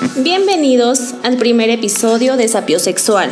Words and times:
Bienvenidos 0.00 1.14
al 1.22 1.36
primer 1.36 1.68
episodio 1.68 2.38
de 2.38 2.48
Sapiosexual, 2.48 3.30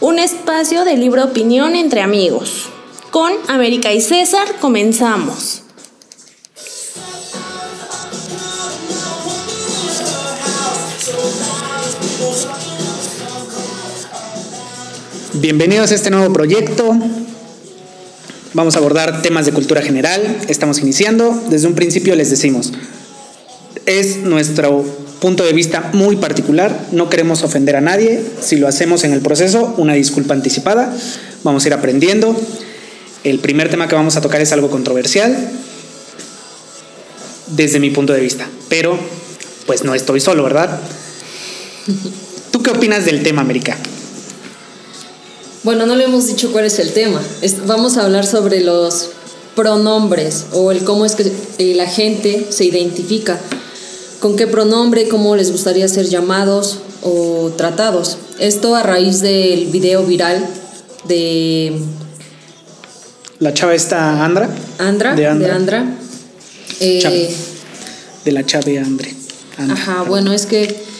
un 0.00 0.18
espacio 0.18 0.86
de 0.86 0.96
libre 0.96 1.22
opinión 1.22 1.76
entre 1.76 2.00
amigos. 2.00 2.70
Con 3.10 3.30
América 3.48 3.92
y 3.92 4.00
César 4.00 4.46
comenzamos. 4.62 5.60
Bienvenidos 15.34 15.92
a 15.92 15.94
este 15.94 16.10
nuevo 16.10 16.32
proyecto. 16.32 16.96
Vamos 18.54 18.74
a 18.74 18.78
abordar 18.78 19.20
temas 19.20 19.44
de 19.44 19.52
cultura 19.52 19.82
general. 19.82 20.38
Estamos 20.48 20.78
iniciando. 20.78 21.38
Desde 21.50 21.66
un 21.66 21.74
principio 21.74 22.16
les 22.16 22.30
decimos, 22.30 22.72
es 23.84 24.16
nuestro 24.18 24.99
punto 25.20 25.44
de 25.44 25.52
vista 25.52 25.90
muy 25.92 26.16
particular. 26.16 26.88
No 26.92 27.08
queremos 27.08 27.42
ofender 27.42 27.76
a 27.76 27.80
nadie. 27.80 28.22
Si 28.40 28.56
lo 28.56 28.66
hacemos 28.66 29.04
en 29.04 29.12
el 29.12 29.20
proceso, 29.20 29.74
una 29.76 29.94
disculpa 29.94 30.34
anticipada. 30.34 30.94
Vamos 31.44 31.64
a 31.64 31.68
ir 31.68 31.74
aprendiendo. 31.74 32.34
El 33.22 33.38
primer 33.38 33.70
tema 33.70 33.86
que 33.86 33.94
vamos 33.94 34.16
a 34.16 34.20
tocar 34.20 34.40
es 34.40 34.52
algo 34.52 34.70
controversial 34.70 35.50
desde 37.48 37.80
mi 37.80 37.90
punto 37.90 38.12
de 38.12 38.20
vista. 38.20 38.48
Pero, 38.68 38.98
pues 39.66 39.84
no 39.84 39.94
estoy 39.94 40.20
solo, 40.20 40.42
¿verdad? 40.42 40.80
¿Tú 42.50 42.62
qué 42.62 42.70
opinas 42.70 43.04
del 43.04 43.22
tema, 43.22 43.42
América? 43.42 43.76
Bueno, 45.62 45.84
no 45.84 45.94
le 45.94 46.04
hemos 46.04 46.26
dicho 46.26 46.52
cuál 46.52 46.64
es 46.64 46.78
el 46.78 46.92
tema. 46.92 47.20
vamos 47.66 47.96
a 47.96 48.04
hablar 48.04 48.26
sobre 48.26 48.60
los 48.60 49.10
pronombres 49.54 50.46
o 50.52 50.72
el 50.72 50.84
cómo 50.84 51.04
es 51.04 51.14
que 51.14 51.30
eh, 51.58 51.74
la 51.74 51.86
gente 51.86 52.46
se 52.50 52.64
identifica, 52.64 53.38
con 54.20 54.36
qué 54.36 54.46
pronombre, 54.46 55.08
cómo 55.08 55.34
les 55.34 55.50
gustaría 55.50 55.88
ser 55.88 56.06
llamados 56.06 56.80
o 57.02 57.52
tratados. 57.56 58.18
Esto 58.38 58.76
a 58.76 58.82
raíz 58.82 59.20
del 59.20 59.66
video 59.66 60.04
viral 60.04 60.46
de... 61.08 61.78
La 63.38 63.54
chava 63.54 63.74
esta 63.74 64.24
Andra. 64.24 64.50
Andra. 64.78 65.14
De 65.14 65.26
Andra. 65.26 65.96
Eh, 66.80 67.34
de 68.24 68.32
la 68.32 68.44
chave 68.44 68.78
Andre. 68.78 69.14
ajá, 69.56 70.02
bueno, 70.02 70.32
es 70.32 70.46
que 70.46 70.90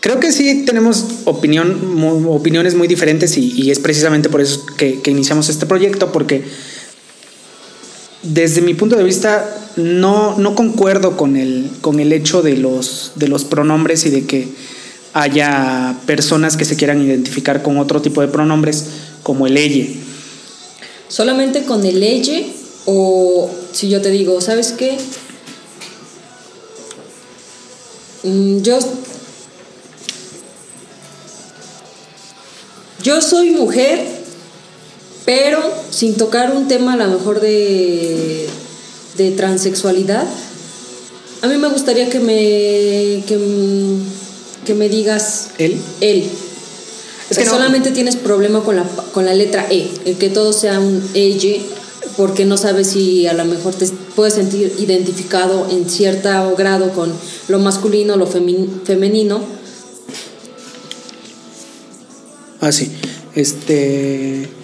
Creo 0.00 0.20
que 0.20 0.30
sí 0.30 0.62
tenemos 0.64 1.04
opinión, 1.24 2.26
opiniones 2.28 2.74
muy 2.76 2.86
diferentes 2.86 3.36
y, 3.36 3.70
es 3.70 3.80
precisamente 3.80 4.28
por 4.28 4.40
eso 4.40 4.64
que, 4.76 5.00
iniciamos 5.06 5.48
este 5.48 5.66
proyecto, 5.66 6.12
porque 6.12 6.44
desde 8.28 8.60
mi 8.60 8.74
punto 8.74 8.96
de 8.96 9.04
vista 9.04 9.48
no, 9.76 10.38
no 10.38 10.54
concuerdo 10.54 11.16
con 11.16 11.36
el, 11.36 11.70
con 11.80 12.00
el 12.00 12.12
hecho 12.12 12.42
de 12.42 12.56
los, 12.56 13.12
de 13.16 13.28
los 13.28 13.44
pronombres 13.44 14.04
y 14.06 14.10
de 14.10 14.26
que 14.26 14.48
haya 15.12 15.96
personas 16.06 16.56
que 16.56 16.64
se 16.64 16.76
quieran 16.76 17.02
identificar 17.02 17.62
con 17.62 17.78
otro 17.78 18.02
tipo 18.02 18.20
de 18.20 18.28
pronombres 18.28 18.86
como 19.22 19.46
el 19.46 19.56
elle. 19.56 19.96
¿Solamente 21.08 21.64
con 21.64 21.84
el 21.84 22.02
elle 22.02 22.46
o 22.86 23.50
si 23.72 23.88
yo 23.88 24.00
te 24.00 24.10
digo, 24.10 24.40
¿sabes 24.40 24.72
qué? 24.72 24.98
Mm, 28.24 28.62
yo 28.62 28.78
Yo 33.02 33.22
soy 33.22 33.50
mujer, 33.50 34.17
pero 35.28 35.60
sin 35.90 36.14
tocar 36.14 36.56
un 36.56 36.68
tema 36.68 36.94
a 36.94 36.96
lo 36.96 37.06
mejor 37.06 37.42
de, 37.42 38.46
de 39.18 39.30
transexualidad. 39.32 40.26
A 41.42 41.48
mí 41.48 41.58
me 41.58 41.68
gustaría 41.68 42.08
que 42.08 42.18
me, 42.18 43.22
que, 43.26 44.74
me 44.74 44.88
digas... 44.88 45.50
¿Él? 45.58 45.76
Él. 46.00 46.24
Es 47.28 47.36
que 47.36 47.44
solamente 47.44 47.90
tienes 47.90 48.16
problema 48.16 48.62
con 48.62 48.76
la, 48.76 48.84
con 49.12 49.26
la 49.26 49.34
letra 49.34 49.66
E, 49.68 49.90
el 50.06 50.16
que 50.16 50.30
todo 50.30 50.54
sea 50.54 50.80
un 50.80 51.06
ella, 51.12 51.60
porque 52.16 52.46
no 52.46 52.56
sabes 52.56 52.86
si 52.86 53.26
a 53.26 53.34
lo 53.34 53.44
mejor 53.44 53.74
te 53.74 53.86
puedes 54.16 54.32
sentir 54.32 54.76
identificado 54.78 55.68
en 55.70 55.90
cierto 55.90 56.56
grado 56.56 56.94
con 56.94 57.12
lo 57.48 57.58
masculino, 57.58 58.16
lo 58.16 58.26
femenino, 58.26 59.42
Ah, 62.60 62.72
sí. 62.72 62.90
Este. 63.34 64.57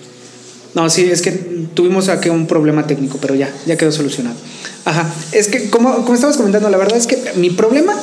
No, 0.74 0.90
sí, 0.90 1.08
es 1.10 1.22
que 1.22 1.30
tuvimos 1.74 2.08
aquí 2.08 2.28
un 2.28 2.46
problema 2.46 2.86
técnico, 2.86 3.18
pero 3.20 3.34
ya, 3.34 3.52
ya 3.66 3.76
quedó 3.76 3.92
solucionado. 3.92 4.36
Ajá. 4.84 5.12
Es 5.32 5.48
que, 5.48 5.70
como, 5.70 5.94
como 6.02 6.14
estabas 6.14 6.36
comentando, 6.36 6.68
la 6.68 6.76
verdad 6.76 6.98
es 6.98 7.06
que 7.06 7.16
mi 7.36 7.50
problema 7.50 7.94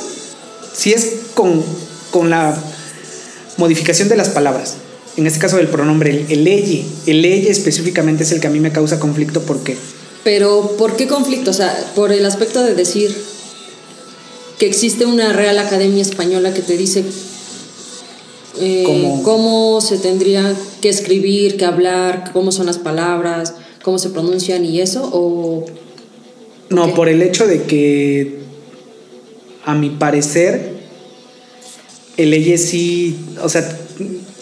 sí 0.74 0.92
es 0.92 1.12
con, 1.34 1.62
con 2.10 2.30
la 2.30 2.56
modificación 3.58 4.08
de 4.08 4.16
las 4.16 4.30
palabras. 4.30 4.76
En 5.16 5.26
este 5.26 5.38
caso 5.38 5.58
del 5.58 5.68
pronombre, 5.68 6.10
el, 6.10 6.32
el 6.32 6.44
ley. 6.44 6.90
El 7.06 7.22
ley 7.22 7.46
específicamente 7.48 8.24
es 8.24 8.32
el 8.32 8.40
que 8.40 8.46
a 8.46 8.50
mí 8.50 8.60
me 8.60 8.72
causa 8.72 8.98
conflicto 8.98 9.42
porque. 9.42 9.76
Pero, 10.24 10.76
¿por 10.78 10.96
qué 10.96 11.06
conflicto? 11.06 11.50
O 11.50 11.54
sea, 11.54 11.76
por 11.94 12.12
el 12.12 12.24
aspecto 12.24 12.62
de 12.62 12.74
decir 12.74 13.14
que 14.58 14.66
existe 14.66 15.04
una 15.04 15.32
Real 15.32 15.58
Academia 15.58 16.00
Española 16.00 16.54
que 16.54 16.62
te 16.62 16.76
dice 16.76 17.04
eh, 18.60 19.20
cómo 19.22 19.80
se 19.80 19.98
tendría 19.98 20.54
que 20.80 20.88
escribir, 20.88 21.56
que 21.56 21.64
hablar, 21.64 22.30
cómo 22.32 22.52
son 22.52 22.66
las 22.66 22.78
palabras, 22.78 23.54
cómo 23.82 23.98
se 23.98 24.10
pronuncian 24.10 24.64
y 24.64 24.80
eso, 24.80 25.08
o... 25.12 25.64
No, 26.70 26.94
por 26.94 27.08
el 27.08 27.22
hecho 27.22 27.46
de 27.46 27.64
que, 27.64 28.40
a 29.64 29.74
mi 29.74 29.90
parecer, 29.90 30.72
el 32.16 32.30
ley 32.30 32.56
sí, 32.56 33.16
o 33.42 33.48
sea, 33.48 33.78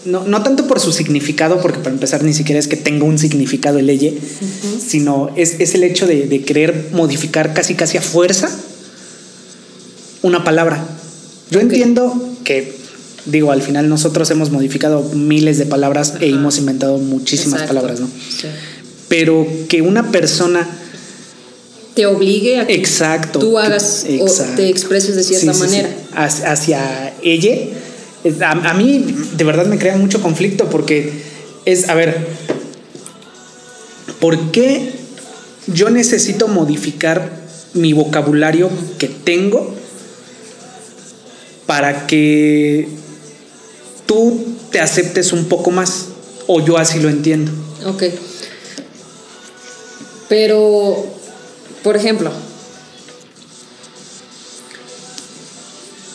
no, 0.04 0.42
tanto 0.42 0.66
por 0.66 0.80
su 0.80 0.92
significado, 0.92 1.60
porque 1.60 1.78
para 1.78 1.90
empezar 1.90 2.22
ni 2.22 2.32
siquiera 2.32 2.58
es 2.58 2.68
que 2.68 2.76
tenga 2.76 3.04
un 3.04 3.18
significado 3.18 3.78
el 3.78 3.86
ley, 3.86 4.18
sino 4.84 5.30
es, 5.36 5.74
el 5.74 5.82
hecho 5.82 6.06
de, 6.06 6.26
de, 6.26 6.42
querer 6.42 6.90
modificar 6.92 7.52
casi 7.52 7.74
casi 7.74 7.98
a 7.98 8.02
fuerza 8.02 8.48
una 10.22 10.44
palabra. 10.44 10.86
Yo 11.50 11.60
entiendo 11.60 12.14
que 12.44 12.79
digo, 13.30 13.52
al 13.52 13.62
final 13.62 13.88
nosotros 13.88 14.30
hemos 14.30 14.50
modificado 14.50 15.02
miles 15.14 15.58
de 15.58 15.66
palabras 15.66 16.14
e 16.20 16.28
hemos 16.28 16.58
inventado 16.58 16.98
muchísimas 16.98 17.62
palabras, 17.62 18.00
¿no? 18.00 18.08
Pero 19.08 19.46
que 19.68 19.82
una 19.82 20.10
persona 20.10 20.68
te 21.94 22.06
obligue 22.06 22.60
a 22.60 22.66
que 22.66 22.74
exacto, 22.74 23.38
tú 23.40 23.58
hagas 23.58 24.06
o 24.20 24.26
te 24.56 24.68
expreses 24.68 25.16
de 25.16 25.24
cierta 25.24 25.52
manera. 25.54 25.88
Hacia 26.14 27.14
ella, 27.22 27.56
a, 28.46 28.74
mí 28.74 29.04
de 29.36 29.44
verdad 29.44 29.66
me 29.66 29.78
crea 29.78 29.96
mucho 29.96 30.22
conflicto 30.22 30.66
porque 30.70 31.12
es, 31.64 31.88
a 31.88 31.94
ver, 31.94 32.26
¿por 34.20 34.50
qué 34.50 34.92
yo 35.66 35.90
necesito 35.90 36.48
modificar 36.48 37.40
mi 37.74 37.92
vocabulario 37.92 38.70
que 38.98 39.08
tengo 39.08 39.74
para 41.66 42.06
que 42.06 42.88
tú 44.10 44.44
te 44.72 44.80
aceptes 44.80 45.32
un 45.32 45.44
poco 45.44 45.70
más, 45.70 46.06
o 46.48 46.60
yo 46.60 46.78
así 46.78 46.98
lo 46.98 47.08
entiendo. 47.08 47.52
Ok. 47.86 48.02
Pero, 50.28 51.06
por 51.84 51.96
ejemplo, 51.96 52.32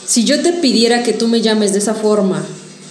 si 0.06 0.26
yo 0.26 0.42
te 0.42 0.52
pidiera 0.52 1.04
que 1.04 1.14
tú 1.14 1.30
me 1.30 1.40
llames 1.40 1.72
de 1.72 1.80
esa 1.80 1.94
forma, 1.94 2.44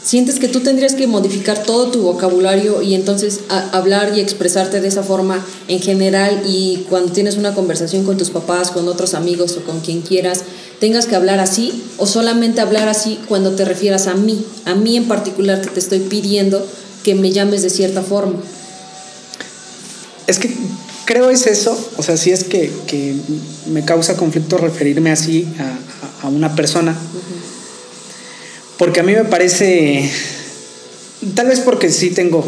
¿sientes 0.04 0.38
que 0.38 0.48
tú 0.48 0.60
tendrías 0.60 0.94
que 0.94 1.06
modificar 1.06 1.62
todo 1.62 1.90
tu 1.90 2.02
vocabulario 2.02 2.82
y 2.82 2.94
entonces 2.94 3.40
hablar 3.48 4.16
y 4.16 4.20
expresarte 4.20 4.80
de 4.80 4.88
esa 4.88 5.02
forma 5.02 5.44
en 5.66 5.80
general 5.80 6.42
y 6.46 6.84
cuando 6.88 7.12
tienes 7.12 7.36
una 7.36 7.54
conversación 7.54 8.04
con 8.04 8.16
tus 8.16 8.30
papás, 8.30 8.70
con 8.70 8.86
otros 8.86 9.14
amigos 9.14 9.56
o 9.56 9.64
con 9.64 9.80
quien 9.80 10.02
quieras, 10.02 10.44
tengas 10.78 11.06
que 11.06 11.16
hablar 11.16 11.40
así 11.40 11.82
o 11.98 12.06
solamente 12.06 12.60
hablar 12.60 12.88
así 12.88 13.18
cuando 13.28 13.52
te 13.52 13.64
refieras 13.64 14.06
a 14.06 14.14
mí, 14.14 14.44
a 14.66 14.74
mí 14.74 14.96
en 14.96 15.08
particular 15.08 15.60
que 15.60 15.70
te 15.70 15.80
estoy 15.80 16.00
pidiendo 16.00 16.64
que 17.02 17.14
me 17.14 17.32
llames 17.32 17.62
de 17.62 17.70
cierta 17.70 18.02
forma. 18.02 18.38
Es 20.26 20.38
que 20.38 20.54
creo 21.04 21.30
es 21.30 21.46
eso, 21.46 21.76
o 21.96 22.02
sea, 22.02 22.16
sí 22.16 22.30
es 22.30 22.44
que, 22.44 22.70
me 23.70 23.84
causa 23.84 24.16
conflicto 24.16 24.58
referirme 24.58 25.10
así 25.10 25.46
a, 26.22 26.28
una 26.28 26.54
persona, 26.54 26.96
porque 28.78 29.00
a 29.00 29.02
mí 29.02 29.12
me 29.12 29.24
parece, 29.24 30.08
tal 31.34 31.48
vez 31.48 31.60
porque 31.60 31.90
sí 31.90 32.10
tengo, 32.10 32.44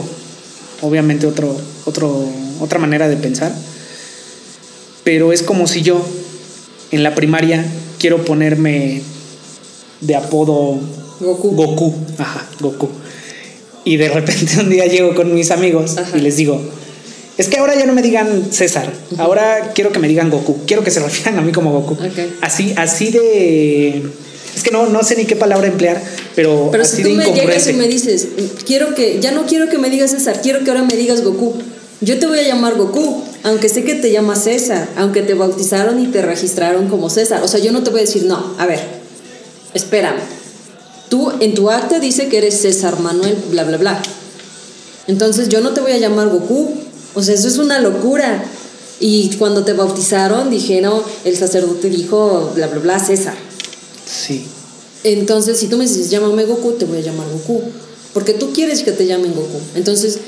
obviamente, 0.82 1.26
otro, 1.26 1.56
otro, 1.84 2.28
otra 2.60 2.78
manera 2.78 3.08
de 3.08 3.16
pensar, 3.16 3.54
pero 5.04 5.32
es 5.32 5.42
como 5.42 5.66
si 5.66 5.82
yo 5.82 6.04
en 6.90 7.02
la 7.02 7.14
primaria 7.14 7.64
quiero 7.98 8.24
ponerme 8.24 9.02
de 10.00 10.16
apodo 10.16 10.78
Goku. 11.20 11.50
Goku, 11.54 11.94
ajá, 12.18 12.46
Goku. 12.60 12.88
Y 13.84 13.96
de 13.96 14.08
repente 14.08 14.58
un 14.60 14.68
día 14.68 14.86
llego 14.86 15.14
con 15.14 15.32
mis 15.34 15.50
amigos 15.50 15.96
y 16.14 16.18
les 16.18 16.36
digo, 16.36 16.60
Es 17.38 17.48
que 17.48 17.58
ahora 17.58 17.74
ya 17.74 17.86
no 17.86 17.92
me 17.92 18.02
digan 18.02 18.50
César, 18.50 18.92
ahora 19.18 19.72
quiero 19.74 19.92
que 19.92 19.98
me 19.98 20.08
digan 20.08 20.30
Goku, 20.30 20.64
quiero 20.66 20.82
que 20.82 20.90
se 20.90 21.00
refieran 21.04 21.38
a 21.38 21.42
mí 21.42 21.52
como 21.52 21.72
Goku. 21.72 21.96
Así, 22.40 22.74
así 22.76 23.10
de 23.10 24.02
es 24.54 24.62
que 24.62 24.70
no, 24.70 24.86
no 24.86 25.02
sé 25.02 25.16
ni 25.16 25.24
qué 25.24 25.36
palabra 25.36 25.66
emplear, 25.66 26.02
pero, 26.34 26.68
pero 26.70 26.84
si 26.84 27.02
tú 27.02 27.10
me 27.10 27.24
llegas 27.32 27.66
y 27.68 27.72
me 27.72 27.88
dices, 27.88 28.28
quiero 28.64 28.94
que, 28.94 29.20
ya 29.20 29.32
no 29.32 29.46
quiero 29.46 29.68
que 29.68 29.78
me 29.78 29.90
digas 29.90 30.10
César, 30.12 30.40
quiero 30.42 30.64
que 30.64 30.70
ahora 30.70 30.82
me 30.82 30.96
digas 30.96 31.22
Goku. 31.22 31.54
Yo 32.00 32.18
te 32.18 32.26
voy 32.26 32.38
a 32.38 32.42
llamar 32.42 32.74
Goku, 32.76 33.22
aunque 33.42 33.68
sé 33.68 33.82
que 33.84 33.94
te 33.94 34.12
llamas 34.12 34.44
César, 34.44 34.88
aunque 34.96 35.22
te 35.22 35.34
bautizaron 35.34 35.98
y 36.02 36.08
te 36.08 36.20
registraron 36.20 36.88
como 36.88 37.08
César. 37.08 37.42
O 37.42 37.48
sea, 37.48 37.58
yo 37.60 37.72
no 37.72 37.82
te 37.82 37.90
voy 37.90 38.00
a 38.00 38.02
decir, 38.02 38.24
no, 38.24 38.54
a 38.58 38.66
ver, 38.66 38.80
espérame. 39.72 40.20
Tú 41.08 41.32
en 41.40 41.54
tu 41.54 41.70
acta 41.70 41.98
dice 41.98 42.28
que 42.28 42.38
eres 42.38 42.60
César 42.60 43.00
Manuel, 43.00 43.36
bla, 43.50 43.64
bla, 43.64 43.78
bla. 43.78 44.02
Entonces 45.06 45.48
yo 45.48 45.60
no 45.60 45.70
te 45.70 45.80
voy 45.80 45.92
a 45.92 45.98
llamar 45.98 46.28
Goku. 46.28 46.74
O 47.14 47.22
sea, 47.22 47.34
eso 47.34 47.48
es 47.48 47.58
una 47.58 47.78
locura. 47.78 48.44
Y 48.98 49.34
cuando 49.36 49.64
te 49.64 49.72
bautizaron, 49.72 50.50
dijeron, 50.50 51.02
el 51.24 51.36
sacerdote 51.36 51.88
dijo, 51.88 52.52
bla, 52.54 52.66
bla, 52.66 52.80
bla, 52.80 52.98
César. 52.98 53.34
Sí. 54.06 54.46
Entonces, 55.04 55.58
si 55.58 55.66
tú 55.66 55.76
me 55.76 55.84
dices, 55.84 56.10
llámame 56.10 56.44
Goku, 56.44 56.72
te 56.72 56.84
voy 56.84 56.98
a 56.98 57.00
llamar 57.02 57.28
Goku. 57.28 57.62
Porque 58.14 58.32
tú 58.32 58.52
quieres 58.52 58.82
que 58.82 58.92
te 58.92 59.06
llamen 59.06 59.34
Goku. 59.34 59.60
Entonces, 59.74 60.18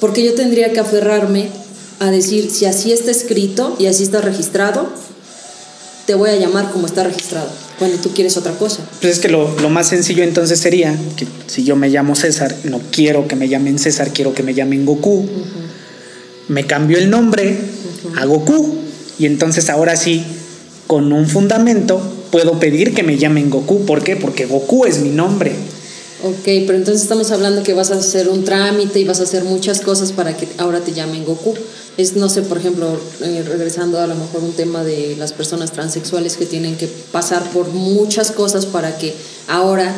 ¿por 0.00 0.12
qué 0.12 0.22
yo 0.22 0.34
tendría 0.34 0.72
que 0.72 0.80
aferrarme 0.80 1.48
a 1.98 2.10
decir, 2.10 2.50
si 2.50 2.66
así 2.66 2.92
está 2.92 3.10
escrito 3.10 3.74
y 3.78 3.86
así 3.86 4.02
está 4.02 4.20
registrado, 4.20 4.88
te 6.06 6.14
voy 6.14 6.30
a 6.30 6.36
llamar 6.36 6.70
como 6.70 6.86
está 6.86 7.04
registrado, 7.04 7.48
cuando 7.78 7.96
tú 7.98 8.10
quieres 8.10 8.36
otra 8.36 8.52
cosa? 8.52 8.82
Pues 9.00 9.14
es 9.14 9.18
que 9.18 9.28
lo, 9.28 9.48
más 9.70 9.88
sencillo 9.88 10.22
entonces 10.22 10.60
sería 10.60 10.96
que 11.16 11.26
si 11.46 11.64
yo 11.64 11.76
me 11.76 11.88
llamo 11.88 12.14
César, 12.14 12.54
no 12.64 12.80
quiero 12.92 13.26
que 13.26 13.36
me 13.36 13.48
llamen 13.48 13.78
César, 13.78 14.12
quiero 14.12 14.34
que 14.34 14.42
me 14.42 14.54
llamen 14.54 14.84
Goku. 14.86 15.26
Me 16.48 16.66
cambio 16.66 16.98
el 16.98 17.10
nombre 17.10 17.58
a 18.16 18.24
Goku 18.24 18.76
y 19.18 19.26
entonces 19.26 19.68
ahora 19.68 19.96
sí, 19.96 20.24
con 20.86 21.12
un 21.12 21.26
fundamento, 21.28 22.00
puedo 22.30 22.58
pedir 22.58 22.94
que 22.94 23.02
me 23.02 23.18
llamen 23.18 23.50
Goku. 23.50 23.84
¿Por 23.84 24.02
qué? 24.02 24.16
Porque 24.16 24.46
Goku 24.46 24.84
es 24.84 25.00
mi 25.00 25.10
nombre. 25.10 25.52
Ok, 26.22 26.44
pero 26.66 26.74
entonces 26.74 27.02
estamos 27.02 27.30
hablando 27.30 27.62
que 27.62 27.74
vas 27.74 27.92
a 27.92 27.96
hacer 27.96 28.28
un 28.28 28.44
trámite 28.44 28.98
y 28.98 29.04
vas 29.04 29.20
a 29.20 29.22
hacer 29.22 29.44
muchas 29.44 29.80
cosas 29.80 30.12
para 30.12 30.36
que 30.36 30.48
ahora 30.58 30.80
te 30.80 30.92
llamen 30.92 31.24
Goku. 31.24 31.54
Es, 31.96 32.16
no 32.16 32.28
sé, 32.28 32.42
por 32.42 32.58
ejemplo, 32.58 32.98
eh, 33.22 33.44
regresando 33.46 34.00
a 34.00 34.06
lo 34.06 34.14
mejor 34.16 34.42
un 34.42 34.52
tema 34.52 34.82
de 34.82 35.16
las 35.16 35.32
personas 35.32 35.72
transexuales 35.72 36.36
que 36.36 36.46
tienen 36.46 36.76
que 36.76 36.88
pasar 37.12 37.48
por 37.50 37.68
muchas 37.68 38.32
cosas 38.32 38.66
para 38.66 38.98
que 38.98 39.14
ahora 39.46 39.94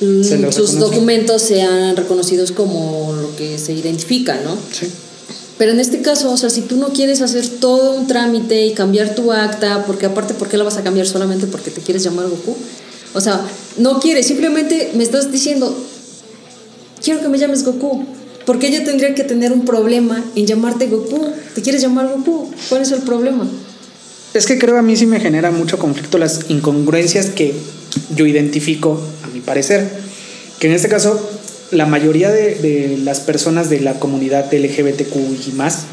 mm, 0.00 0.50
sus 0.50 0.78
documentos 0.78 1.42
sean 1.42 1.96
reconocidos 1.96 2.52
como 2.52 3.14
lo 3.20 3.36
que 3.36 3.58
se 3.58 3.72
identifica, 3.72 4.40
¿no? 4.42 4.56
Sí. 4.72 4.90
Pero 5.58 5.72
en 5.72 5.80
este 5.80 6.02
caso, 6.02 6.30
o 6.30 6.36
sea, 6.36 6.50
si 6.50 6.62
tú 6.62 6.76
no 6.76 6.88
quieres 6.88 7.22
hacer 7.22 7.48
todo 7.48 7.94
un 7.94 8.06
trámite 8.06 8.66
y 8.66 8.74
cambiar 8.74 9.14
tu 9.14 9.32
acta, 9.32 9.84
porque 9.86 10.06
aparte, 10.06 10.34
¿por 10.34 10.48
qué 10.48 10.58
la 10.58 10.64
vas 10.64 10.76
a 10.76 10.82
cambiar 10.82 11.06
solamente 11.06 11.46
porque 11.46 11.70
te 11.70 11.80
quieres 11.80 12.02
llamar 12.02 12.28
Goku? 12.28 12.56
O 13.14 13.20
sea, 13.20 13.40
no 13.78 13.98
quieres, 13.98 14.26
simplemente 14.26 14.92
me 14.94 15.02
estás 15.02 15.32
diciendo, 15.32 15.74
quiero 17.02 17.20
que 17.20 17.28
me 17.28 17.38
llames 17.38 17.64
Goku. 17.64 18.04
¿Por 18.44 18.58
qué 18.58 18.70
yo 18.70 18.84
tendría 18.84 19.14
que 19.14 19.24
tener 19.24 19.52
un 19.52 19.64
problema 19.64 20.22
en 20.34 20.46
llamarte 20.46 20.86
Goku? 20.86 21.32
¿Te 21.54 21.62
quieres 21.62 21.80
llamar 21.80 22.08
Goku? 22.08 22.50
¿Cuál 22.68 22.82
es 22.82 22.92
el 22.92 23.00
problema? 23.00 23.48
Es 24.34 24.46
que 24.46 24.58
creo 24.58 24.76
a 24.76 24.82
mí 24.82 24.96
sí 24.96 25.06
me 25.06 25.18
genera 25.18 25.50
mucho 25.50 25.78
conflicto 25.78 26.18
las 26.18 26.50
incongruencias 26.50 27.26
que 27.30 27.54
yo 28.14 28.26
identifico, 28.26 29.00
a 29.24 29.28
mi 29.28 29.40
parecer. 29.40 29.88
Que 30.60 30.68
en 30.68 30.74
este 30.74 30.88
caso 30.88 31.18
la 31.70 31.86
mayoría 31.86 32.30
de, 32.30 32.98
las 33.02 33.20
personas 33.20 33.70
de 33.70 33.80
la 33.80 33.98
comunidad 33.98 34.52
LGBTQ 34.52 35.48
y 35.48 35.52
más 35.52 35.84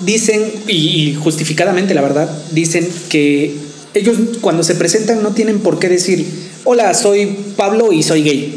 dicen, 0.00 0.42
y, 0.66 1.14
justificadamente 1.14 1.94
la 1.94 2.02
verdad, 2.02 2.30
dicen 2.52 2.88
que 3.08 3.54
ellos 3.94 4.16
cuando 4.40 4.62
se 4.62 4.74
presentan 4.74 5.22
no 5.22 5.32
tienen 5.32 5.60
por 5.60 5.78
qué 5.78 5.88
decir, 5.88 6.26
hola, 6.64 6.92
soy 6.94 7.36
Pablo 7.56 7.92
y 7.92 8.02
soy 8.02 8.22
gay. 8.22 8.54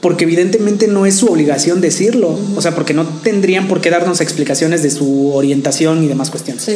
Porque 0.00 0.24
evidentemente 0.24 0.88
no 0.88 1.06
es 1.06 1.14
su 1.14 1.26
obligación 1.26 1.80
decirlo. 1.80 2.36
O 2.56 2.62
sea, 2.62 2.74
porque 2.74 2.92
no 2.92 3.06
tendrían 3.06 3.68
por 3.68 3.80
qué 3.80 3.90
darnos 3.90 4.20
explicaciones 4.20 4.82
de 4.82 4.90
su 4.90 5.32
orientación 5.32 6.02
y 6.02 6.08
demás 6.08 6.30
cuestiones. 6.30 6.68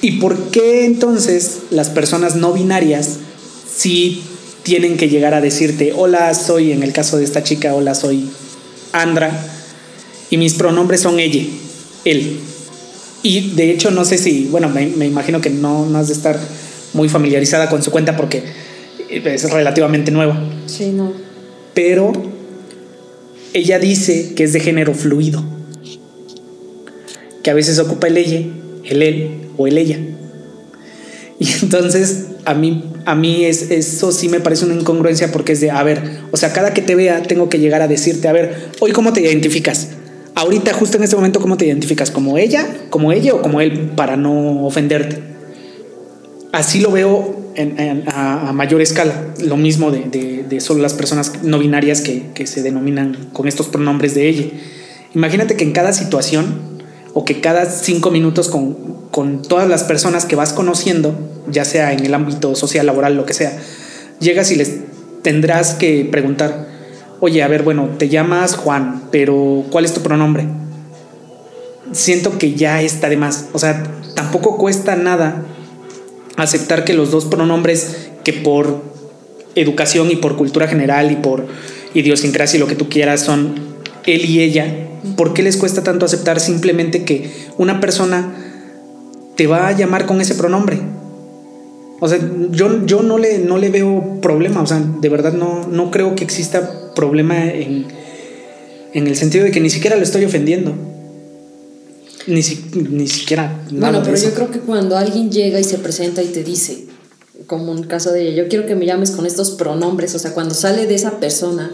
¿Y 0.00 0.12
por 0.12 0.50
qué 0.50 0.86
entonces 0.86 1.58
las 1.70 1.90
personas 1.90 2.36
no 2.36 2.54
binarias 2.54 3.18
sí 3.76 4.22
tienen 4.66 4.96
que 4.96 5.08
llegar 5.08 5.32
a 5.32 5.40
decirte, 5.40 5.92
hola, 5.94 6.34
soy, 6.34 6.72
en 6.72 6.82
el 6.82 6.92
caso 6.92 7.18
de 7.18 7.24
esta 7.24 7.44
chica, 7.44 7.72
hola, 7.72 7.94
soy 7.94 8.28
Andra, 8.90 9.30
y 10.28 10.38
mis 10.38 10.54
pronombres 10.54 11.02
son 11.02 11.20
ella, 11.20 11.44
él. 12.04 12.40
Y 13.22 13.52
de 13.52 13.70
hecho, 13.70 13.92
no 13.92 14.04
sé 14.04 14.18
si, 14.18 14.48
bueno, 14.50 14.68
me, 14.68 14.82
imagino 15.06 15.40
que 15.40 15.50
no, 15.50 15.86
no 15.86 15.98
has 15.98 16.08
de 16.08 16.14
estar 16.14 16.36
muy 16.94 17.08
familiarizada 17.08 17.70
con 17.70 17.80
su 17.80 17.92
cuenta 17.92 18.16
porque 18.16 18.42
es 19.08 19.48
relativamente 19.52 20.10
nueva. 20.10 20.36
Sí, 20.66 20.86
no. 20.86 21.12
Pero 21.72 22.12
ella 23.52 23.78
dice 23.78 24.34
que 24.34 24.42
es 24.42 24.52
de 24.52 24.58
género 24.58 24.94
fluido, 24.94 25.44
que 27.44 27.50
a 27.50 27.54
veces 27.54 27.78
ocupa 27.78 28.08
el 28.08 28.16
ella, 28.16 28.40
el 28.82 29.00
él 29.00 29.42
o 29.56 29.68
el 29.68 29.78
ella. 29.78 30.00
Y 31.38 31.52
entonces 31.62 32.26
a 32.46 32.54
mí, 32.54 32.84
a 33.04 33.14
mí 33.16 33.44
es, 33.44 33.70
eso 33.72 34.12
sí 34.12 34.28
me 34.28 34.38
parece 34.40 34.64
una 34.64 34.74
incongruencia 34.74 35.32
porque 35.32 35.52
es 35.52 35.60
de, 35.60 35.72
a 35.72 35.82
ver, 35.82 36.20
o 36.30 36.36
sea, 36.36 36.52
cada 36.52 36.72
que 36.72 36.80
te 36.80 36.94
vea 36.94 37.22
tengo 37.22 37.48
que 37.48 37.58
llegar 37.58 37.82
a 37.82 37.88
decirte, 37.88 38.28
a 38.28 38.32
ver, 38.32 38.70
hoy 38.80 38.92
cómo 38.92 39.12
te 39.12 39.20
identificas. 39.20 39.88
Ahorita, 40.36 40.72
justo 40.72 40.96
en 40.96 41.02
este 41.02 41.16
momento, 41.16 41.40
¿cómo 41.40 41.56
te 41.56 41.66
identificas? 41.66 42.10
¿Como 42.10 42.38
ella, 42.38 42.66
como 42.90 43.10
ella 43.10 43.34
o 43.34 43.42
como 43.42 43.60
él 43.60 43.90
para 43.96 44.16
no 44.16 44.64
ofenderte? 44.64 45.18
Así 46.52 46.80
lo 46.80 46.92
veo 46.92 47.52
a, 48.06 48.52
mayor 48.52 48.80
escala. 48.80 49.34
Lo 49.42 49.56
mismo 49.56 49.90
de, 49.90 50.60
solo 50.60 50.82
las 50.82 50.94
personas 50.94 51.42
no 51.42 51.58
binarias 51.58 52.00
que, 52.00 52.46
se 52.46 52.62
denominan 52.62 53.30
con 53.32 53.48
estos 53.48 53.66
pronombres 53.66 54.14
de 54.14 54.28
ella. 54.28 54.44
Imagínate 55.14 55.56
que 55.56 55.64
en 55.64 55.72
cada 55.72 55.92
situación 55.92 56.60
o 57.12 57.24
que 57.24 57.40
cada 57.40 57.64
cinco 57.66 58.10
minutos 58.10 58.48
con 58.48 59.42
todas 59.42 59.68
las 59.68 59.84
personas 59.84 60.26
que 60.26 60.36
vas 60.36 60.52
conociendo, 60.52 61.14
ya 61.50 61.64
sea 61.64 61.92
en 61.92 62.04
el 62.04 62.14
ámbito 62.14 62.54
social, 62.54 62.86
laboral, 62.86 63.16
lo 63.16 63.26
que 63.26 63.34
sea, 63.34 63.56
llegas 64.20 64.50
y 64.50 64.56
les 64.56 64.78
tendrás 65.22 65.74
que 65.74 66.06
preguntar, 66.10 66.68
oye, 67.20 67.42
a 67.42 67.48
ver, 67.48 67.62
bueno, 67.62 67.88
te 67.98 68.08
llamas 68.08 68.54
Juan, 68.54 69.02
pero 69.10 69.64
¿cuál 69.70 69.84
es 69.84 69.92
tu 69.92 70.00
pronombre? 70.00 70.46
Siento 71.92 72.38
que 72.38 72.54
ya 72.54 72.82
está 72.82 73.08
de 73.08 73.16
más. 73.16 73.46
O 73.52 73.58
sea, 73.58 73.82
tampoco 74.14 74.56
cuesta 74.56 74.96
nada 74.96 75.44
aceptar 76.36 76.84
que 76.84 76.94
los 76.94 77.10
dos 77.10 77.24
pronombres 77.24 78.08
que 78.24 78.32
por 78.32 78.82
educación 79.54 80.10
y 80.10 80.16
por 80.16 80.36
cultura 80.36 80.68
general 80.68 81.10
y 81.10 81.16
por 81.16 81.46
idiosincrasia 81.94 82.58
y 82.58 82.60
lo 82.60 82.66
que 82.66 82.74
tú 82.74 82.88
quieras 82.88 83.22
son 83.22 83.54
él 84.04 84.24
y 84.24 84.40
ella, 84.40 84.88
¿por 85.16 85.32
qué 85.32 85.42
les 85.42 85.56
cuesta 85.56 85.82
tanto 85.82 86.04
aceptar 86.04 86.40
simplemente 86.40 87.04
que 87.04 87.30
una 87.56 87.80
persona 87.80 88.34
te 89.36 89.46
va 89.46 89.68
a 89.68 89.72
llamar 89.72 90.06
con 90.06 90.20
ese 90.20 90.34
pronombre? 90.34 90.78
O 92.00 92.08
sea, 92.08 92.18
yo, 92.50 92.84
yo 92.84 93.02
no, 93.02 93.18
le, 93.18 93.38
no 93.38 93.56
le 93.56 93.70
veo 93.70 94.20
problema, 94.20 94.60
o 94.62 94.66
sea, 94.66 94.80
de 94.80 95.08
verdad 95.08 95.32
no, 95.32 95.66
no 95.66 95.90
creo 95.90 96.14
que 96.14 96.24
exista 96.24 96.92
problema 96.94 97.46
en, 97.46 97.86
en 98.92 99.06
el 99.06 99.16
sentido 99.16 99.44
de 99.44 99.50
que 99.50 99.60
ni 99.60 99.70
siquiera 99.70 99.96
lo 99.96 100.02
estoy 100.02 100.24
ofendiendo. 100.24 100.74
Ni, 102.26 102.42
ni 102.90 103.06
siquiera. 103.06 103.62
Bueno, 103.70 104.02
pero 104.04 104.16
yo 104.16 104.34
creo 104.34 104.50
que 104.50 104.58
cuando 104.58 104.96
alguien 104.96 105.30
llega 105.30 105.60
y 105.60 105.64
se 105.64 105.78
presenta 105.78 106.22
y 106.22 106.26
te 106.26 106.42
dice, 106.42 106.86
como 107.46 107.72
en 107.72 107.84
caso 107.84 108.12
de 108.12 108.22
ella, 108.22 108.42
yo 108.42 108.48
quiero 108.48 108.66
que 108.66 108.74
me 108.74 108.84
llames 108.84 109.12
con 109.12 109.26
estos 109.26 109.52
pronombres, 109.52 110.14
o 110.14 110.18
sea, 110.18 110.34
cuando 110.34 110.54
sale 110.54 110.86
de 110.86 110.94
esa 110.96 111.20
persona, 111.20 111.70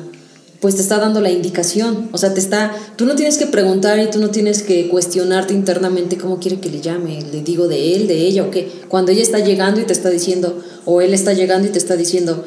pues 0.63 0.77
te 0.77 0.83
está 0.83 0.99
dando 0.99 1.21
la 1.21 1.31
indicación. 1.31 2.09
O 2.13 2.19
sea, 2.19 2.35
te 2.35 2.41
está, 2.41 2.73
tú 2.95 3.05
no 3.05 3.17
tienes 3.17 3.37
que 3.37 3.47
preguntar 3.47 3.99
y 3.99 4.09
tú 4.09 4.21
no 4.21 4.31
tienes 4.31 4.63
que 4.63 4.89
cuestionarte 4.89 5.53
internamente 5.53 6.17
cómo 6.17 6.39
quiere 6.39 6.61
que 6.61 6.71
le 6.71 6.81
llame, 6.81 7.21
le 7.21 7.43
digo 7.43 7.67
de 7.67 7.97
él, 7.97 8.07
de 8.07 8.19
ella 8.19 8.45
o 8.45 8.51
qué. 8.53 8.71
Cuando 8.89 9.11
ella 9.11 9.23
está 9.23 9.41
llegando 9.41 9.81
y 9.81 9.85
te 9.85 9.93
está 9.93 10.09
diciendo, 10.09 10.63
o 10.85 11.01
él 11.01 11.15
está 11.15 11.33
llegando 11.33 11.67
y 11.67 11.73
te 11.73 11.79
está 11.79 11.97
diciendo, 11.97 12.45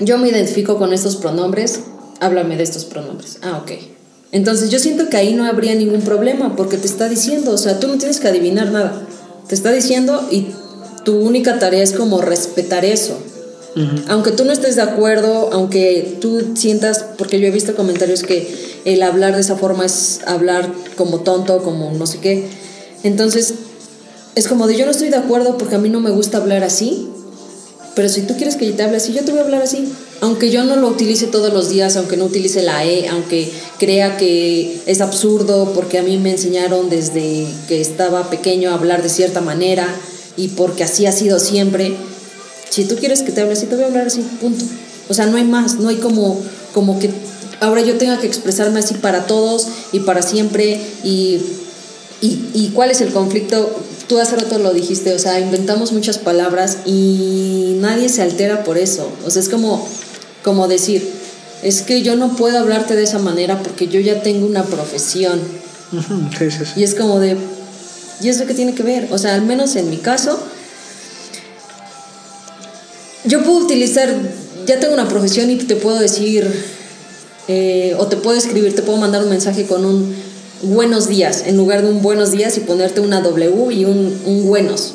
yo 0.00 0.18
me 0.18 0.30
identifico 0.30 0.78
con 0.78 0.92
estos 0.92 1.14
pronombres, 1.14 1.82
háblame 2.18 2.56
de 2.56 2.64
estos 2.64 2.84
pronombres. 2.86 3.38
Ah, 3.42 3.60
ok. 3.62 3.70
Entonces 4.32 4.70
yo 4.70 4.80
siento 4.80 5.08
que 5.08 5.16
ahí 5.16 5.32
no 5.32 5.44
habría 5.44 5.76
ningún 5.76 6.02
problema 6.02 6.56
porque 6.56 6.76
te 6.76 6.88
está 6.88 7.08
diciendo, 7.08 7.52
o 7.52 7.58
sea, 7.58 7.78
tú 7.78 7.86
no 7.86 7.98
tienes 7.98 8.18
que 8.18 8.26
adivinar 8.26 8.72
nada. 8.72 9.00
Te 9.46 9.54
está 9.54 9.70
diciendo 9.70 10.26
y 10.28 10.48
tu 11.04 11.20
única 11.20 11.60
tarea 11.60 11.84
es 11.84 11.92
como 11.92 12.20
respetar 12.20 12.84
eso. 12.84 13.16
Aunque 14.08 14.32
tú 14.32 14.44
no 14.44 14.52
estés 14.52 14.76
de 14.76 14.82
acuerdo, 14.82 15.50
aunque 15.52 16.18
tú 16.20 16.52
sientas, 16.54 17.04
porque 17.16 17.40
yo 17.40 17.46
he 17.46 17.50
visto 17.50 17.74
comentarios 17.74 18.22
que 18.22 18.54
el 18.84 19.02
hablar 19.02 19.34
de 19.34 19.40
esa 19.40 19.56
forma 19.56 19.86
es 19.86 20.20
hablar 20.26 20.70
como 20.96 21.20
tonto, 21.20 21.62
como 21.62 21.90
no 21.92 22.06
sé 22.06 22.18
qué. 22.18 22.46
Entonces, 23.02 23.54
es 24.34 24.48
como 24.48 24.66
de 24.66 24.76
yo 24.76 24.84
no 24.84 24.90
estoy 24.90 25.08
de 25.08 25.16
acuerdo 25.16 25.56
porque 25.58 25.76
a 25.76 25.78
mí 25.78 25.88
no 25.88 26.00
me 26.00 26.10
gusta 26.10 26.38
hablar 26.38 26.64
así, 26.64 27.08
pero 27.94 28.08
si 28.08 28.22
tú 28.22 28.36
quieres 28.36 28.56
que 28.56 28.66
yo 28.66 28.74
te 28.74 28.82
hable 28.82 28.96
así, 28.96 29.12
yo 29.12 29.24
te 29.24 29.32
voy 29.32 29.40
a 29.40 29.44
hablar 29.44 29.62
así. 29.62 29.92
aunque 30.20 30.50
yo 30.50 30.62
no 30.64 30.76
lo 30.76 30.86
utilice 30.88 31.26
todos 31.26 31.52
los 31.52 31.68
días, 31.68 31.96
aunque 31.96 32.16
no 32.16 32.26
utilice 32.26 32.62
la 32.62 32.84
E, 32.84 33.08
aunque 33.08 33.50
crea 33.78 34.16
que 34.16 34.80
es 34.86 35.00
absurdo 35.00 35.72
porque 35.74 35.98
a 35.98 36.02
mí 36.02 36.16
me 36.16 36.30
enseñaron 36.30 36.88
desde 36.88 37.44
que 37.66 37.80
estaba 37.80 38.30
pequeño 38.30 38.70
a 38.70 38.74
hablar 38.74 39.02
de 39.02 39.08
cierta 39.08 39.40
manera 39.40 39.86
y 40.36 40.48
porque 40.48 40.84
así 40.84 41.06
ha 41.06 41.12
sido 41.12 41.40
siempre, 41.40 41.96
si 42.72 42.84
tú 42.86 42.96
quieres 42.96 43.22
que 43.22 43.32
te 43.32 43.42
hable 43.42 43.52
así, 43.52 43.66
te 43.66 43.74
voy 43.74 43.84
a 43.84 43.88
hablar 43.88 44.06
así, 44.06 44.22
punto. 44.40 44.64
O 45.08 45.14
sea, 45.14 45.26
no 45.26 45.36
hay 45.36 45.44
más, 45.44 45.78
no 45.78 45.88
hay 45.88 45.96
como, 45.96 46.40
como 46.72 46.98
que 46.98 47.10
ahora 47.60 47.82
yo 47.82 47.98
tenga 47.98 48.18
que 48.18 48.26
expresarme 48.26 48.80
así 48.80 48.94
para 48.94 49.26
todos 49.26 49.68
y 49.92 50.00
para 50.00 50.22
siempre 50.22 50.80
y, 51.04 51.40
y, 52.22 52.50
y 52.54 52.70
cuál 52.74 52.90
es 52.90 53.02
el 53.02 53.12
conflicto 53.12 53.70
tú 54.12 54.18
hace 54.18 54.36
rato 54.36 54.58
lo 54.58 54.72
dijiste, 54.72 55.14
o 55.14 55.18
sea, 55.18 55.40
inventamos 55.40 55.92
muchas 55.92 56.18
palabras 56.18 56.78
y 56.84 57.76
nadie 57.80 58.08
se 58.08 58.20
altera 58.20 58.64
por 58.64 58.76
eso. 58.76 59.10
O 59.24 59.30
sea, 59.30 59.40
es 59.40 59.48
como, 59.48 59.86
como 60.42 60.68
decir, 60.68 61.08
es 61.62 61.82
que 61.82 62.02
yo 62.02 62.16
no 62.16 62.36
puedo 62.36 62.58
hablarte 62.58 62.94
de 62.96 63.04
esa 63.04 63.18
manera 63.18 63.62
porque 63.62 63.88
yo 63.88 64.00
ya 64.00 64.22
tengo 64.22 64.46
una 64.46 64.64
profesión. 64.64 65.40
Y 66.76 66.82
es 66.82 66.94
como 66.94 67.20
de, 67.20 67.36
¿y 68.20 68.28
eso 68.28 68.46
qué 68.46 68.54
tiene 68.54 68.74
que 68.74 68.82
ver? 68.82 69.08
O 69.12 69.18
sea, 69.18 69.34
al 69.34 69.42
menos 69.42 69.76
en 69.76 69.88
mi 69.88 69.98
caso, 69.98 70.38
yo 73.24 73.42
puedo 73.42 73.58
utilizar, 73.58 74.14
ya 74.66 74.80
tengo 74.80 74.94
una 74.94 75.08
profesión 75.08 75.50
y 75.50 75.56
te 75.56 75.76
puedo 75.76 75.98
decir, 75.98 76.50
eh, 77.48 77.94
o 77.98 78.06
te 78.06 78.16
puedo 78.16 78.36
escribir, 78.36 78.74
te 78.74 78.82
puedo 78.82 78.98
mandar 78.98 79.22
un 79.22 79.30
mensaje 79.30 79.66
con 79.66 79.84
un 79.84 80.14
buenos 80.62 81.08
días 81.08 81.42
en 81.46 81.56
lugar 81.56 81.82
de 81.82 81.90
un 81.90 82.02
buenos 82.02 82.30
días 82.30 82.56
y 82.56 82.60
ponerte 82.60 83.00
una 83.00 83.20
W 83.20 83.74
y 83.74 83.84
un, 83.84 84.20
un 84.24 84.46
buenos. 84.46 84.94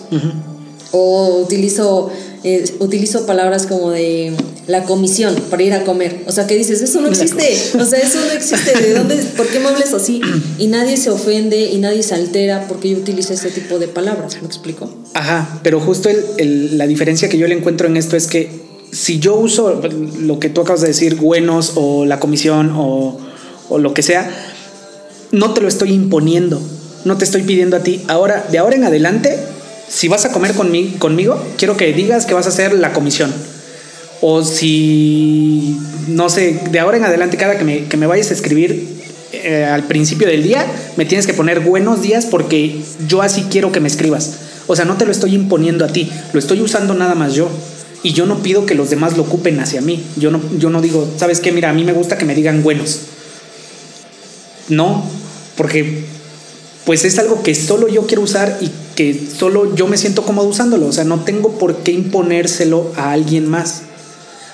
O 0.92 1.42
utilizo, 1.44 2.10
eh, 2.44 2.74
utilizo 2.80 3.26
palabras 3.26 3.68
como 3.68 3.92
de 3.92 4.34
la 4.68 4.84
comisión 4.84 5.36
para 5.50 5.64
ir 5.64 5.74
a 5.74 5.84
comer. 5.84 6.24
O 6.28 6.32
sea, 6.32 6.46
¿qué 6.46 6.56
dices? 6.56 6.82
Eso 6.82 7.00
no 7.02 7.08
existe. 7.08 7.58
O 7.80 7.86
sea, 7.86 8.00
eso 8.00 8.20
no 8.20 8.32
existe. 8.32 8.80
¿De 8.80 8.94
dónde? 8.94 9.16
¿Por 9.16 9.48
qué 9.48 9.60
me 9.60 9.70
hables 9.70 9.94
así? 9.94 10.22
Y 10.58 10.68
nadie 10.68 10.98
se 10.98 11.10
ofende 11.10 11.72
y 11.72 11.78
nadie 11.78 12.04
se 12.04 12.14
altera 12.16 12.66
porque 12.68 12.90
yo 12.90 12.98
utilizo 12.98 13.34
ese 13.34 13.50
tipo 13.50 13.80
de 13.80 13.88
palabras. 13.88 14.38
¿Me 14.42 14.48
explico? 14.48 14.90
Ajá, 15.14 15.60
pero 15.64 15.80
justo 15.80 16.10
el, 16.10 16.78
la 16.78 16.86
diferencia 16.86 17.30
que 17.30 17.38
yo 17.38 17.48
le 17.48 17.56
encuentro 17.56 17.88
en 17.88 17.96
esto 17.96 18.18
es 18.18 18.28
que 18.28 18.50
si 18.92 19.20
yo 19.20 19.36
uso 19.36 19.82
lo 20.20 20.40
que 20.40 20.50
tú 20.50 20.62
acabas 20.62 20.82
de 20.82 20.88
decir, 20.88 21.16
buenos 21.16 21.74
o 21.76 22.06
la 22.06 22.20
comisión 22.20 22.74
o, 22.76 23.18
o 23.70 23.78
lo 23.78 23.94
que 23.94 24.02
sea, 24.02 24.30
no 25.32 25.54
te 25.54 25.62
lo 25.62 25.68
estoy 25.68 25.94
imponiendo, 25.94 26.62
no 27.06 27.18
te 27.18 27.26
estoy 27.26 27.44
pidiendo 27.44 27.78
a 27.78 27.80
ti. 27.82 28.02
Ahora, 28.08 28.46
de 28.52 28.58
ahora 28.58 28.76
en 28.76 28.84
adelante, 28.84 29.38
si 29.88 30.10
vas 30.10 30.26
a 30.26 30.32
comer 30.32 30.54
conmigo, 30.54 31.00
conmigo 31.00 31.42
quiero 31.58 31.78
que 31.78 31.94
digas 31.94 32.26
que 32.26 32.34
vas 32.34 32.46
a 32.48 32.50
hacer 32.50 32.74
la 32.74 32.92
comisión. 32.92 33.34
O 34.22 34.44
si, 34.44 35.78
no 36.08 36.30
sé, 36.30 36.60
de 36.72 36.80
ahora 36.80 36.98
en 36.98 37.06
adelante, 37.06 37.38
cada 37.38 37.58
que 37.58 37.64
me, 37.64 37.86
que 37.86 37.98
me 37.98 38.08
vayas 38.08 38.32
a 38.32 38.34
escribir 38.34 38.98
eh, 39.34 39.66
al 39.66 39.84
principio 39.84 40.28
del 40.28 40.44
día, 40.44 40.66
me 40.96 41.06
tienes 41.06 41.28
que 41.28 41.34
poner 41.34 41.60
buenos 41.60 42.02
días 42.02 42.26
porque 42.26 42.82
yo 43.08 43.22
así 43.22 43.46
quiero 43.50 43.72
que 43.72 43.80
me 43.80 43.88
escribas. 43.88 44.38
O 44.68 44.76
sea, 44.76 44.86
no 44.86 44.98
te 44.98 45.06
lo 45.06 45.12
estoy 45.12 45.36
imponiendo 45.36 45.86
a 45.86 45.90
ti, 45.90 46.10
lo 46.34 46.40
estoy 46.40 46.62
usando 46.62 46.94
nada 46.94 47.16
más 47.16 47.34
yo. 47.34 47.50
Y 48.04 48.14
yo 48.14 48.26
no 48.26 48.38
pido 48.44 48.66
que 48.66 48.76
los 48.76 48.90
demás 48.90 49.18
lo 49.18 49.24
ocupen 49.24 49.60
hacia 49.60 49.82
mí. 49.82 50.04
Yo 50.18 50.32
no, 50.32 50.40
yo 50.58 50.70
no 50.70 50.82
digo, 50.82 51.08
¿sabes 51.18 51.40
qué? 51.40 51.52
Mira, 51.52 51.72
a 51.72 51.74
mí 51.74 51.84
me 51.84 51.94
gusta 51.94 52.18
que 52.18 52.26
me 52.26 52.36
digan 52.36 52.64
buenos. 52.64 53.02
No, 54.70 55.04
porque 55.56 56.04
pues 56.86 57.04
es 57.06 57.20
algo 57.20 57.44
que 57.44 57.54
solo 57.54 57.88
yo 57.88 58.08
quiero 58.08 58.22
usar 58.22 58.60
y 58.62 58.72
que 58.96 59.20
solo 59.38 59.76
yo 59.76 59.88
me 59.88 59.98
siento 59.98 60.24
cómodo 60.24 60.48
usándolo. 60.48 60.88
O 60.88 60.92
sea, 60.94 61.04
no 61.04 61.24
tengo 61.24 61.58
por 61.58 61.78
qué 61.78 61.92
imponérselo 61.92 62.92
a 62.96 63.12
alguien 63.12 63.50
más. 63.50 63.82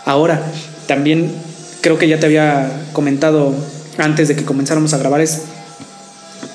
Ahora, 0.05 0.51
también 0.88 1.31
creo 1.81 1.98
que 1.98 2.07
ya 2.07 2.19
te 2.19 2.25
había 2.25 2.88
comentado 2.93 3.53
antes 3.98 4.27
de 4.27 4.36
que 4.36 4.45
comenzáramos 4.45 4.93
a 4.93 4.98
grabar 4.98 5.22
es 5.22 5.41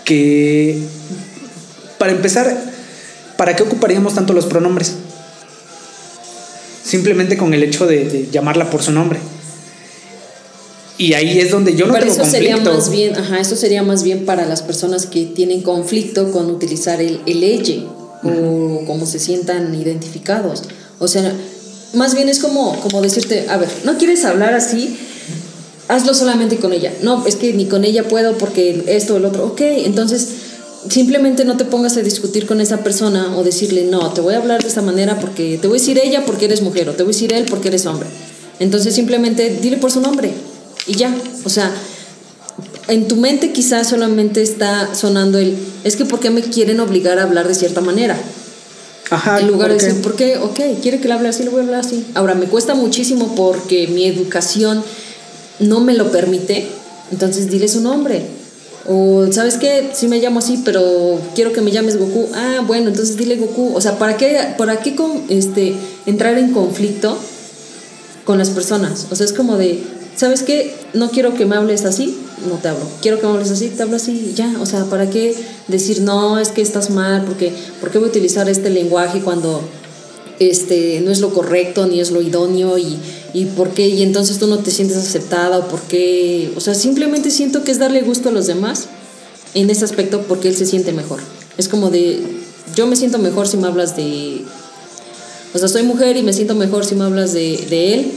que 0.05 0.83
para 1.99 2.13
empezar, 2.13 2.57
¿para 3.37 3.55
qué 3.57 3.63
ocuparíamos 3.63 4.15
tanto 4.15 4.33
los 4.33 4.47
pronombres? 4.47 4.95
Simplemente 6.83 7.37
con 7.37 7.53
el 7.55 7.63
hecho 7.63 7.87
de, 7.87 8.05
de 8.05 8.29
llamarla 8.31 8.71
por 8.71 8.83
su 8.83 8.93
nombre. 8.93 9.19
Y 10.97 11.13
ahí 11.13 11.39
es 11.39 11.53
donde 11.53 11.77
yo 11.77 11.87
no 11.87 11.93
Pero 11.93 12.07
tengo 12.07 12.23
eso 12.23 12.31
sería 12.31 12.57
más 12.57 12.91
bien, 12.91 13.17
ajá, 13.17 13.39
eso 13.39 13.55
sería 13.55 13.85
más 13.85 14.03
bien 14.03 14.27
para 14.27 14.47
las 14.47 14.63
personas 14.63 15.07
que 15.07 15.27
tienen 15.27 15.63
conflicto 15.63 16.33
con 16.33 16.51
utilizar 16.51 17.01
el, 17.01 17.21
el 17.25 17.45
elle 17.45 17.87
o 18.25 18.83
como 18.85 19.07
se 19.07 19.21
sientan 19.21 19.73
identificados. 19.75 20.65
O 20.99 21.07
sea, 21.07 21.33
más 21.95 22.15
bien 22.15 22.29
es 22.29 22.39
como, 22.39 22.79
como 22.81 23.01
decirte, 23.01 23.47
a 23.49 23.57
ver, 23.57 23.69
¿no 23.85 23.97
quieres 23.99 24.25
hablar 24.25 24.55
así? 24.55 24.97
Hazlo 25.89 26.13
solamente 26.13 26.57
con 26.57 26.73
ella. 26.73 26.93
No, 27.03 27.27
es 27.27 27.37
que 27.37 27.55
ni 27.55 27.67
con 27.67 27.85
ella 27.85 28.07
puedo 28.07 28.37
porque 28.37 28.85
esto 28.89 29.15
o 29.15 29.17
el 29.17 29.25
otro. 29.25 29.47
Ok, 29.47 29.61
entonces 29.61 30.29
simplemente 30.89 31.45
no 31.45 31.57
te 31.57 31.65
pongas 31.65 31.97
a 31.97 32.03
discutir 32.03 32.47
con 32.47 32.61
esa 32.61 32.79
persona 32.79 33.37
o 33.37 33.43
decirle, 33.43 33.85
no, 33.85 34.13
te 34.13 34.21
voy 34.21 34.35
a 34.35 34.39
hablar 34.39 34.63
de 34.63 34.69
esta 34.69 34.83
manera 34.83 35.19
porque 35.19 35.59
te 35.61 35.67
voy 35.67 35.79
a 35.79 35.81
decir 35.81 35.99
ella 35.99 36.25
porque 36.25 36.45
eres 36.45 36.63
mujer 36.63 36.89
o 36.89 36.93
te 36.93 37.03
voy 37.03 37.13
a 37.13 37.15
decir 37.15 37.33
él 37.33 37.47
porque 37.49 37.69
eres 37.69 37.87
hombre. 37.87 38.09
Entonces 38.61 38.95
simplemente 38.95 39.59
dile 39.63 39.79
por 39.79 39.91
su 39.91 40.01
nombre 40.01 40.33
y 40.87 40.95
ya, 40.95 41.15
o 41.45 41.49
sea, 41.49 41.73
en 42.89 43.07
tu 43.07 43.17
mente 43.17 43.53
quizás 43.53 43.89
solamente 43.89 44.43
está 44.43 44.95
sonando 44.95 45.39
el, 45.39 45.57
es 45.85 45.97
que 45.97 46.05
¿por 46.05 46.21
qué 46.21 46.31
me 46.31 46.43
quieren 46.43 46.81
obligar 46.81 47.19
a 47.19 47.25
hablar 47.25 47.47
de 47.47 47.55
cierta 47.55 47.81
manera? 47.81 48.19
Ajá. 49.11 49.41
En 49.41 49.49
lugar 49.49 49.69
de 49.69 49.79
decir, 49.79 50.03
¿por 50.03 50.17
qué? 50.17 50.37
Ok, 50.37 50.61
quiere 50.83 51.01
que 51.01 51.09
le 51.09 51.15
hable 51.15 51.29
así, 51.29 51.43
le 51.43 51.51
voy 51.51 51.61
a 51.61 51.65
hablar 51.65 51.81
así. 51.81 52.07
Ahora, 52.15 52.35
me 52.35 52.47
cuesta 52.47 52.75
muchísimo 52.75 53.35
porque 53.35 53.89
mi 53.89 54.05
educación 54.05 54.83
no 55.61 55.81
me 55.81 55.95
lo 55.95 56.11
permite, 56.13 56.69
entonces 57.11 57.51
dile 57.51 57.69
su 57.69 57.81
nombre. 57.81 58.27
O, 58.87 59.27
¿sabes 59.33 59.59
qué? 59.59 59.91
Sí 59.93 60.09
me 60.09 60.19
llamo 60.19 60.39
así, 60.39 60.63
pero 60.65 61.21
quiero 61.35 61.53
que 61.53 61.61
me 61.61 61.71
llames 61.71 61.99
Goku. 61.99 62.29
Ah, 62.35 62.63
bueno, 62.67 62.89
entonces 62.89 63.17
dile 63.17 63.37
Goku. 63.37 63.75
O 63.75 63.81
sea, 63.81 63.99
¿para 63.99 64.17
qué, 64.17 64.55
para 64.57 64.81
qué 64.81 64.95
con, 64.95 65.25
este, 65.29 65.75
entrar 66.07 66.39
en 66.39 66.53
conflicto 66.53 67.19
con 68.25 68.39
las 68.39 68.49
personas? 68.51 69.07
O 69.11 69.17
sea, 69.17 69.27
es 69.27 69.35
como 69.35 69.59
de, 69.59 69.83
¿sabes 70.19 70.43
qué? 70.43 70.75
No 70.95 71.11
quiero 71.11 71.35
que 71.35 71.47
me 71.47 71.55
hables 71.55 71.85
así, 71.85 72.19
no 72.49 72.57
te 72.57 72.69
hablo. 72.69 72.85
Quiero 73.01 73.21
que 73.21 73.27
me 73.27 73.35
hables 73.35 73.51
así, 73.53 73.69
te 73.69 73.83
hablo 73.83 73.97
así, 73.97 74.33
ya. 74.35 74.53
O 74.61 74.67
sea, 74.67 74.85
¿para 74.87 75.09
qué 75.09 75.35
decir, 75.69 76.01
no, 76.03 76.39
es 76.39 76.49
que 76.49 76.61
estás 76.61 76.91
mal? 76.91 77.25
Porque, 77.25 77.53
¿Por 77.81 77.91
qué 77.91 77.99
voy 77.99 78.09
a 78.09 78.11
utilizar 78.11 78.49
este 78.49 78.69
lenguaje 78.69 79.21
cuando 79.21 79.63
este, 80.41 81.01
no 81.03 81.13
es 81.13 81.21
lo 81.21 81.33
correcto 81.33 81.87
ni 81.87 82.01
es 82.01 82.11
lo 82.11 82.21
idóneo? 82.21 82.79
Y, 82.79 82.99
y 83.33 83.45
por 83.45 83.71
qué, 83.71 83.87
y 83.87 84.03
entonces 84.03 84.39
tú 84.39 84.49
no 84.49 84.59
te 84.59 84.73
sientes 84.73 84.97
aceptada 84.97 85.57
o 85.59 85.69
por 85.69 85.81
qué. 85.83 86.53
O 86.57 86.61
sea, 86.61 86.75
simplemente 86.75 87.31
siento 87.31 87.63
que 87.63 87.71
es 87.71 87.79
darle 87.79 88.03
gusto 88.03 88.31
a 88.31 88.33
los 88.33 88.49
demás 88.49 88.89
en 89.55 89.71
ese 89.71 89.85
aspecto 89.85 90.23
porque 90.23 90.49
él 90.49 90.57
se 90.57 90.67
siente 90.67 90.93
mejor. 90.93 91.21
Es 91.59 91.69
como 91.69 91.91
de, 91.91 92.21
yo 92.75 92.89
me 92.89 92.97
siento 92.97 93.19
mejor 93.19 93.47
si 93.47 93.57
me 93.57 93.69
hablas 93.69 93.97
de... 93.97 94.43
O 95.55 95.59
sea, 95.59 95.69
soy 95.69 95.85
mujer 95.85 96.17
y 96.17 96.25
me 96.25 96.33
siento 96.33 96.57
mejor 96.57 96.85
si 96.85 96.97
me 96.97 97.05
hablas 97.05 97.33
de, 97.33 97.65
de 97.71 97.95
él 97.95 98.13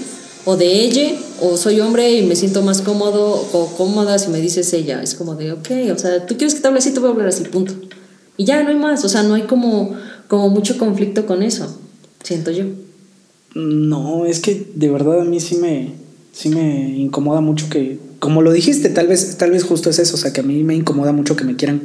o 0.46 0.58
de 0.58 0.82
ella, 0.82 1.12
o 1.42 1.58
soy 1.58 1.82
hombre 1.82 2.12
y 2.14 2.26
me 2.26 2.36
siento 2.36 2.62
más 2.62 2.82
cómodo 2.82 3.48
o 3.52 3.74
cómoda 3.76 4.20
si 4.20 4.30
me 4.30 4.40
dices 4.40 4.72
ella. 4.74 5.02
Es 5.02 5.16
como 5.16 5.36
de, 5.36 5.52
ok, 5.52 5.70
o 5.94 5.98
sea, 5.98 6.26
tú 6.26 6.38
quieres 6.38 6.56
que 6.56 6.62
te 6.62 6.68
hable 6.68 6.80
así, 6.80 6.92
te 6.92 7.00
voy 7.00 7.10
a 7.10 7.12
hablar 7.14 7.28
así, 7.28 7.44
punto. 7.44 7.74
Y 8.38 8.46
ya 8.46 8.62
no 8.64 8.70
hay 8.70 8.76
más, 8.76 9.04
o 9.04 9.10
sea, 9.10 9.24
no 9.24 9.34
hay 9.34 9.44
como, 9.44 9.96
como 10.28 10.50
mucho 10.50 10.78
conflicto 10.78 11.26
con 11.26 11.44
eso, 11.44 11.80
siento 12.24 12.52
yo. 12.52 12.66
No, 13.56 14.26
es 14.26 14.40
que 14.40 14.72
de 14.76 14.90
verdad 14.90 15.22
a 15.22 15.26
mí 15.26 15.40
sí 15.40 15.56
me, 15.56 15.94
sí 16.32 16.50
me 16.50 16.98
incomoda 16.98 17.42
mucho 17.42 17.70
que, 17.70 18.00
como 18.20 18.42
lo 18.42 18.52
dijiste, 18.52 18.90
tal 18.90 19.08
vez, 19.08 19.38
tal 19.38 19.52
vez 19.52 19.64
justo 19.64 19.90
es 19.90 20.00
eso, 20.00 20.16
o 20.16 20.18
sea, 20.18 20.32
que 20.32 20.42
a 20.42 20.44
mí 20.44 20.64
me 20.64 20.76
incomoda 20.76 21.12
mucho 21.12 21.36
que 21.36 21.44
me 21.44 21.56
quieran 21.56 21.84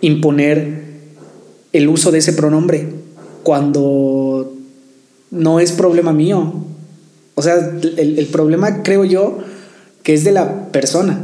imponer 0.00 0.84
el 1.72 1.88
uso 1.88 2.10
de 2.10 2.18
ese 2.18 2.32
pronombre 2.32 2.88
cuando 3.42 4.52
no 5.30 5.60
es 5.60 5.72
problema 5.72 6.12
mío. 6.12 6.64
O 7.34 7.42
sea, 7.42 7.56
el, 7.56 8.28
problema 8.30 8.82
creo 8.82 9.04
yo 9.04 9.38
que 10.02 10.14
es 10.14 10.24
de 10.24 10.32
la 10.32 10.70
persona. 10.70 11.18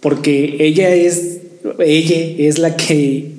Porque 0.00 0.56
ella 0.60 0.90
es, 0.90 1.38
ella 1.78 2.16
es 2.48 2.58
la 2.58 2.76
que, 2.76 3.32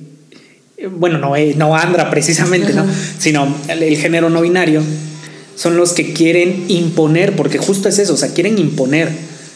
bueno, 0.91 1.17
no, 1.17 1.35
eh, 1.35 1.55
no 1.57 1.75
Andra 1.75 2.11
precisamente, 2.11 2.73
¿no? 2.73 2.85
Sino 3.17 3.55
el, 3.67 3.97
género 3.97 4.29
no 4.29 4.41
binario, 4.41 4.81
son 5.55 5.77
los 5.77 5.93
que 5.93 6.13
quieren 6.13 6.65
imponer, 6.67 7.35
porque 7.35 7.57
justo 7.57 7.89
es 7.89 7.97
eso, 7.97 8.13
o 8.13 8.17
sea, 8.17 8.33
quieren 8.33 8.57
imponer. 8.57 9.09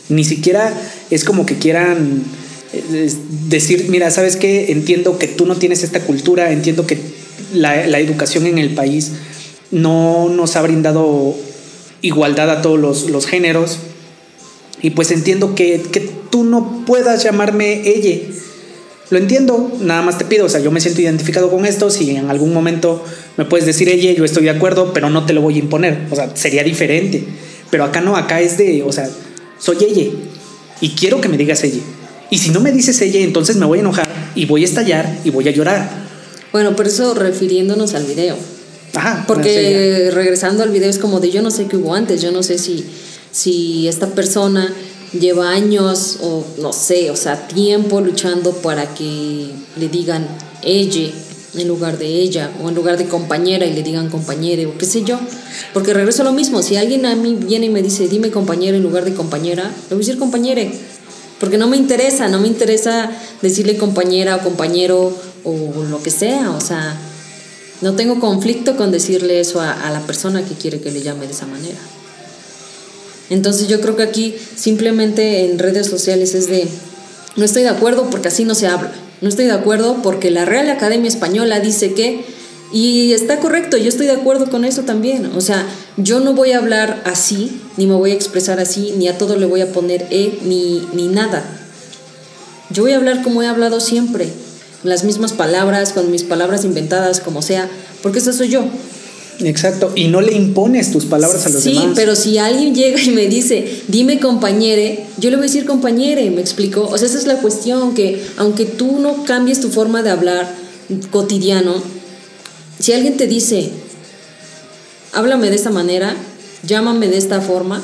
Ni 0.09 0.23
siquiera 0.23 0.73
es 1.11 1.23
como 1.23 1.45
que 1.45 1.57
quieran 1.57 2.23
eh, 2.73 3.13
decir, 3.47 3.87
mira, 3.89 4.09
¿sabes 4.11 4.35
qué? 4.37 4.71
Entiendo 4.71 5.19
que 5.19 5.27
tú 5.27 5.45
no 5.45 5.57
tienes 5.57 5.83
esta 5.83 5.99
cultura, 6.01 6.51
entiendo 6.51 6.87
que 6.87 6.97
la, 7.53 7.85
la 7.85 7.99
educación 7.99 8.47
en 8.47 8.57
el 8.57 8.71
país 8.71 9.11
no 9.71 10.29
nos 10.29 10.55
ha 10.55 10.61
brindado 10.61 11.35
igualdad 12.03 12.51
a 12.51 12.61
todos 12.61 13.09
los, 13.09 13.25
géneros. 13.25 13.79
Y 14.83 14.91
pues 14.91 15.09
entiendo 15.09 15.55
que, 15.55 15.81
tú 16.29 16.43
no 16.43 16.83
puedas 16.85 17.23
llamarme 17.23 17.81
ella. 17.87 18.21
Lo 19.09 19.17
entiendo, 19.17 19.71
nada 19.81 20.01
más 20.01 20.17
te 20.17 20.25
pido, 20.25 20.45
o 20.45 20.49
sea, 20.49 20.59
yo 20.59 20.71
me 20.71 20.81
siento 20.81 21.01
identificado 21.01 21.49
con 21.51 21.65
esto, 21.65 21.89
si 21.89 22.15
en 22.15 22.29
algún 22.29 22.53
momento 22.53 23.03
me 23.37 23.45
puedes 23.45 23.65
decir 23.65 23.87
ella, 23.89 24.11
yo 24.13 24.25
estoy 24.25 24.43
de 24.43 24.49
acuerdo, 24.49 24.93
pero 24.93 25.09
no 25.09 25.25
te 25.25 25.33
lo 25.33 25.41
voy 25.41 25.55
a 25.55 25.59
imponer, 25.59 26.07
o 26.09 26.15
sea, 26.15 26.35
sería 26.35 26.63
diferente. 26.63 27.23
Pero 27.69 27.83
acá 27.83 28.01
no, 28.01 28.17
acá 28.17 28.41
es 28.41 28.57
de, 28.57 28.83
o 28.83 28.91
sea, 28.91 29.09
soy 29.59 29.77
ella 29.83 30.11
y 30.81 30.89
quiero 30.89 31.21
que 31.21 31.29
me 31.29 31.37
digas 31.37 31.63
ella. 31.63 31.81
Y 32.29 32.39
si 32.39 32.49
no 32.49 32.59
me 32.59 32.71
dices 32.71 32.99
ella, 33.01 33.19
entonces 33.19 33.57
me 33.57 33.65
voy 33.65 33.77
a 33.77 33.81
enojar 33.81 34.07
y 34.35 34.45
voy 34.45 34.63
a 34.63 34.65
estallar 34.65 35.19
y 35.23 35.29
voy 35.29 35.47
a 35.47 35.51
llorar. 35.51 35.87
Bueno, 36.51 36.75
por 36.75 36.87
eso 36.87 37.13
refiriéndonos 37.13 37.93
al 37.93 38.05
video. 38.05 38.37
Ajá. 38.95 39.23
Porque 39.27 40.11
regresando 40.13 40.63
al 40.63 40.69
video 40.69 40.89
es 40.89 40.99
como 40.99 41.19
de 41.19 41.31
yo 41.31 41.41
no 41.41 41.51
sé 41.51 41.67
qué 41.67 41.77
hubo 41.77 41.95
antes, 41.95 42.21
yo 42.21 42.31
no 42.31 42.43
sé 42.43 42.57
si, 42.57 42.85
si 43.31 43.87
esta 43.87 44.07
persona 44.07 44.73
lleva 45.19 45.49
años 45.49 46.17
o 46.21 46.45
no 46.61 46.73
sé, 46.73 47.11
o 47.11 47.15
sea, 47.15 47.47
tiempo 47.47 48.01
luchando 48.01 48.51
para 48.51 48.93
que 48.93 49.49
le 49.77 49.89
digan 49.89 50.27
ella 50.61 51.11
en 51.55 51.67
lugar 51.67 51.97
de 51.99 52.07
ella 52.07 52.51
o 52.63 52.69
en 52.69 52.75
lugar 52.75 52.97
de 52.97 53.05
compañera 53.05 53.65
y 53.65 53.73
le 53.73 53.83
digan 53.83 54.09
compañere 54.09 54.65
o 54.65 54.77
qué 54.77 54.85
sé 54.85 55.03
yo. 55.03 55.19
Porque 55.73 55.93
regreso 55.93 56.23
a 56.23 56.25
lo 56.25 56.33
mismo, 56.33 56.63
si 56.63 56.77
alguien 56.77 57.05
a 57.05 57.15
mí 57.15 57.35
viene 57.35 57.67
y 57.67 57.69
me 57.69 57.81
dice 57.81 58.07
dime 58.07 58.31
compañera 58.31 58.77
en 58.77 58.83
lugar 58.83 59.05
de 59.05 59.13
compañera, 59.13 59.63
le 59.63 59.95
voy 59.95 59.97
a 59.97 60.05
decir 60.05 60.17
compañere. 60.17 60.71
Porque 61.39 61.57
no 61.57 61.67
me 61.67 61.77
interesa, 61.77 62.27
no 62.27 62.39
me 62.39 62.47
interesa 62.47 63.11
decirle 63.41 63.77
compañera 63.77 64.37
o 64.37 64.39
compañero 64.39 65.15
o 65.43 65.83
lo 65.89 66.01
que 66.01 66.09
sea, 66.09 66.51
o 66.51 66.61
sea, 66.61 66.97
no 67.83 67.95
tengo 67.95 68.21
conflicto 68.21 68.77
con 68.77 68.91
decirle 68.91 69.41
eso 69.41 69.59
a, 69.59 69.89
la 69.91 69.99
persona 70.07 70.43
que 70.43 70.55
quiere 70.55 70.79
que 70.79 70.89
le 70.89 71.01
llame 71.01 71.27
de 71.27 71.33
esa 71.33 71.45
manera. 71.45 71.77
Entonces 73.29 73.67
yo 73.67 73.81
creo 73.81 73.97
que 73.97 74.03
aquí 74.03 74.35
simplemente 74.55 75.51
en 75.51 75.59
redes 75.59 75.87
sociales 75.87 76.33
es 76.33 76.47
de, 76.47 76.65
no 77.35 77.43
estoy 77.43 77.63
de 77.63 77.69
acuerdo 77.69 78.09
porque 78.09 78.29
así 78.29 78.45
no 78.45 78.55
se 78.55 78.67
habla, 78.67 78.93
no 79.19 79.27
estoy 79.27 79.45
de 79.45 79.51
acuerdo 79.51 79.97
porque 80.01 80.31
la 80.31 80.45
Real 80.45 80.69
Academia 80.69 81.09
Española 81.09 81.59
dice 81.59 81.93
que, 81.93 82.23
y 82.71 83.11
está 83.11 83.39
correcto, 83.39 83.75
yo 83.75 83.89
estoy 83.89 84.05
de 84.05 84.13
acuerdo 84.13 84.49
con 84.49 84.63
eso 84.63 84.83
también, 84.83 85.25
o 85.35 85.41
sea, 85.41 85.67
yo 85.97 86.21
no 86.21 86.33
voy 86.33 86.53
a 86.53 86.59
hablar 86.59 87.01
así, 87.03 87.61
ni 87.75 87.85
me 87.85 87.95
voy 87.95 88.11
a 88.11 88.15
expresar 88.15 88.61
así, 88.61 88.93
ni 88.97 89.09
a 89.09 89.17
todo 89.17 89.35
le 89.35 89.45
voy 89.45 89.59
a 89.59 89.73
poner 89.73 90.07
E, 90.09 90.39
ni, 90.43 90.87
ni 90.93 91.09
nada. 91.09 91.43
Yo 92.69 92.83
voy 92.83 92.93
a 92.93 92.95
hablar 92.95 93.23
como 93.23 93.43
he 93.43 93.47
hablado 93.47 93.81
siempre, 93.81 94.31
las 94.83 95.03
mismas 95.03 95.33
palabras, 95.33 95.93
con 95.93 96.11
mis 96.11 96.23
palabras 96.23 96.65
inventadas, 96.65 97.19
como 97.19 97.41
sea, 97.41 97.69
porque 98.01 98.19
eso 98.19 98.33
soy 98.33 98.49
yo. 98.49 98.65
Exacto, 99.39 99.91
y 99.95 100.09
no 100.09 100.21
le 100.21 100.33
impones 100.33 100.91
tus 100.91 101.05
palabras 101.05 101.45
a 101.45 101.49
los 101.49 101.63
demás. 101.63 101.83
Sí, 101.83 101.91
pero 101.95 102.15
si 102.15 102.37
alguien 102.37 102.75
llega 102.75 103.01
y 103.01 103.09
me 103.09 103.27
dice, 103.27 103.81
dime 103.87 104.19
compañere, 104.19 105.05
yo 105.17 105.29
le 105.29 105.37
voy 105.37 105.45
a 105.45 105.47
decir 105.47 105.65
compañere, 105.65 106.29
¿me 106.29 106.41
explico? 106.41 106.87
O 106.87 106.97
sea, 106.97 107.07
esa 107.07 107.17
es 107.17 107.25
la 107.25 107.37
cuestión, 107.37 107.95
que 107.95 108.23
aunque 108.37 108.65
tú 108.65 108.99
no 108.99 109.23
cambies 109.23 109.59
tu 109.59 109.69
forma 109.69 110.03
de 110.03 110.11
hablar 110.11 110.53
cotidiano, 111.11 111.81
si 112.79 112.93
alguien 112.93 113.17
te 113.17 113.27
dice, 113.27 113.71
háblame 115.13 115.49
de 115.49 115.55
esta 115.55 115.71
manera, 115.71 116.15
llámame 116.67 117.07
de 117.07 117.17
esta 117.17 117.41
forma, 117.41 117.81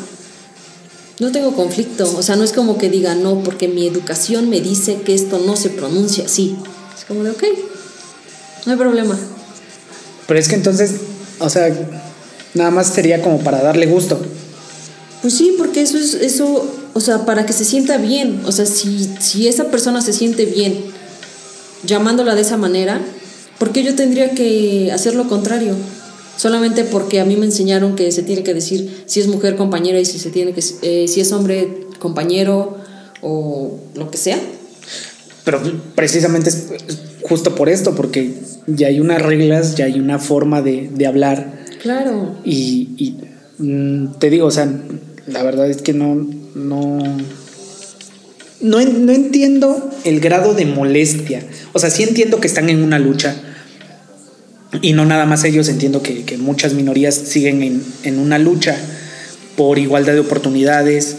no 1.20 1.32
tengo 1.32 1.53
conflicto. 1.53 2.12
O 2.18 2.24
sea, 2.24 2.36
no 2.36 2.44
es 2.44 2.53
como 2.53 2.77
que 2.77 2.89
diga, 2.89 3.15
no, 3.15 3.44
porque 3.44 3.68
mi 3.68 3.88
educación 3.88 4.50
me 4.50 4.62
dice 4.62 5.01
que 5.06 5.13
esto 5.13 5.41
no 5.46 5.56
se 5.56 5.70
pronuncia 5.70 6.25
así. 6.25 6.56
Como 7.09 7.25
de, 7.25 7.31
ok, 7.31 7.43
no 8.65 8.71
hay 8.71 8.77
problema. 8.77 9.17
Pero 10.25 10.39
es 10.39 10.47
que 10.47 10.55
entonces 10.55 10.91
o 11.39 11.49
sea, 11.49 11.73
nada 12.53 12.69
más 12.69 12.87
sería 12.87 13.21
como 13.21 13.39
para 13.39 13.61
darle 13.61 13.85
gusto. 13.85 14.19
Pues 15.21 15.33
sí, 15.33 15.55
porque 15.57 15.81
eso 15.81 15.97
es, 15.97 16.13
eso, 16.13 16.65
o 16.93 16.99
sea, 16.99 17.25
para 17.25 17.45
que 17.45 17.53
se 17.53 17.65
sienta 17.65 17.97
bien. 17.97 18.41
O 18.45 18.51
sea, 18.51 18.65
si, 18.65 19.09
si 19.19 19.47
esa 19.47 19.65
persona 19.65 20.01
se 20.01 20.13
siente 20.13 20.45
bien 20.45 20.83
llamándola 21.83 22.35
de 22.35 22.41
esa 22.41 22.57
manera, 22.57 23.01
¿por 23.57 23.71
qué 23.71 23.83
yo 23.83 23.95
tendría 23.95 24.31
que 24.31 24.91
hacer 24.91 25.15
lo 25.15 25.27
contrario? 25.27 25.75
Solamente 26.37 26.83
porque 26.85 27.19
a 27.19 27.25
mí 27.25 27.35
me 27.35 27.45
enseñaron 27.45 27.95
que 27.95 28.11
se 28.11 28.23
tiene 28.23 28.43
que 28.43 28.53
decir 28.53 29.03
si 29.07 29.19
es 29.19 29.27
mujer 29.27 29.55
compañera 29.55 29.99
y 29.99 30.05
si 30.05 30.19
se 30.19 30.29
tiene 30.29 30.53
que 30.53 30.63
eh, 30.81 31.07
si 31.07 31.19
es 31.19 31.31
hombre 31.33 31.85
compañero 31.99 32.77
o 33.21 33.77
lo 33.95 34.09
que 34.09 34.17
sea. 34.17 34.39
Pero 35.43 35.62
precisamente 35.96 36.50
es 36.50 36.67
justo 37.22 37.55
por 37.55 37.69
esto, 37.69 37.96
porque 37.96 38.34
ya 38.67 38.88
hay 38.88 39.00
unas 39.00 39.22
reglas, 39.22 39.75
ya 39.75 39.86
hay 39.86 40.00
una 40.00 40.19
forma 40.19 40.62
de, 40.62 40.89
hablar. 41.05 41.65
Claro. 41.81 42.38
Y, 42.43 43.15
mm, 43.58 44.20
te 44.20 44.29
digo, 44.29 44.48
o 44.48 44.51
sea, 44.51 44.70
la 45.27 45.44
verdad 45.44 45.70
es 45.70 45.81
que 45.81 45.94
no, 45.94 46.27
no, 46.55 47.00
no, 48.61 48.79
entiendo 48.79 49.90
el 50.03 50.20
grado 50.20 50.53
de 50.53 50.66
molestia. 50.66 51.44
O 51.74 51.79
sea, 51.79 51.90
sí 51.90 52.03
entiendo 52.03 52.40
que 52.40 52.48
están 52.48 52.70
en 52.70 52.83
una 52.83 53.00
lucha. 53.00 53.35
Y 54.81 54.94
no 54.94 55.05
nada 55.05 55.25
más 55.25 55.44
ellos, 55.46 55.68
entiendo 55.68 56.03
que, 56.03 56.37
muchas 56.37 56.74
minorías 56.74 57.16
siguen 57.16 57.63
en, 57.63 57.83
en, 58.03 58.20
una 58.20 58.37
lucha 58.37 58.77
por 59.55 59.79
igualdad 59.79 60.13
de 60.13 60.20
oportunidades, 60.20 61.18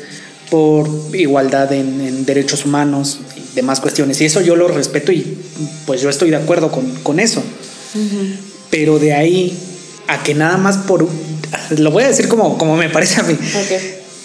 por 0.50 0.88
igualdad 1.12 1.72
en 1.72 2.24
derechos 2.24 2.64
humanos, 2.64 3.20
demás 3.54 3.80
cuestiones. 3.80 4.20
Y 4.20 4.24
eso 4.24 4.40
yo 4.40 4.56
lo 4.56 4.68
respeto 4.68 5.12
y 5.12 5.38
pues 5.86 6.00
yo 6.00 6.10
estoy 6.10 6.30
de 6.30 6.36
acuerdo 6.36 6.70
con, 6.70 7.20
eso. 7.20 7.42
Pero 8.70 8.98
de 8.98 9.12
ahí 9.12 9.58
a 10.08 10.22
que 10.22 10.34
nada 10.34 10.56
más 10.56 10.78
por... 10.78 11.06
Lo 11.76 11.90
voy 11.90 12.04
a 12.04 12.08
decir 12.08 12.28
como, 12.28 12.58
como 12.58 12.76
me 12.76 12.88
parece 12.88 13.20
a 13.20 13.24
mí. 13.24 13.36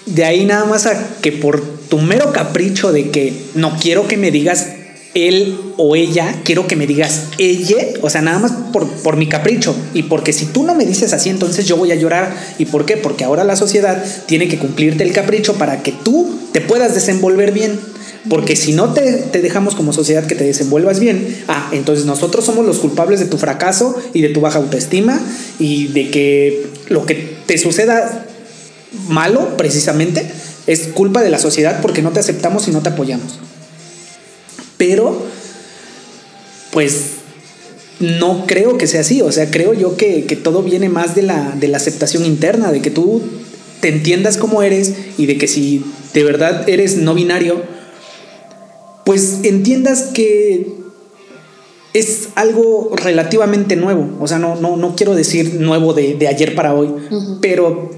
De 0.05 0.23
ahí 0.23 0.45
nada 0.45 0.65
más 0.65 0.85
a 0.85 1.17
que 1.21 1.31
por 1.31 1.63
tu 1.89 1.97
mero 1.99 2.31
capricho 2.31 2.91
de 2.91 3.09
que 3.09 3.33
no 3.55 3.77
quiero 3.77 4.07
que 4.07 4.17
me 4.17 4.31
digas 4.31 4.67
él 5.15 5.57
o 5.77 5.95
ella, 5.95 6.41
quiero 6.43 6.67
que 6.67 6.75
me 6.75 6.85
digas 6.85 7.29
ella, 7.37 7.77
o 8.01 8.09
sea, 8.09 8.21
nada 8.21 8.37
más 8.37 8.51
por, 8.73 8.87
por, 8.87 9.15
mi 9.15 9.27
capricho. 9.27 9.75
Y 9.93 10.03
porque 10.03 10.33
si 10.33 10.45
tú 10.45 10.63
no 10.63 10.75
me 10.75 10.85
dices 10.85 11.13
así, 11.13 11.29
entonces 11.29 11.65
yo 11.65 11.77
voy 11.77 11.91
a 11.91 11.95
llorar. 11.95 12.35
¿Y 12.59 12.65
por 12.65 12.85
qué? 12.85 12.97
Porque 12.97 13.23
ahora 13.23 13.43
la 13.45 13.55
sociedad 13.55 14.03
tiene 14.27 14.47
que 14.47 14.59
cumplirte 14.59 15.03
el 15.03 15.13
capricho 15.13 15.53
para 15.53 15.81
que 15.81 15.93
tú 15.93 16.37
te 16.51 16.61
puedas 16.61 16.93
desenvolver 16.93 17.51
bien. 17.53 17.79
Porque 18.29 18.55
si 18.55 18.73
no 18.73 18.93
te, 18.93 19.29
dejamos 19.41 19.75
como 19.75 19.93
sociedad 19.93 20.25
que 20.25 20.35
te 20.35 20.43
desenvuelvas 20.43 20.99
bien, 20.99 21.43
ah, 21.47 21.69
entonces 21.71 22.05
nosotros 22.05 22.43
somos 22.43 22.65
los 22.65 22.79
culpables 22.79 23.19
de 23.19 23.27
tu 23.27 23.37
fracaso 23.37 23.95
y 24.13 24.21
de 24.21 24.29
tu 24.29 24.41
baja 24.41 24.57
autoestima 24.57 25.19
y 25.59 25.87
de 25.87 26.09
que 26.09 26.67
lo 26.87 27.05
que 27.05 27.35
te 27.45 27.57
suceda 27.57 28.25
malo, 29.09 29.57
precisamente, 29.57 30.25
es 30.67 30.87
culpa 30.87 31.21
de 31.21 31.29
la 31.29 31.37
sociedad 31.37 31.81
porque 31.81 32.01
no 32.01 32.11
te 32.11 32.19
aceptamos 32.19 32.67
y 32.67 32.71
no 32.71 32.81
te 32.81 32.89
apoyamos. 32.89 33.39
Pero, 34.77 35.25
pues, 36.71 37.15
no 37.99 38.45
creo 38.47 38.77
que 38.77 38.87
sea 38.87 39.01
así. 39.01 39.21
O 39.21 39.31
sea, 39.31 39.51
creo 39.51 39.73
yo 39.73 39.97
que, 39.97 40.23
todo 40.43 40.63
viene 40.63 40.89
más 40.89 41.15
de 41.15 41.21
la, 41.21 41.55
de 41.59 41.67
la 41.67 41.77
aceptación 41.77 42.25
interna, 42.25 42.71
de 42.71 42.81
que 42.81 42.91
tú 42.91 43.21
te 43.81 43.89
entiendas 43.89 44.37
como 44.37 44.63
eres 44.63 44.93
y 45.17 45.25
de 45.27 45.37
que 45.37 45.47
si 45.47 45.83
de 46.13 46.23
verdad 46.23 46.67
eres 46.67 46.97
no 46.97 47.13
binario, 47.13 47.74
pues 49.05 49.41
entiendas 49.43 50.09
que 50.13 50.67
es 51.93 52.29
algo 52.35 52.91
relativamente 52.95 53.75
nuevo. 53.77 54.17
O 54.19 54.27
sea, 54.27 54.39
no, 54.39 54.55
no, 54.55 54.75
no 54.75 54.95
quiero 54.95 55.15
decir 55.15 55.55
nuevo 55.61 55.93
de, 55.93 56.27
ayer 56.27 56.55
para 56.55 56.73
hoy, 56.73 56.89
pero 57.39 57.91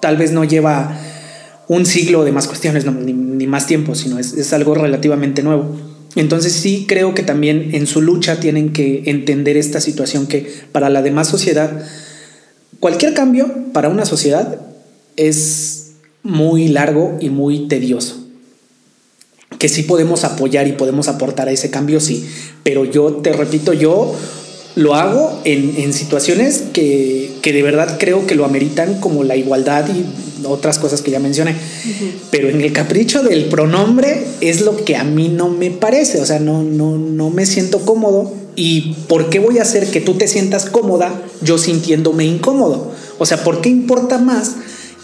tal 0.00 0.16
vez 0.16 0.32
no 0.32 0.44
lleva 0.44 0.98
un 1.66 1.84
siglo 1.84 2.24
de 2.24 2.32
más 2.32 2.46
cuestiones, 2.46 2.86
ni, 2.86 3.46
más 3.46 3.66
tiempo, 3.66 3.94
sino 3.94 4.18
es, 4.18 4.32
es 4.32 4.52
algo 4.52 4.74
relativamente 4.74 5.42
nuevo. 5.42 5.76
Entonces 6.14 6.52
sí 6.52 6.86
creo 6.88 7.14
que 7.14 7.22
también 7.22 7.74
en 7.74 7.86
su 7.86 8.00
lucha 8.00 8.40
tienen 8.40 8.72
que 8.72 9.02
entender 9.06 9.56
esta 9.56 9.80
situación 9.80 10.26
que 10.26 10.50
para 10.72 10.88
la 10.88 11.02
demás 11.02 11.28
sociedad, 11.28 11.84
cualquier 12.80 13.12
cambio 13.12 13.52
para 13.72 13.88
una 13.88 14.06
sociedad 14.06 14.60
es 15.16 15.92
muy 16.22 16.68
largo 16.68 17.18
y 17.20 17.28
muy 17.28 17.68
tedioso 17.68 18.27
que 19.58 19.68
sí 19.68 19.82
podemos 19.82 20.24
apoyar 20.24 20.66
y 20.68 20.72
podemos 20.72 21.08
aportar 21.08 21.48
a 21.48 21.52
ese 21.52 21.70
cambio, 21.70 22.00
sí. 22.00 22.26
Pero 22.62 22.84
yo 22.84 23.14
te 23.14 23.32
repito, 23.32 23.72
yo 23.72 24.14
lo 24.76 24.94
hago 24.94 25.40
en, 25.44 25.92
situaciones 25.92 26.62
que, 26.72 27.40
de 27.42 27.62
verdad 27.62 27.96
creo 27.98 28.26
que 28.26 28.36
lo 28.36 28.44
ameritan, 28.44 29.00
como 29.00 29.24
la 29.24 29.34
igualdad 29.34 29.86
y 29.88 30.46
otras 30.46 30.78
cosas 30.78 31.02
que 31.02 31.10
ya 31.10 31.18
mencioné. 31.18 31.56
Pero 32.30 32.48
en 32.48 32.60
el 32.60 32.72
capricho 32.72 33.22
del 33.22 33.46
pronombre 33.46 34.24
es 34.40 34.60
lo 34.60 34.76
que 34.84 34.96
a 34.96 35.02
mí 35.02 35.28
no 35.28 35.48
me 35.48 35.72
parece, 35.72 36.20
o 36.20 36.26
sea, 36.26 36.38
no, 36.38 36.62
no, 36.62 36.96
no 36.96 37.30
me 37.30 37.44
siento 37.44 37.80
cómodo. 37.80 38.32
¿Y 38.54 38.94
por 39.08 39.30
qué 39.30 39.40
voy 39.40 39.58
a 39.58 39.62
hacer 39.62 39.88
que 39.90 40.00
tú 40.00 40.14
te 40.14 40.28
sientas 40.28 40.66
cómoda 40.66 41.12
yo 41.42 41.58
sintiéndome 41.58 42.24
incómodo? 42.24 42.92
O 43.18 43.26
sea, 43.26 43.42
¿por 43.42 43.60
qué 43.60 43.68
importa 43.68 44.18
más 44.18 44.54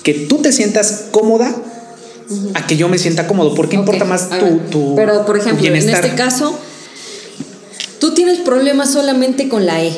que 0.05 0.14
tú 0.14 0.38
te 0.38 0.53
sientas 0.53 1.07
cómoda 1.11 1.55
a 2.54 2.66
que 2.66 2.76
yo 2.76 2.88
me 2.88 2.98
sienta 2.98 3.26
cómodo. 3.26 3.54
¿Por 3.54 3.68
qué 3.68 3.76
importa 3.76 4.04
más 4.04 4.28
tu, 4.70 4.94
Pero, 4.96 5.26
por 5.26 5.37
ejemplo, 5.37 5.66
en 5.66 5.76
este 5.76 6.14
caso, 6.14 6.56
tú 8.00 8.14
tienes 8.14 8.40
problemas 8.40 8.92
solamente 8.92 9.48
con 9.48 9.66
la 9.66 9.82
E. 9.82 9.92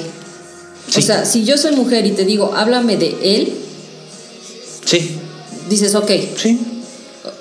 O 0.97 1.01
sea, 1.01 1.25
si 1.25 1.45
yo 1.45 1.59
soy 1.59 1.75
mujer 1.75 2.07
y 2.07 2.13
te 2.13 2.25
digo, 2.25 2.55
háblame 2.55 2.97
de 2.97 3.17
él. 3.23 3.53
Sí. 4.85 5.17
Dices, 5.69 5.95
ok. 5.95 6.11
Sí. 6.37 6.59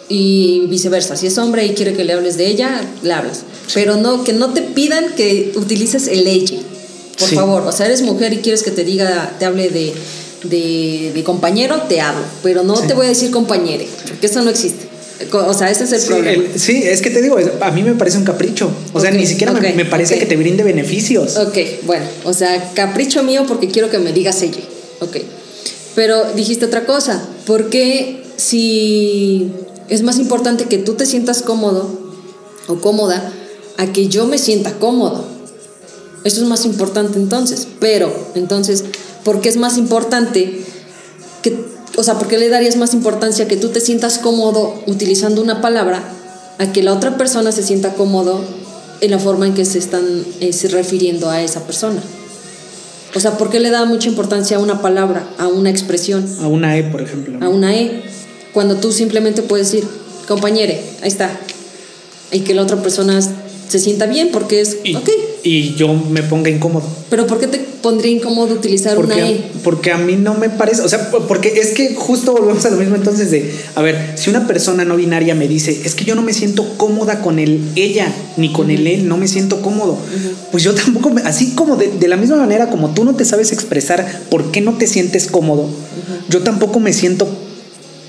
Y 0.09 0.65
viceversa. 0.67 1.15
Si 1.15 1.27
es 1.27 1.37
hombre 1.37 1.65
y 1.65 1.73
quiere 1.73 1.93
que 1.93 2.03
le 2.03 2.13
hables 2.13 2.37
de 2.37 2.47
ella, 2.47 2.81
le 3.01 3.13
hablas. 3.13 3.43
Pero 3.73 3.97
no, 3.97 4.23
que 4.23 4.33
no 4.33 4.53
te 4.53 4.61
pidan 4.61 5.13
que 5.15 5.53
utilices 5.55 6.07
el 6.07 6.27
ella. 6.27 6.59
Por 7.19 7.29
favor. 7.29 7.63
O 7.63 7.71
sea, 7.71 7.85
eres 7.85 8.01
mujer 8.01 8.33
y 8.33 8.37
quieres 8.37 8.63
que 8.63 8.71
te 8.71 8.83
diga, 8.83 9.35
te 9.39 9.45
hable 9.45 9.69
de 9.69 9.93
de, 10.49 11.11
de 11.13 11.23
compañero, 11.23 11.81
te 11.89 12.01
hablo, 12.01 12.23
pero 12.43 12.63
no 12.63 12.73
te 12.79 12.93
voy 12.93 13.05
a 13.05 13.09
decir 13.09 13.31
compañere, 13.31 13.87
porque 14.07 14.27
eso 14.27 14.41
no 14.41 14.49
existe. 14.49 14.87
O 15.31 15.53
sea, 15.53 15.71
ese 15.71 15.85
es 15.85 15.91
el 15.93 16.01
Sí, 16.01 16.07
problema. 16.07 16.43
el- 16.43 16.59
sí, 16.59 16.83
es 16.83 17.01
que 17.01 17.09
te 17.09 17.21
digo, 17.21 17.37
a 17.61 17.71
mí 17.71 17.83
me 17.83 17.93
parece 17.93 18.17
un 18.17 18.25
capricho. 18.25 18.69
O 18.93 18.99
sea, 18.99 19.11
ni 19.11 19.25
siquiera 19.25 19.53
me- 19.53 19.85
parece 19.85 20.19
que 20.19 20.25
te 20.25 20.35
brinde 20.35 20.63
beneficios. 20.63 21.37
Ok, 21.37 21.57
bueno, 21.85 22.05
o 22.25 22.33
sea, 22.33 22.71
capricho 22.73 23.23
mío 23.23 23.45
porque 23.47 23.67
quiero 23.69 23.89
que 23.89 23.97
me 23.97 24.11
digas 24.11 24.41
ella. 24.41 24.59
Ok. 24.99 25.17
Pero 25.95 26.33
dijiste 26.35 26.65
otra 26.65 26.85
cosa, 26.85 27.25
porque 27.45 28.23
si 28.35 29.51
es 29.87 30.01
más 30.03 30.17
importante 30.19 30.65
que 30.65 30.77
tú 30.79 30.95
te 30.95 31.05
sientas 31.05 31.41
cómodo 31.41 31.89
o 32.67 32.75
cómoda 32.81 33.31
a 33.77 33.93
que 33.93 34.07
yo 34.09 34.25
me 34.27 34.37
sienta 34.37 34.73
cómodo. 34.73 35.25
Eso 36.25 36.41
es 36.41 36.47
más 36.47 36.65
importante 36.65 37.17
entonces. 37.19 37.67
Pero, 37.79 38.11
entonces, 38.35 38.83
¿por 39.25 39.41
qué 39.41 39.49
es 39.49 39.57
más 39.57 39.77
importante 39.77 40.61
que, 41.41 41.57
o 41.97 42.03
sea, 42.03 42.17
por 42.17 42.27
qué 42.27 42.37
le 42.37 42.47
darías 42.47 42.77
más 42.77 42.93
importancia 42.93 43.47
que 43.47 43.57
tú 43.57 43.69
te 43.69 43.81
sientas 43.81 44.19
cómodo 44.19 44.81
utilizando 44.85 45.41
una 45.41 45.61
palabra 45.61 46.01
a 46.59 46.71
que 46.71 46.83
la 46.83 46.93
otra 46.93 47.17
persona 47.17 47.51
se 47.51 47.63
sienta 47.63 47.95
cómodo 47.95 48.39
en 49.01 49.11
la 49.11 49.19
forma 49.19 49.47
en 49.47 49.53
que 49.53 49.65
se 49.65 49.79
están 49.79 50.05
eh, 50.39 50.53
se 50.53 50.69
refiriendo 50.69 51.29
a 51.29 51.41
esa 51.41 51.65
persona? 51.65 52.01
O 53.15 53.19
sea, 53.19 53.37
¿por 53.37 53.49
qué 53.49 53.59
le 53.59 53.71
da 53.71 53.85
mucha 53.85 54.09
importancia 54.09 54.57
a 54.57 54.59
una 54.59 54.81
palabra, 54.81 55.27
a 55.37 55.47
una 55.47 55.69
expresión, 55.71 56.27
A 56.39 56.47
una 56.47 56.77
E, 56.77 56.83
por 56.83 57.01
ejemplo. 57.01 57.39
a 57.43 57.49
una 57.49 57.75
E, 57.75 58.03
cuando 58.53 58.75
tú 58.75 58.91
simplemente 58.91 59.41
puedes 59.41 59.71
decir, 59.71 59.87
compañere, 60.27 60.83
ahí 61.01 61.07
está, 61.07 61.31
y 62.31 62.41
que 62.41 62.53
la 62.53 62.61
otra 62.61 62.81
persona 62.81 63.19
se 63.21 63.79
sienta 63.79 64.05
bien 64.05 64.29
porque 64.31 64.61
es, 64.61 64.77
y, 64.83 64.95
ok, 64.95 65.09
y 65.45 65.75
yo 65.75 65.93
me 65.93 66.23
ponga 66.23 66.49
incómodo. 66.49 66.85
pero 67.09 67.25
¿por 67.27 67.39
qué 67.39 67.45
te 67.45 67.59
pondría 67.59 68.11
incómodo 68.11 68.55
utilizar 68.55 68.97
una 68.97 69.13
Porque, 69.15 69.31
E? 69.31 69.43
porque 69.63 69.91
a 69.91 69.97
mí 69.99 70.15
no 70.15 70.33
me 70.33 70.49
parece, 70.49 70.81
o 70.81 70.89
sea, 70.89 71.11
porque 71.11 71.49
es 71.61 71.73
que 71.75 71.93
justo 71.93 72.33
volvemos 72.33 72.65
a 72.65 72.71
lo 72.71 72.77
mismo 72.77 72.95
entonces 72.95 73.29
de, 73.29 73.53
a 73.75 73.81
ver, 73.83 74.13
si 74.15 74.31
una 74.31 74.47
persona 74.47 74.83
no 74.85 74.95
binaria 74.97 75.35
me 75.35 75.47
dice, 75.47 75.81
es 75.85 75.93
que 75.93 76.03
yo 76.03 76.15
no 76.15 76.23
me 76.23 76.33
siento 76.33 76.67
cómoda 76.77 77.21
con 77.21 77.37
el 77.37 77.61
ella, 77.75 78.11
ni 78.37 78.51
con 78.51 78.71
el 78.71 78.87
él, 78.87 79.07
no 79.07 79.17
me 79.17 79.27
siento 79.27 79.61
cómodo, 79.61 79.99
pues 80.51 80.63
yo 80.63 80.73
tampoco, 80.73 81.11
me- 81.11 81.21
así 81.21 81.51
como 81.53 81.75
de, 81.75 81.89
de 81.91 82.07
la 82.07 82.17
misma 82.17 82.37
manera 82.37 82.71
como 82.71 82.89
tú 82.95 83.05
no 83.05 83.15
te 83.15 83.23
sabes 83.23 83.51
expresar 83.51 84.21
por 84.31 84.49
qué 84.51 84.61
no 84.61 84.73
te 84.79 84.87
sientes 84.87 85.27
cómodo, 85.27 85.69
yo 86.27 86.41
tampoco 86.41 86.79
me 86.79 86.91
siento 86.91 87.27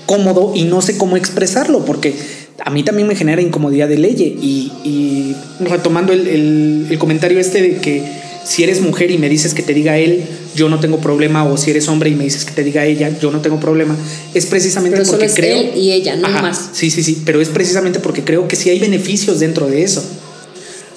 cómodo 0.07 0.53
y 0.55 0.63
no 0.63 0.81
sé 0.81 0.97
cómo 0.97 1.17
expresarlo, 1.17 1.83
porque 1.85 2.15
a 2.63 2.69
mí 2.69 2.83
también 2.83 3.07
me 3.07 3.15
genera 3.15 3.41
incomodidad 3.41 3.87
de 3.87 3.97
ley. 3.97 4.15
Y, 4.41 4.71
y 4.87 5.35
retomando 5.65 6.13
el, 6.13 6.27
el- 6.27 6.87
el 6.89 6.97
comentario 6.97 7.39
este 7.39 7.61
de 7.61 7.77
que 7.77 8.03
si 8.45 8.63
eres 8.63 8.79
mujer 8.81 9.11
y 9.11 9.17
me 9.17 9.27
dices 9.29 9.53
que 9.53 9.61
te 9.61 9.73
diga 9.73 9.97
él, 9.97 10.23
yo 10.55 10.69
no 10.69 10.79
tengo 10.79 10.99
problema, 10.99 11.43
o 11.43 11.57
si 11.57 11.69
eres 11.71 11.87
hombre 11.89 12.09
y 12.09 12.15
me 12.15 12.23
dices 12.23 12.45
que 12.45 12.53
te 12.53 12.63
diga 12.63 12.85
ella, 12.85 13.11
yo 13.19 13.29
no 13.29 13.41
tengo 13.41 13.59
problema, 13.59 13.95
es 14.33 14.45
precisamente 14.45 14.95
Pero 14.95 15.05
solo 15.05 15.17
porque 15.19 15.31
es 15.31 15.35
creo... 15.35 15.57
él 15.59 15.71
y 15.75 15.91
ella, 15.91 16.15
no 16.15 16.27
Ajá, 16.27 16.41
más. 16.43 16.69
Sí, 16.71 16.89
sí, 16.89 17.03
sí, 17.03 17.21
pero 17.25 17.41
es 17.41 17.49
precisamente 17.49 17.99
porque 17.99 18.23
creo 18.23 18.47
que 18.47 18.55
sí 18.55 18.69
hay 18.69 18.79
beneficios 18.79 19.39
dentro 19.41 19.67
de 19.67 19.83
eso. 19.83 20.01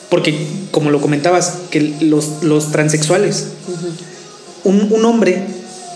Porque, 0.08 0.34
como 0.70 0.90
lo 0.90 1.00
comentabas, 1.00 1.54
que 1.70 1.92
los, 2.00 2.42
los 2.42 2.70
transexuales, 2.72 3.46
un, 4.64 4.88
un 4.92 5.04
hombre 5.04 5.42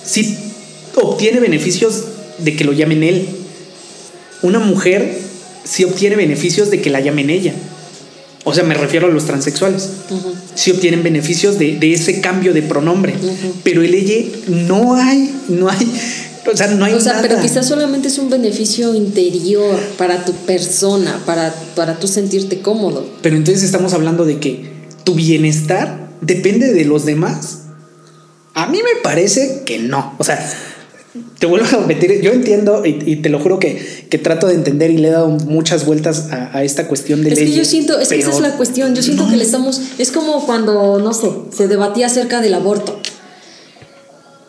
sí 0.05 0.37
obtiene 1.01 1.41
beneficios 1.41 2.05
de 2.39 2.55
que 2.57 2.65
lo 2.65 2.73
llamen 2.73 3.03
él. 3.03 3.27
Una 4.43 4.59
mujer 4.59 5.19
sí 5.65 5.85
obtiene 5.85 6.17
beneficios 6.17 6.71
de 6.71 6.81
que 6.81 6.91
la 6.91 7.01
llamen 7.01 7.31
ella. 7.31 7.55
O 8.45 8.53
sea, 8.53 8.63
me 8.63 8.75
refiero 8.75 9.07
a 9.07 9.11
los 9.11 9.25
transexuales. 9.25 9.89
Ujú. 10.11 10.35
Sí 10.55 10.71
obtienen 10.71 11.03
beneficios 11.03 11.59
de, 11.59 11.79
de 11.79 11.95
ese 11.95 12.21
cambio 12.21 12.53
de 12.53 12.63
pronombre. 12.63 13.15
Pero 13.63 13.83
el 13.83 13.95
ella 13.95 14.31
no 14.49 14.95
hay, 14.97 15.35
no 15.49 15.71
hay, 15.71 15.91
o 16.53 16.57
sea, 16.57 16.67
no 16.69 16.85
hay 16.85 16.93
O 16.93 17.01
sea, 17.01 17.21
pero 17.23 17.41
quizás 17.41 17.67
solamente 17.67 18.09
es 18.09 18.19
un 18.19 18.29
beneficio 18.29 18.95
interior 18.95 19.79
para 19.97 20.27
tu 20.27 20.33
persona, 20.33 21.23
para, 21.25 21.55
para 21.75 21.99
tú 21.99 22.07
sentirte 22.07 22.61
cómodo. 22.61 23.09
Pero 23.23 23.37
entonces 23.37 23.65
estamos 23.65 23.95
hablando 23.95 24.27
de 24.27 24.39
que 24.39 24.75
tu 25.05 25.15
bienestar 25.15 26.11
depende 26.21 26.73
de 26.73 26.85
los 26.85 27.07
demás. 27.07 27.61
A 28.53 28.67
mí 28.67 28.79
me 28.79 29.01
parece 29.03 29.63
que 29.65 29.79
no. 29.79 30.15
O 30.19 30.25
sea, 30.25 30.39
te 31.39 31.47
vuelvo 31.47 31.67
a 31.67 31.71
repetir, 31.87 32.21
yo 32.21 32.33
entiendo 32.33 32.85
y, 32.85 32.99
y 33.07 33.17
te 33.17 33.29
lo 33.29 33.39
juro 33.39 33.59
que, 33.59 34.07
que 34.11 34.19
trato 34.19 34.49
de 34.49 34.55
entender 34.55 34.91
y 34.91 34.99
le 34.99 35.09
he 35.09 35.11
dado 35.13 35.29
muchas 35.29 35.87
vueltas 35.87 36.33
a, 36.33 36.57
a 36.57 36.65
esta 36.65 36.89
cuestión 36.89 37.23
de 37.23 37.33
Es 37.33 37.39
que 37.39 37.53
yo 37.53 37.65
siento, 37.65 38.01
es 38.01 38.09
que 38.09 38.19
esa 38.19 38.31
es 38.31 38.41
la 38.41 38.57
cuestión, 38.57 38.95
yo 38.95 39.03
siento 39.03 39.29
que 39.29 39.37
le 39.37 39.45
estamos, 39.45 39.81
es 39.99 40.11
como 40.11 40.45
cuando, 40.45 40.99
no 40.99 41.15
sé, 41.15 41.31
se 41.57 41.69
debatía 41.69 42.07
acerca 42.07 42.41
del 42.41 42.55
aborto. 42.55 42.99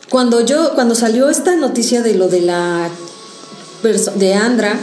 Cuando 0.09 0.45
yo, 0.45 0.73
cuando 0.75 0.95
salió 0.95 1.29
esta 1.29 1.55
noticia 1.55 2.01
de 2.01 2.15
lo 2.15 2.29
de 2.29 2.41
la, 2.41 2.89
de 4.15 4.33
Andra 4.33 4.79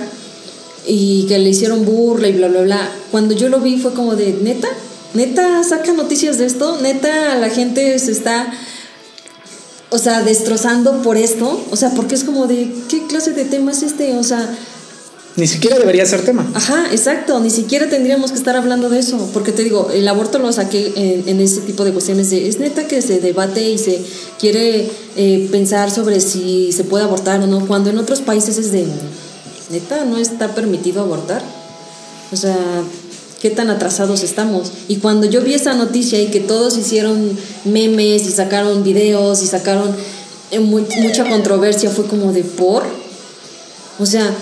y 0.87 1.27
que 1.27 1.38
le 1.38 1.51
hicieron 1.51 1.85
burla 1.85 2.29
y 2.29 2.33
bla, 2.33 2.49
bla, 2.49 2.62
bla, 2.62 2.92
cuando 3.11 3.35
yo 3.35 3.49
lo 3.49 3.61
vi 3.61 3.79
fue 3.79 3.92
como 3.92 4.14
de, 4.14 4.33
neta, 4.42 4.68
neta, 5.14 5.64
saca 5.64 5.92
noticias 5.92 6.38
de 6.38 6.47
esto, 6.47 6.79
neta, 6.81 7.37
la 7.37 7.51
gente 7.51 7.99
se 7.99 8.12
está, 8.12 8.53
o 9.92 9.98
sea, 9.98 10.22
destrozando 10.22 11.02
por 11.02 11.16
esto, 11.16 11.64
o 11.70 11.76
sea, 11.76 11.90
porque 11.90 12.14
es 12.14 12.24
como 12.24 12.46
de, 12.46 12.72
¿qué 12.88 13.07
clase 13.07 13.33
de 13.33 13.44
tema 13.44 13.72
es 13.72 13.83
este? 13.83 14.16
O 14.16 14.24
sea, 14.24 14.48
Ni 15.37 15.46
siquiera 15.46 15.78
debería 15.78 16.05
ser 16.07 16.22
tema. 16.22 16.50
Ajá, 16.55 16.87
exacto, 16.90 17.38
ni 17.40 17.50
siquiera 17.50 17.88
tendríamos 17.88 18.33
que 18.33 18.38
estar 18.38 18.57
hablando 18.57 18.88
de 18.88 18.98
eso, 18.98 19.31
porque 19.33 19.52
te 19.52 19.62
digo, 19.62 19.90
el 19.92 20.09
aborto 20.09 20.38
lo 20.38 20.52
saqué 20.52 20.92
en, 20.96 21.28
en 21.28 21.40
ese 21.40 21.61
tipo 21.61 21.85
de 21.85 21.92
cuestiones 21.92 22.31
de, 22.31 22.48
es 22.48 22.59
neta 22.59 22.87
que 22.87 23.00
se 23.02 23.20
debate 23.20 23.70
y 23.70 23.78
se 23.78 24.02
quiere 24.38 24.90
eh, 25.16 25.48
pensar 25.50 25.90
sobre 25.90 26.20
si 26.20 26.72
se 26.72 26.85
puede 26.85 27.05
abortar 27.05 27.40
o 27.40 27.46
no, 27.46 27.66
cuando 27.66 27.90
en 27.90 27.98
otros 27.98 28.20
países 28.20 28.59
es 28.59 28.72
de, 28.72 28.87
neta, 29.70 30.05
no 30.05 30.16
está 30.16 30.55
permitido 30.55 31.02
abortar. 31.02 31.42
O 32.33 32.37
sea, 32.37 32.57
qué 33.42 33.50
tan 33.50 33.68
atrasados 33.70 34.22
estamos. 34.22 34.70
Y 34.88 34.96
cuando 34.96 35.26
yo 35.26 35.42
vi 35.42 35.52
esa 35.55 35.74
noticia 35.74 36.20
y 36.22 36.28
que 36.28 36.40
todos 36.40 36.78
hicieron 36.78 37.37
memes 37.64 38.26
y 38.26 38.31
sacaron 38.31 38.85
videos 38.85 39.42
y 39.42 39.46
sacaron 39.48 39.94
eh, 40.52 40.61
mu- 40.61 40.87
mucha 41.00 41.28
controversia, 41.28 41.90
fue 41.90 42.07
como 42.07 42.33
de 42.33 42.44
por. 42.44 42.85
O 43.98 44.07
sea, 44.07 44.33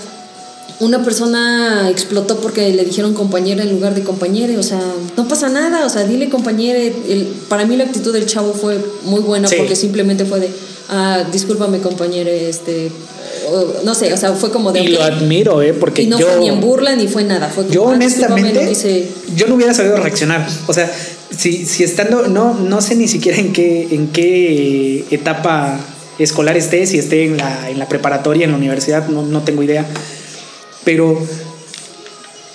una 0.81 1.05
persona 1.05 1.89
explotó 1.91 2.41
porque 2.41 2.71
le 2.73 2.85
dijeron 2.85 3.13
compañera 3.15 3.63
en 3.63 3.71
lugar 3.71 3.95
de 3.95 4.03
compañere, 4.03 4.57
o 4.59 4.63
sea, 4.63 4.81
no 5.17 5.29
pasa 5.29 5.49
nada, 5.49 5.85
o 5.85 5.89
sea, 5.91 6.05
dile 6.05 6.29
compañere. 6.31 6.87
El, 7.09 7.25
para 7.49 7.67
mí 7.67 7.77
la 7.77 7.85
actitud 7.85 8.13
del 8.13 8.27
chavo 8.27 8.53
fue 8.55 8.79
muy 9.05 9.21
buena 9.21 9.47
Sí. 9.49 9.57
porque 9.59 9.77
simplemente 9.77 10.25
fue 10.25 10.41
de, 10.41 10.49
ah, 10.89 11.25
discúlpame 11.31 11.81
compañere, 11.81 12.49
este, 12.49 12.91
o- 13.53 13.85
no 13.85 13.95
sé, 13.95 14.13
o 14.15 14.17
sea, 14.17 14.33
fue 14.33 14.51
como 14.51 14.73
de... 14.73 14.81
Y 14.81 14.89
lo 14.89 15.03
admiro, 15.03 15.61
¿eh? 15.61 15.75
Porque 15.75 16.03
y 16.03 16.07
no 16.07 16.19
yo... 16.19 16.27
fue 16.29 16.41
ni 16.41 16.49
en 16.49 16.61
burla 16.63 16.97
ni 16.97 17.09
fue 17.09 17.25
nada, 17.25 17.49
fue 17.49 17.65
como, 17.65 17.75
Yo 17.75 17.89
"Ah, 17.89 17.93
honestamente, 17.93 18.63
no 18.63 18.69
quise". 18.71 19.07
yo 19.37 19.47
no 19.49 19.57
hubiera 19.57 19.75
sabido 19.75 19.97
reaccionar. 19.99 20.49
O 20.67 20.73
sea, 20.73 20.91
si, 21.37 21.67
si 21.67 21.85
estando, 21.85 22.27
no, 22.29 22.55
no 22.55 22.81
sé 22.81 22.95
ni 22.97 23.07
siquiera 23.07 23.37
en 23.39 23.53
qué, 23.53 23.89
en 23.91 24.09
qué 24.09 25.05
etapa 25.11 25.79
escolar 26.19 26.57
esté, 26.57 26.87
si 26.87 26.99
esté 26.99 27.25
en 27.27 27.37
la, 27.37 27.69
en 27.71 27.79
la 27.79 27.87
preparatoria, 27.89 28.45
en 28.47 28.53
la 28.53 28.57
universidad, 28.57 29.09
no, 29.09 29.23
no 29.23 29.43
tengo 29.43 29.63
idea. 29.63 29.87
Pero 30.91 31.17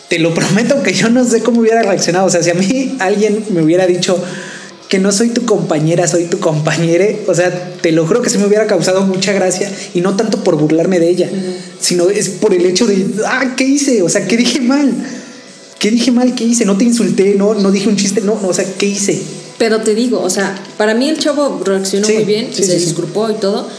te 0.10 0.20
lo 0.20 0.34
prometo 0.34 0.84
que 0.84 0.92
yo 0.92 1.10
no 1.10 1.24
sé 1.24 1.42
cómo 1.42 1.62
hubiera 1.62 1.82
reaccionado. 1.84 2.26
O 2.26 2.30
sea, 2.30 2.44
si 2.44 2.50
a 2.50 2.54
mí 2.54 2.98
alguien 3.00 3.46
me 3.52 3.62
hubiera 3.62 3.88
dicho 3.88 4.22
que 4.90 5.00
no 5.00 5.14
soy 5.14 5.30
tu 5.30 5.46
compañera, 5.46 6.06
soy 6.06 6.26
tu 6.26 6.40
compañere, 6.42 7.22
o 7.28 7.34
sea, 7.34 7.74
te 7.82 7.94
lo 7.94 8.06
juro 8.06 8.22
que 8.22 8.30
sí 8.30 8.38
me 8.38 8.46
hubiera 8.46 8.68
causado 8.68 9.04
mucha 9.04 9.32
gracia 9.32 9.72
y 9.94 10.02
no 10.02 10.18
tanto 10.18 10.44
por 10.44 10.58
burlarme 10.58 11.00
de 11.00 11.10
ella, 11.10 11.30
sino 11.80 12.10
es 12.10 12.28
por 12.28 12.54
el 12.54 12.66
hecho 12.66 12.86
de, 12.88 13.06
ah, 13.26 13.54
¿qué 13.56 13.64
hice? 13.64 14.02
O 14.02 14.10
sea, 14.10 14.28
¿qué 14.28 14.36
dije 14.36 14.60
mal? 14.60 14.92
¿Qué 15.80 15.92
dije 15.92 16.12
mal? 16.12 16.36
¿Qué 16.36 16.44
hice? 16.44 16.66
No 16.66 16.78
te 16.78 16.84
insulté, 16.84 17.36
no, 17.36 17.54
no 17.54 17.72
dije 17.72 17.88
un 17.88 17.96
chiste, 17.96 18.20
no, 18.20 18.38
no, 18.42 18.50
o 18.50 18.54
sea, 18.54 18.66
¿qué 18.78 18.88
hice? 18.88 19.18
Pero 19.58 19.80
te 19.80 19.96
digo, 19.96 20.22
o 20.22 20.30
sea, 20.30 20.54
para 20.78 20.94
mí 20.94 21.08
el 21.08 21.18
chavo 21.20 21.62
reaccionó 21.64 22.06
Sí, 22.06 22.14
muy 22.16 22.26
bien, 22.26 22.50
sí, 22.52 22.66
se 22.66 22.78
sí. 22.78 22.86
disculpó 22.86 23.30
y 23.30 23.36
todo. 23.36 23.70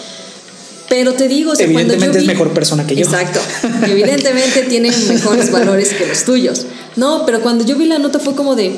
Pero 0.88 1.14
te 1.14 1.26
digo, 1.28 1.52
o 1.52 1.56
sea, 1.56 1.66
cuando 1.66 1.94
yo 1.94 2.04
Evidentemente 2.04 2.18
es 2.18 2.22
vi- 2.24 2.28
mejor 2.28 2.52
persona 2.52 2.86
que 2.86 2.94
yo. 2.94 3.04
Exacto. 3.04 3.40
Evidentemente 3.86 4.62
tiene 4.68 4.90
mejores 5.08 5.50
valores 5.50 5.92
que 5.94 6.06
los 6.06 6.24
tuyos. 6.24 6.66
No, 6.94 7.24
pero 7.26 7.40
cuando 7.42 7.64
yo 7.64 7.76
vi 7.76 7.86
la 7.86 7.98
nota 7.98 8.18
fue 8.18 8.34
como 8.34 8.54
de. 8.54 8.76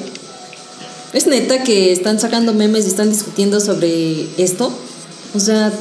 ¿Es 1.13 1.27
neta 1.27 1.63
que 1.65 1.93
están 1.93 2.19
sacando 2.21 2.53
memes 2.55 2.85
y 2.85 2.89
están 2.89 3.11
discutiendo 3.11 3.61
sobre 3.61 4.27
esto? 4.39 4.73
O 5.35 5.41
sea, 5.41 5.73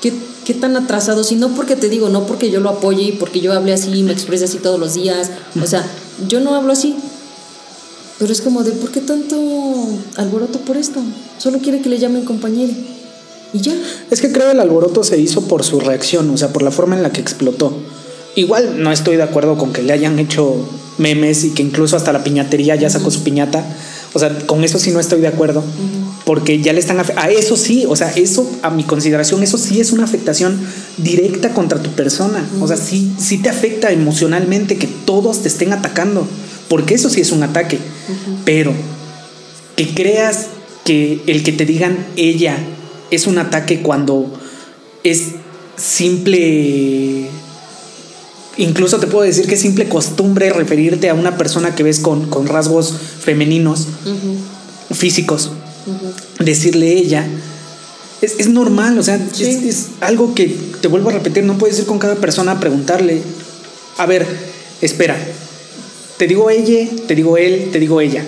¿qué, 0.00 0.12
qué 0.44 0.54
tan 0.54 0.76
atrasados? 0.76 1.30
Y 1.32 1.36
no 1.36 1.54
porque 1.54 1.76
te 1.76 1.88
digo, 1.88 2.08
no 2.08 2.26
porque 2.26 2.50
yo 2.50 2.60
lo 2.60 2.70
apoye 2.70 3.02
y 3.04 3.12
porque 3.12 3.40
yo 3.40 3.52
hable 3.52 3.72
así 3.72 4.02
me 4.02 4.12
exprese 4.12 4.44
así 4.44 4.58
todos 4.58 4.78
los 4.80 4.94
días. 4.94 5.30
O 5.62 5.66
sea, 5.66 5.84
yo 6.28 6.40
no 6.40 6.54
hablo 6.54 6.72
así. 6.72 6.94
Pero 8.18 8.32
es 8.32 8.40
como 8.42 8.62
de, 8.62 8.70
¿por 8.72 8.90
qué 8.92 9.00
tanto 9.00 9.36
alboroto 10.16 10.60
por 10.60 10.76
esto? 10.76 11.00
Solo 11.38 11.58
quiere 11.58 11.80
que 11.80 11.88
le 11.88 11.98
llamen 11.98 12.24
compañero. 12.24 12.72
Y 13.54 13.60
ya. 13.60 13.72
Es 14.10 14.20
que 14.20 14.32
creo 14.32 14.50
el 14.50 14.60
alboroto 14.60 15.04
se 15.04 15.18
hizo 15.18 15.48
por 15.48 15.64
su 15.64 15.80
reacción, 15.80 16.28
o 16.28 16.36
sea, 16.36 16.52
por 16.52 16.62
la 16.62 16.70
forma 16.70 16.96
en 16.96 17.02
la 17.02 17.10
que 17.10 17.22
explotó. 17.22 17.74
Igual 18.34 18.82
no 18.82 18.92
estoy 18.92 19.16
de 19.16 19.22
acuerdo 19.22 19.56
con 19.56 19.72
que 19.72 19.82
le 19.82 19.92
hayan 19.92 20.18
hecho 20.18 20.56
memes 20.98 21.44
y 21.44 21.50
que 21.50 21.62
incluso 21.62 21.96
hasta 21.96 22.12
la 22.12 22.24
piñatería 22.24 22.74
ya 22.76 22.90
sacó 22.90 23.10
su 23.10 23.22
piñata. 23.22 23.64
O 24.12 24.18
sea, 24.18 24.36
con 24.46 24.64
eso 24.64 24.78
sí 24.78 24.90
no 24.90 25.00
estoy 25.00 25.20
de 25.20 25.28
acuerdo. 25.28 25.62
porque 26.24 26.62
ya 26.62 26.72
le 26.72 26.80
están 26.80 26.98
a 26.98 27.30
eso 27.30 27.56
sí, 27.56 27.84
o 27.86 27.96
sea, 27.96 28.10
eso 28.10 28.50
a 28.62 28.70
mi 28.70 28.82
consideración, 28.82 29.42
eso 29.42 29.58
sí 29.58 29.80
es 29.80 29.92
una 29.92 30.04
afectación 30.04 30.58
directa 30.96 31.50
contra 31.50 31.82
tu 31.82 31.90
persona. 31.90 32.48
O 32.60 32.66
sea, 32.66 32.76
sí, 32.76 33.12
sí 33.18 33.38
te 33.38 33.50
afecta 33.50 33.92
emocionalmente 33.92 34.78
que 34.78 34.86
todos 34.86 35.42
te 35.42 35.48
estén 35.48 35.72
atacando, 35.72 36.26
porque 36.68 36.94
eso 36.94 37.10
sí 37.10 37.20
es 37.20 37.30
un 37.30 37.42
ataque. 37.42 37.78
Pero 38.44 38.72
que 39.76 39.88
creas 39.94 40.46
que 40.84 41.22
el 41.26 41.42
que 41.42 41.52
te 41.52 41.66
digan 41.66 41.98
ella 42.16 42.56
es 43.14 43.26
un 43.26 43.38
ataque 43.38 43.82
cuando 43.82 44.32
es 45.02 45.32
simple 45.76 47.28
incluso 48.56 48.98
te 48.98 49.06
puedo 49.06 49.24
decir 49.24 49.46
que 49.46 49.54
es 49.54 49.60
simple 49.60 49.88
costumbre 49.88 50.50
referirte 50.50 51.08
a 51.08 51.14
una 51.14 51.36
persona 51.36 51.74
que 51.74 51.82
ves 51.82 52.00
con, 52.00 52.46
rasgos 52.46 52.94
femeninos, 53.20 53.88
físicos, 54.92 55.50
decirle 56.38 56.92
ella. 56.92 57.26
Es, 58.20 58.48
normal, 58.48 58.98
o 58.98 59.02
sea, 59.02 59.16
es, 59.38 59.88
algo 60.00 60.34
que 60.34 60.56
te 60.80 60.88
vuelvo 60.88 61.10
a 61.10 61.12
repetir, 61.12 61.44
no 61.44 61.58
puedes 61.58 61.78
ir 61.78 61.84
con 61.84 61.98
cada 61.98 62.14
persona 62.14 62.52
a 62.52 62.60
preguntarle, 62.60 63.20
a 63.98 64.06
ver, 64.06 64.26
espera, 64.80 65.16
te 66.16 66.26
digo 66.26 66.48
ella, 66.48 66.88
te 67.06 67.14
digo 67.14 67.36
él, 67.36 67.68
te 67.70 67.78
digo 67.78 68.00
ella. 68.00 68.24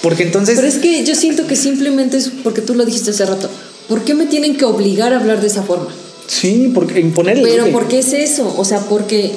Porque 0.00 0.22
entonces... 0.24 0.56
Pero 0.56 0.66
es 0.66 0.78
que 0.78 1.04
yo 1.04 1.14
siento 1.14 1.46
que 1.46 1.56
simplemente 1.56 2.16
es 2.16 2.30
porque 2.42 2.60
tú 2.60 2.74
lo 2.74 2.84
dijiste 2.84 3.10
hace 3.10 3.24
rato. 3.26 3.50
¿Por 3.88 4.04
qué 4.04 4.14
me 4.14 4.26
tienen 4.26 4.56
que 4.56 4.64
obligar 4.64 5.12
a 5.12 5.20
hablar 5.20 5.40
de 5.40 5.46
esa 5.46 5.62
forma? 5.62 5.88
Sí, 6.26 6.70
porque 6.74 7.00
imponerle. 7.00 7.42
Pero 7.42 7.70
¿por 7.72 7.88
qué 7.88 7.98
es 7.98 8.12
eso? 8.12 8.54
O 8.56 8.64
sea, 8.64 8.80
porque 8.80 9.32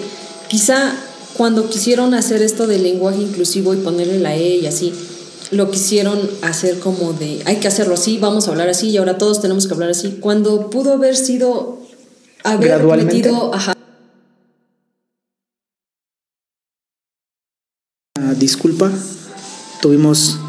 quizá 0.48 0.96
cuando 1.36 1.70
quisieron 1.70 2.14
hacer 2.14 2.42
esto 2.42 2.68
del 2.68 2.84
lenguaje 2.84 3.22
inclusivo 3.22 3.74
y 3.74 3.78
ponerle 3.78 4.20
la 4.20 4.36
E 4.36 4.58
y 4.58 4.68
así, 4.68 4.94
lo 5.52 5.70
quisieron 5.70 6.20
hacer 6.42 6.80
como 6.80 7.14
de, 7.14 7.42
hay 7.46 7.58
que 7.58 7.68
hacerlo 7.68 7.96
así, 7.96 8.18
vamos 8.18 8.48
a 8.48 8.52
hablar 8.52 8.70
así 8.70 8.90
y 8.90 8.98
ahora 8.98 9.18
todos 9.18 9.42
tenemos 9.42 9.68
que 9.68 9.74
hablar 9.74 9.90
así, 9.90 10.18
cuando 10.20 10.70
pudo 10.70 10.94
haber 10.94 11.16
sido, 11.16 11.80
haber 12.44 12.82
metido, 12.84 13.54
ajá. 13.54 13.74
Ah, 18.18 18.34
disculpa, 18.38 18.92
tuvimos 19.82 20.40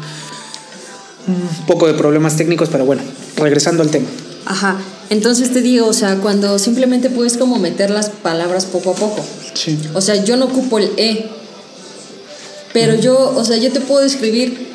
un 1.27 1.65
poco 1.65 1.87
de 1.87 1.93
problemas 1.93 2.35
técnicos, 2.35 2.69
pero 2.69 2.85
bueno, 2.85 3.01
regresando 3.35 3.83
al 3.83 3.91
tema. 3.91 4.07
Ajá, 4.45 4.77
entonces 5.09 5.51
te 5.51 5.61
digo, 5.61 5.87
o 5.87 5.93
sea, 5.93 6.17
cuando 6.17 6.57
simplemente 6.59 7.09
puedes 7.09 7.37
como 7.37 7.57
meter 7.57 7.89
las 7.89 8.09
palabras 8.09 8.65
poco 8.65 8.91
a 8.91 8.95
poco. 8.95 9.23
Sí. 9.53 9.77
O 9.93 10.01
sea, 10.01 10.23
yo 10.23 10.37
no 10.37 10.45
ocupo 10.45 10.79
el 10.79 10.91
E, 10.97 11.29
pero 12.73 12.95
yo, 12.95 13.33
o 13.35 13.43
sea, 13.43 13.57
yo 13.57 13.71
te 13.71 13.81
puedo 13.81 14.05
escribir 14.05 14.67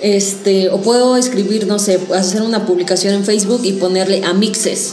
este, 0.00 0.70
o 0.70 0.80
puedo 0.80 1.16
escribir, 1.16 1.66
no 1.66 1.78
sé, 1.78 2.00
hacer 2.14 2.42
una 2.42 2.66
publicación 2.66 3.14
en 3.14 3.24
Facebook 3.24 3.60
y 3.64 3.72
ponerle 3.74 4.24
amixes, 4.24 4.92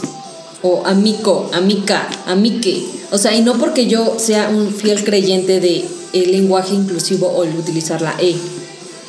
o 0.62 0.82
amico, 0.84 1.50
amica, 1.52 2.08
amique. 2.26 2.84
O 3.10 3.18
sea, 3.18 3.34
y 3.34 3.42
no 3.42 3.54
porque 3.58 3.86
yo 3.86 4.16
sea 4.18 4.48
un 4.50 4.74
fiel 4.74 5.04
creyente 5.04 5.60
de 5.60 5.84
el 6.12 6.32
lenguaje 6.32 6.74
inclusivo 6.74 7.28
o 7.28 7.44
el 7.44 7.56
utilizar 7.56 8.02
la 8.02 8.14
E. 8.20 8.34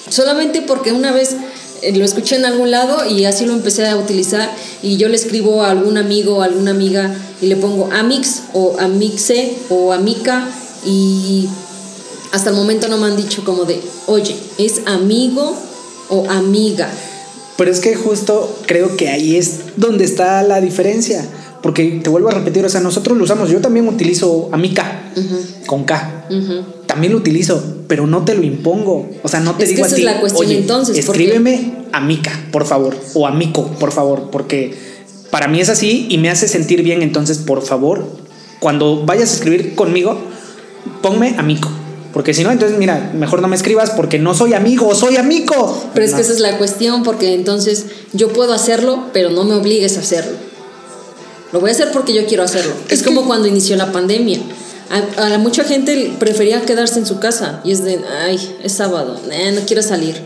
Solamente 0.10 0.62
porque 0.62 0.92
una 0.92 1.12
vez 1.12 1.36
lo 1.94 2.06
escuché 2.06 2.36
en 2.36 2.46
algún 2.46 2.72
lado 2.72 3.10
y 3.10 3.26
así 3.26 3.46
lo 3.46 3.54
empecé 3.54 3.88
a 3.88 3.98
utilizar 3.98 4.50
y 4.82 4.98
yo 4.98 5.08
le 5.08 5.16
escribo 5.16 5.64
a 5.64 5.72
algún 5.72 5.98
amigo 5.98 6.38
o 6.38 6.42
alguna 6.42 6.72
amiga 6.72 7.14
y 7.42 7.48
le 7.48 7.56
pongo 7.56 7.90
amix 7.92 8.44
o 8.54 8.76
amixe 8.80 9.56
o 9.70 9.94
amica 9.94 10.48
y 10.86 11.48
hasta 12.32 12.50
el 12.50 12.56
momento 12.56 12.88
no 12.88 12.98
me 12.98 13.08
han 13.08 13.18
dicho 13.18 13.44
como 13.44 13.66
de, 13.66 13.82
oye, 14.08 14.36
es 14.58 14.82
amigo 14.86 15.56
o 16.10 16.30
amiga. 16.30 16.90
Pero 17.58 17.72
es 17.72 17.80
que 17.80 17.96
justo 17.96 18.58
creo 18.68 18.96
que 18.96 19.10
ahí 19.10 19.36
es 19.36 19.76
donde 19.76 20.06
está 20.06 20.44
la 20.44 20.62
diferencia. 20.62 21.26
Porque 21.62 22.00
te 22.02 22.10
vuelvo 22.10 22.30
a 22.30 22.32
repetir, 22.32 22.64
o 22.64 22.70
sea, 22.70 22.80
nosotros 22.80 23.18
lo 23.18 23.26
usamos. 23.26 23.50
Yo 23.50 23.60
también 23.60 23.88
utilizo 23.88 24.48
amica 24.54 25.12
con 25.66 25.84
K. 25.84 26.26
También 26.90 27.14
lo 27.14 27.20
utilizo, 27.20 27.64
pero 27.88 28.08
no 28.08 28.26
te 28.26 28.34
lo 28.34 28.42
impongo. 28.42 29.08
O 29.22 29.28
sea, 29.28 29.42
no 29.42 29.54
te 29.54 29.68
digo 29.68 29.86
a 29.86 29.88
ti. 29.88 30.02
la 30.02 30.20
cuestión 30.20 30.50
entonces. 30.50 30.98
Escríbeme 30.98 31.86
amica, 31.92 32.32
por 32.52 32.66
favor, 32.66 32.98
o 33.14 33.28
amico, 33.28 33.68
por 33.80 33.92
favor, 33.92 34.32
porque 34.32 34.74
para 35.30 35.48
mí 35.48 35.62
es 35.62 35.70
así 35.70 36.08
y 36.10 36.18
me 36.18 36.32
hace 36.32 36.48
sentir 36.48 36.82
bien. 36.82 37.04
Entonces, 37.04 37.38
por 37.38 37.62
favor, 37.62 38.08
cuando 38.60 39.06
vayas 39.06 39.30
a 39.30 39.34
escribir 39.36 39.76
conmigo, 39.76 40.18
ponme 41.04 41.36
amico. 41.38 41.70
Porque 42.12 42.34
si 42.34 42.44
no, 42.44 42.50
entonces 42.50 42.80
mira, 42.80 43.12
mejor 43.14 43.44
no 43.44 43.48
me 43.48 43.56
escribas 43.56 43.92
porque 43.92 44.18
no 44.18 44.34
soy 44.34 44.56
amigo, 44.56 44.96
soy 44.96 45.18
amigo. 45.18 45.92
Pero 45.94 46.04
es 46.04 46.16
que 46.16 46.22
esa 46.22 46.34
es 46.34 46.40
la 46.40 46.58
cuestión, 46.58 47.04
porque 47.04 47.36
entonces 47.36 47.86
yo 48.14 48.30
puedo 48.30 48.52
hacerlo, 48.52 49.04
pero 49.14 49.30
no 49.30 49.44
me 49.44 49.54
obligues 49.54 49.96
a 49.98 50.00
hacerlo. 50.00 50.38
Lo 51.52 51.60
voy 51.60 51.70
a 51.70 51.74
hacer 51.74 51.92
porque 51.94 52.16
yo 52.16 52.26
quiero 52.26 52.42
hacerlo. 52.42 52.74
Es, 52.90 53.04
como 53.04 53.28
cuando 53.28 53.48
inició 53.48 53.76
la 53.76 53.92
pandemia. 53.92 54.40
A, 54.90 55.38
mucha 55.38 55.64
gente 55.64 56.16
prefería 56.20 56.62
quedarse 56.62 57.00
en 57.00 57.06
su 57.06 57.20
casa 57.20 57.62
y 57.64 57.72
es 57.72 57.84
de, 57.84 58.00
ay, 58.26 58.58
es 58.64 58.74
sábado, 58.74 59.20
no 59.54 59.62
quiero 59.68 59.84
salir. 59.84 60.22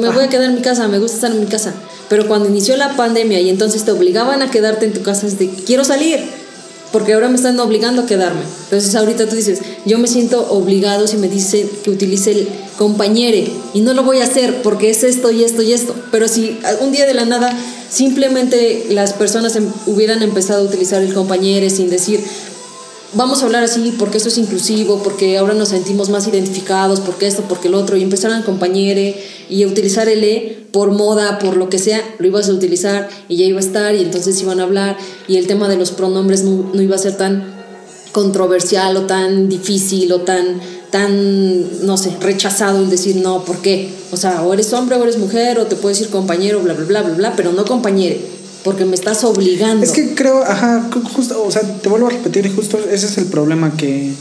me 0.00 0.08
voy 0.10 0.24
a 0.24 0.28
quedar 0.28 0.46
en 0.46 0.56
mi 0.56 0.62
casa, 0.62 0.88
me 0.88 0.98
gusta 0.98 1.16
estar 1.16 1.30
en 1.30 1.40
mi 1.40 1.46
casa. 1.46 1.72
Pero 2.08 2.28
cuando 2.28 2.48
inició 2.48 2.76
la 2.76 2.96
pandemia 2.96 3.40
y 3.40 3.48
entonces 3.48 3.84
te 3.84 3.92
obligaban 3.92 4.42
a 4.42 4.50
quedarte 4.50 4.86
en 4.86 4.92
tu 4.92 5.02
casa, 5.02 5.26
es 5.26 5.38
de, 5.38 5.48
quiero 5.48 5.84
salir 5.84 6.20
porque 6.94 7.12
ahora 7.12 7.28
me 7.28 7.34
están 7.34 7.58
obligando 7.58 8.02
a 8.02 8.06
quedarme. 8.06 8.42
Entonces 8.64 8.94
ahorita 8.94 9.28
tú 9.28 9.34
dices, 9.34 9.58
yo 9.84 9.98
me 9.98 10.06
siento 10.06 10.48
obligado 10.52 11.08
si 11.08 11.16
me 11.16 11.28
dice 11.28 11.68
que 11.82 11.90
utilice 11.90 12.30
el 12.30 12.48
compañere 12.78 13.50
y 13.72 13.80
no 13.80 13.94
lo 13.94 14.04
voy 14.04 14.20
a 14.20 14.24
hacer 14.24 14.62
porque 14.62 14.90
es 14.90 15.02
esto 15.02 15.32
y 15.32 15.42
esto 15.42 15.62
y 15.62 15.72
esto. 15.72 15.92
Pero 16.12 16.28
si 16.28 16.60
un 16.80 16.92
día 16.92 17.04
de 17.04 17.14
la 17.14 17.24
nada 17.24 17.52
simplemente 17.90 18.86
las 18.90 19.12
personas 19.12 19.56
em, 19.56 19.66
hubieran 19.86 20.22
empezado 20.22 20.60
a 20.60 20.64
utilizar 20.64 21.02
el 21.02 21.12
compañere 21.12 21.68
sin 21.68 21.90
decir, 21.90 22.22
vamos 23.14 23.42
a 23.42 23.46
hablar 23.46 23.64
así 23.64 23.94
porque 23.98 24.18
esto 24.18 24.28
es 24.28 24.38
inclusivo, 24.38 25.02
porque 25.02 25.38
ahora 25.38 25.54
nos 25.54 25.68
sentimos 25.70 26.10
más 26.10 26.26
identificados, 26.26 27.00
porque 27.00 27.26
esto, 27.26 27.44
porque 27.48 27.68
el 27.68 27.74
otro, 27.74 27.96
y 27.96 28.02
empezaron 28.02 28.38
a 28.38 28.44
compañere 28.44 29.22
y 29.48 29.64
utilizar 29.66 30.08
el 30.08 30.24
E 30.24 30.66
por 30.72 30.92
moda, 30.92 31.38
por 31.38 31.56
lo 31.56 31.68
que 31.68 31.78
sea, 31.78 32.02
lo 32.18 32.26
ibas 32.26 32.48
a 32.48 32.52
utilizar 32.52 33.08
y 33.28 33.36
ya 33.36 33.44
iba 33.44 33.58
a 33.58 33.62
estar 33.62 33.94
y 33.94 34.02
entonces 34.02 34.40
iban 34.42 34.60
a 34.60 34.64
hablar 34.64 34.96
y 35.28 35.36
el 35.36 35.46
tema 35.46 35.68
de 35.68 35.76
los 35.76 35.90
pronombres 35.90 36.42
no, 36.42 36.70
no 36.72 36.82
iba 36.82 36.96
a 36.96 36.98
ser 36.98 37.16
tan 37.16 37.54
controversial 38.12 38.96
o 38.96 39.02
tan 39.02 39.48
difícil 39.48 40.12
o 40.12 40.20
tan, 40.20 40.60
tan, 40.90 41.86
no 41.86 41.96
sé, 41.96 42.16
rechazado 42.20 42.80
el 42.80 42.90
decir 42.90 43.16
no, 43.16 43.44
¿por 43.44 43.58
qué? 43.58 43.90
O 44.12 44.16
sea, 44.16 44.42
o 44.42 44.52
eres 44.52 44.72
hombre 44.72 44.96
o 44.96 45.02
eres 45.02 45.18
mujer 45.18 45.58
o 45.58 45.66
te 45.66 45.76
puedes 45.76 45.98
decir 45.98 46.12
compañero, 46.12 46.60
bla, 46.60 46.74
bla, 46.74 46.84
bla, 46.84 47.02
bla, 47.02 47.14
bla, 47.14 47.32
pero 47.36 47.52
no 47.52 47.64
compañere 47.64 48.43
porque 48.64 48.84
me 48.84 48.94
estás 48.94 49.22
obligando. 49.24 49.84
Es 49.84 49.92
que 49.92 50.14
creo, 50.14 50.42
ajá, 50.42 50.90
justo, 51.14 51.44
o 51.44 51.50
sea, 51.50 51.62
te 51.62 51.88
vuelvo 51.88 52.08
a 52.08 52.10
repetir, 52.10 52.52
justo 52.54 52.78
ese 52.78 53.06
es 53.06 53.18
el 53.18 53.26
problema 53.26 53.76
que 53.76 54.12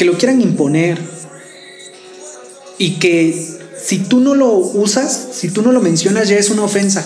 que 0.00 0.06
lo 0.06 0.16
quieran 0.16 0.40
imponer 0.40 0.98
y 2.78 2.92
que 2.92 3.38
si 3.84 3.98
tú 3.98 4.18
no 4.18 4.34
lo 4.34 4.56
usas, 4.56 5.28
si 5.32 5.50
tú 5.50 5.60
no 5.60 5.72
lo 5.72 5.82
mencionas, 5.82 6.26
ya 6.26 6.38
es 6.38 6.48
una 6.48 6.62
ofensa. 6.62 7.04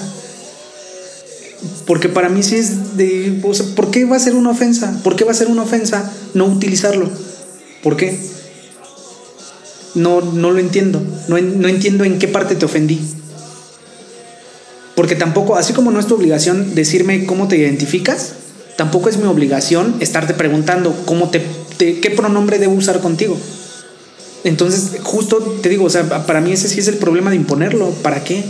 Porque 1.88 2.08
para 2.08 2.28
mí 2.28 2.44
sí 2.44 2.54
es 2.54 2.96
de... 2.96 3.42
¿Por 3.74 3.90
qué 3.90 4.04
va 4.04 4.14
a 4.14 4.20
ser 4.20 4.36
una 4.36 4.50
ofensa? 4.50 5.00
¿Por 5.02 5.16
qué 5.16 5.24
va 5.24 5.32
a 5.32 5.34
ser 5.34 5.48
una 5.48 5.62
ofensa 5.62 6.08
no 6.34 6.44
utilizarlo? 6.44 7.10
¿Por 7.82 7.96
qué? 7.96 8.16
No, 9.96 10.20
no 10.20 10.52
lo 10.52 10.60
entiendo. 10.60 11.02
No, 11.26 11.36
no 11.40 11.66
entiendo 11.66 12.04
en 12.04 12.20
qué 12.20 12.28
parte 12.28 12.54
te 12.54 12.64
ofendí. 12.64 13.00
Porque 14.94 15.16
tampoco, 15.16 15.56
así 15.56 15.72
como 15.72 15.90
no 15.90 15.98
es 15.98 16.06
tu 16.06 16.14
obligación 16.14 16.74
decirme 16.74 17.26
cómo 17.26 17.48
te 17.48 17.56
identificas, 17.56 18.32
tampoco 18.76 19.08
es 19.08 19.16
mi 19.16 19.26
obligación 19.26 19.96
estarte 20.00 20.34
preguntando 20.34 20.94
cómo 21.04 21.30
te, 21.30 21.42
qué 21.78 22.10
pronombre 22.10 22.58
debo 22.58 22.74
usar 22.74 23.00
contigo. 23.00 23.36
Entonces, 24.44 25.00
justo 25.02 25.38
te 25.62 25.68
digo, 25.68 25.84
o 25.84 25.90
sea, 25.90 26.26
para 26.26 26.40
mí 26.40 26.52
ese 26.52 26.68
sí 26.68 26.78
es 26.78 26.88
el 26.88 26.96
problema 26.96 27.30
de 27.30 27.36
imponerlo. 27.36 27.90
¿Para 28.02 28.22
qué? 28.22 28.44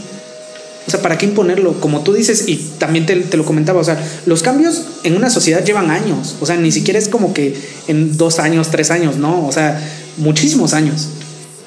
O 0.86 0.90
sea, 0.90 1.00
¿para 1.00 1.16
qué 1.16 1.26
imponerlo? 1.26 1.80
Como 1.80 2.02
tú 2.02 2.12
dices, 2.12 2.46
y 2.46 2.56
también 2.78 3.06
te, 3.06 3.16
te, 3.16 3.36
lo 3.36 3.44
comentaba, 3.44 3.80
o 3.80 3.84
sea, 3.84 3.98
los 4.26 4.42
cambios 4.42 4.82
en 5.04 5.16
una 5.16 5.30
sociedad 5.30 5.64
llevan 5.64 5.90
años. 5.90 6.36
O 6.40 6.46
sea, 6.46 6.56
ni 6.56 6.72
siquiera 6.72 6.98
es 6.98 7.08
como 7.08 7.32
que 7.32 7.56
en 7.86 8.16
dos 8.18 8.38
años, 8.38 8.70
tres 8.70 8.90
años, 8.90 9.16
no. 9.16 9.46
O 9.46 9.52
sea, 9.52 9.80
muchísimos 10.16 10.74
años. 10.74 11.08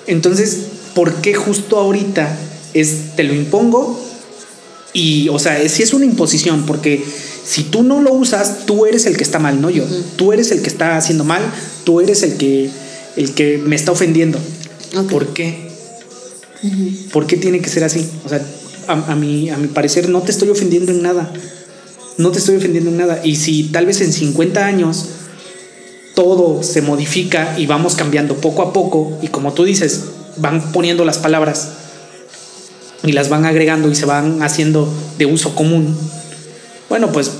Entonces, 0.07 0.59
¿por 0.93 1.15
qué 1.15 1.33
justo 1.33 1.77
ahorita 1.77 2.37
es 2.73 3.15
te 3.15 3.23
lo 3.23 3.33
impongo? 3.33 4.06
Y, 4.97 5.29
o 5.29 5.37
sea, 5.37 5.69
si 5.69 5.83
es 5.83 5.93
una 5.93 6.05
imposición, 6.05 6.65
porque 6.65 7.05
si 7.45 7.65
tú 7.65 7.83
no 7.83 8.01
lo 8.01 8.13
usas, 8.13 8.65
tú 8.65 8.87
eres 8.87 9.05
el 9.05 9.15
que 9.15 9.23
está 9.23 9.37
mal, 9.37 9.61
no 9.61 9.69
yo. 9.69 9.83
Tú 10.15 10.33
eres 10.33 10.51
el 10.51 10.63
que 10.63 10.69
está 10.69 10.97
haciendo 10.97 11.23
mal, 11.23 11.43
tú 11.83 12.01
eres 12.01 12.23
el 12.23 12.37
que 12.37 12.71
el 13.15 13.35
que 13.35 13.59
me 13.59 13.75
está 13.75 13.91
ofendiendo. 13.91 14.39
¿Por 15.11 15.33
qué? 15.33 15.69
¿Por 17.13 17.27
qué 17.27 17.37
tiene 17.37 17.59
que 17.61 17.69
ser 17.69 17.83
así? 17.83 18.09
O 18.25 18.29
sea, 18.29 18.43
a, 18.87 19.15
mi, 19.15 19.51
a 19.51 19.57
mi 19.57 19.67
parecer 19.67 20.09
no 20.09 20.23
te 20.23 20.31
estoy 20.31 20.49
ofendiendo 20.49 20.91
en 20.91 21.03
nada. 21.03 21.31
No 22.17 22.31
te 22.31 22.39
estoy 22.39 22.55
ofendiendo 22.55 22.89
en 22.89 22.97
nada. 22.97 23.21
Y 23.23 23.35
si 23.35 23.65
tal 23.65 23.85
vez 23.85 24.01
en 24.01 24.11
50 24.11 24.65
años 24.65 25.05
todo 26.15 26.63
se 26.63 26.81
modifica 26.81 27.53
y 27.59 27.67
vamos 27.67 27.93
cambiando 27.93 28.37
poco 28.37 28.63
a 28.63 28.73
poco, 28.73 29.19
y 29.21 29.27
como 29.27 29.53
tú 29.53 29.63
dices, 29.63 30.05
van 30.37 30.71
poniendo 30.71 31.05
las 31.05 31.19
palabras 31.19 31.76
y 33.07 33.13
las 33.13 33.29
van 33.29 33.45
agregando 33.45 33.89
y 33.89 33.95
se 33.95 34.05
van 34.05 34.41
haciendo 34.43 34.91
de 35.17 35.25
uso 35.25 35.55
común, 35.55 35.97
bueno, 36.89 37.11
pues 37.11 37.31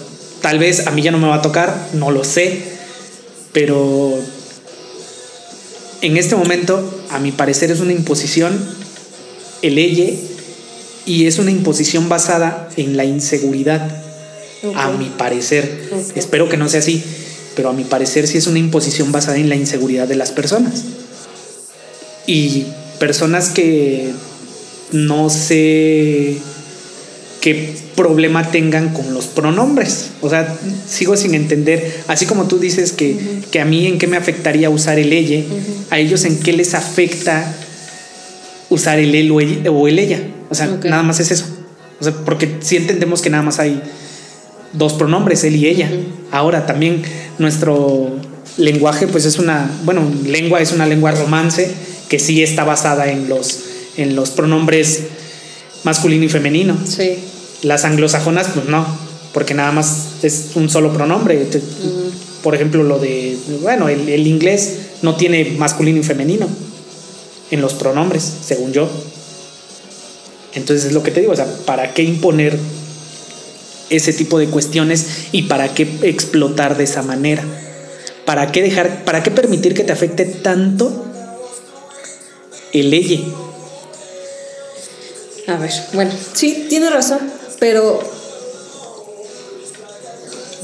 tal 0.42 0.60
vez 0.60 0.88
a 0.88 0.92
mí 0.92 1.02
ya 1.02 1.12
no 1.12 1.20
me 1.20 1.28
va 1.28 1.36
a 1.36 1.42
tocar, 1.42 1.90
no 1.94 2.12
lo 2.12 2.24
sé, 2.24 2.62
pero 3.54 4.14
en 6.02 6.18
este 6.18 6.36
momento, 6.36 7.04
a 7.10 7.20
mi 7.20 7.32
parecer, 7.32 7.72
es 7.72 7.80
una 7.80 7.94
imposición 7.94 8.58
el 9.62 9.78
EYE 9.78 10.20
y 11.06 11.26
es 11.26 11.40
una 11.40 11.52
imposición 11.52 12.10
basada 12.10 12.70
en 12.78 12.98
la 12.98 13.06
inseguridad, 13.06 14.04
a 14.76 14.90
mi 14.92 15.06
parecer. 15.06 15.90
Espero 16.16 16.50
que 16.50 16.58
no 16.58 16.68
sea 16.70 16.82
así, 16.82 17.04
pero 17.56 17.70
a 17.70 17.74
mi 17.74 17.84
parecer 17.84 18.28
sí 18.28 18.38
es 18.38 18.48
una 18.48 18.60
imposición 18.60 19.12
basada 19.12 19.38
en 19.38 19.50
la 19.50 19.56
inseguridad 19.56 20.08
de 20.08 20.16
las 20.16 20.32
personas. 20.32 20.84
Y 22.28 22.66
personas 23.00 23.50
que 23.50 24.12
no 24.92 25.30
sé 25.30 26.38
qué 27.42 27.76
problema 27.96 28.52
tengan 28.52 28.94
con 28.94 29.14
los 29.14 29.26
pronombres. 29.26 30.12
O 30.22 30.30
sea, 30.30 30.58
sigo 30.88 31.18
sin 31.18 31.34
entender, 31.36 32.04
así 32.08 32.26
como 32.26 32.48
tú 32.48 32.60
dices 32.60 32.92
que, 32.92 33.42
que 33.52 33.60
a 33.60 33.66
mí 33.66 33.88
en 33.88 33.98
qué 33.98 34.08
me 34.08 34.18
afectaría 34.18 34.70
usar 34.70 35.00
el 35.00 35.14
ella, 35.14 35.44
a 35.90 36.00
ellos 36.00 36.26
en 36.26 36.40
qué 36.40 36.54
les 36.54 36.74
afecta 36.74 37.56
usar 38.70 39.00
el 39.00 39.16
él 39.16 39.32
o 39.32 39.88
el 39.88 40.00
ella. 40.00 40.22
O 40.50 40.56
sea, 40.56 40.68
nada 40.84 41.04
más 41.04 41.20
es 41.20 41.32
eso. 41.32 41.46
O 42.00 42.04
sea, 42.04 42.14
porque 42.14 42.58
si 42.60 42.78
entendemos 42.78 43.22
que 43.22 43.30
nada 43.30 43.44
más 43.44 43.60
hay 43.60 43.82
dos 44.74 44.94
pronombres, 44.94 45.44
él 45.44 45.56
y 45.56 45.68
ella. 45.68 45.90
Ahora 46.32 46.66
también 46.66 47.02
nuestro 47.40 48.12
lenguaje, 48.58 49.08
pues 49.08 49.26
es 49.26 49.40
una, 49.40 49.70
bueno, 49.84 50.02
lengua 50.26 50.62
es 50.62 50.72
una 50.72 50.86
lengua 50.86 51.12
romance 51.12 51.72
que 52.10 52.20
sí 52.20 52.44
está 52.44 52.64
basada 52.64 53.10
en 53.12 53.30
los, 53.30 53.60
en 53.98 54.16
los 54.16 54.32
pronombres 54.32 55.04
masculino 55.84 56.26
y 56.26 56.30
femenino. 56.30 56.78
Sí. 56.86 57.18
Las 57.64 57.86
anglosajonas, 57.86 58.48
pues 58.54 58.68
no, 58.68 58.86
porque 59.34 59.54
nada 59.54 59.72
más 59.72 60.24
es 60.24 60.52
un 60.56 60.70
solo 60.70 60.94
pronombre. 60.94 61.48
Por 62.44 62.56
ejemplo, 62.56 62.84
lo 62.84 63.00
de, 63.00 63.38
bueno, 63.62 63.90
el, 63.90 64.08
el 64.08 64.28
inglés 64.28 64.78
no 65.02 65.16
tiene 65.16 65.56
masculino 65.58 66.00
y 66.00 66.04
femenino 66.04 66.48
en 67.52 67.62
los 67.62 67.74
pronombres, 67.74 68.24
según 68.46 68.74
yo. 68.74 68.90
Entonces 70.54 70.86
es 70.86 70.94
lo 70.94 71.04
que 71.04 71.12
te 71.12 71.20
digo, 71.20 71.34
o 71.34 71.36
sea, 71.36 71.48
¿para 71.66 71.94
qué 71.94 72.04
imponer 72.04 72.58
ese 73.90 74.14
tipo 74.14 74.40
de 74.40 74.48
cuestiones 74.48 75.28
y 75.32 75.44
para 75.44 75.74
qué 75.74 75.88
explotar 76.02 76.78
de 76.78 76.84
esa 76.84 77.04
manera? 77.04 77.44
¿Para 78.26 78.52
qué 78.52 78.62
dejar, 78.62 79.06
para 79.06 79.24
qué 79.24 79.32
permitir 79.32 79.74
que 79.74 79.84
te 79.84 79.94
afecte 79.94 80.26
tanto 80.26 81.06
el 82.74 82.90
ley? 82.90 83.34
A 85.48 85.56
ver, 85.56 85.72
bueno, 85.94 86.12
sí, 86.34 86.66
tiene 86.70 86.90
razón, 86.90 87.20
pero 87.60 88.00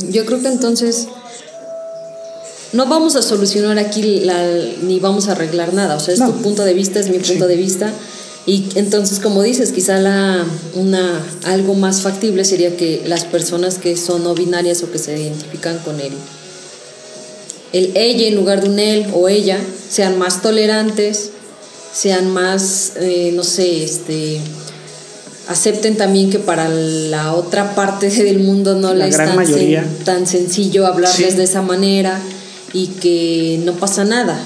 yo 0.09 0.25
creo 0.25 0.41
que 0.41 0.49
entonces 0.49 1.07
no 2.73 2.87
vamos 2.87 3.15
a 3.15 3.21
solucionar 3.21 3.77
aquí 3.77 4.21
la, 4.21 4.45
ni 4.81 4.99
vamos 4.99 5.27
a 5.27 5.33
arreglar 5.33 5.73
nada. 5.73 5.95
O 5.95 5.99
sea, 5.99 6.13
es 6.13 6.19
tu 6.19 6.33
punto 6.41 6.65
de 6.65 6.73
vista, 6.73 6.99
es 6.99 7.09
mi 7.09 7.19
punto 7.19 7.47
de 7.47 7.55
vista. 7.55 7.93
Y 8.45 8.65
entonces, 8.75 9.19
como 9.19 9.41
dices, 9.41 9.71
quizá 9.71 9.99
la, 9.99 10.45
una, 10.73 11.23
algo 11.43 11.75
más 11.75 12.01
factible 12.01 12.43
sería 12.43 12.75
que 12.75 13.03
las 13.05 13.23
personas 13.23 13.77
que 13.77 13.95
son 13.95 14.23
no 14.23 14.33
binarias 14.33 14.83
o 14.83 14.91
que 14.91 14.97
se 14.97 15.17
identifican 15.17 15.77
con 15.79 16.01
él, 16.01 16.11
el 17.71 17.91
ella 17.95 18.27
en 18.27 18.35
lugar 18.35 18.61
de 18.61 18.69
un 18.69 18.79
él 18.79 19.07
o 19.13 19.29
ella, 19.29 19.59
sean 19.89 20.17
más 20.17 20.41
tolerantes, 20.41 21.29
sean 21.93 22.31
más, 22.31 22.93
eh, 22.97 23.31
no 23.33 23.43
sé, 23.43 23.83
este, 23.83 24.41
acepten 25.47 25.97
también 25.97 26.29
que 26.29 26.39
para 26.39 26.69
la 26.69 27.33
otra 27.33 27.75
parte 27.75 28.09
del 28.23 28.39
mundo 28.39 28.75
no 28.75 28.93
les 28.93 29.17
es 29.19 30.03
tan, 30.05 30.27
sencillo 30.27 30.87
hablarles 30.87 31.37
de 31.37 31.43
esa 31.43 31.61
manera 31.61 32.19
y 32.73 32.87
que 32.87 33.61
no 33.63 33.73
pasa 33.73 34.03
nada. 34.03 34.39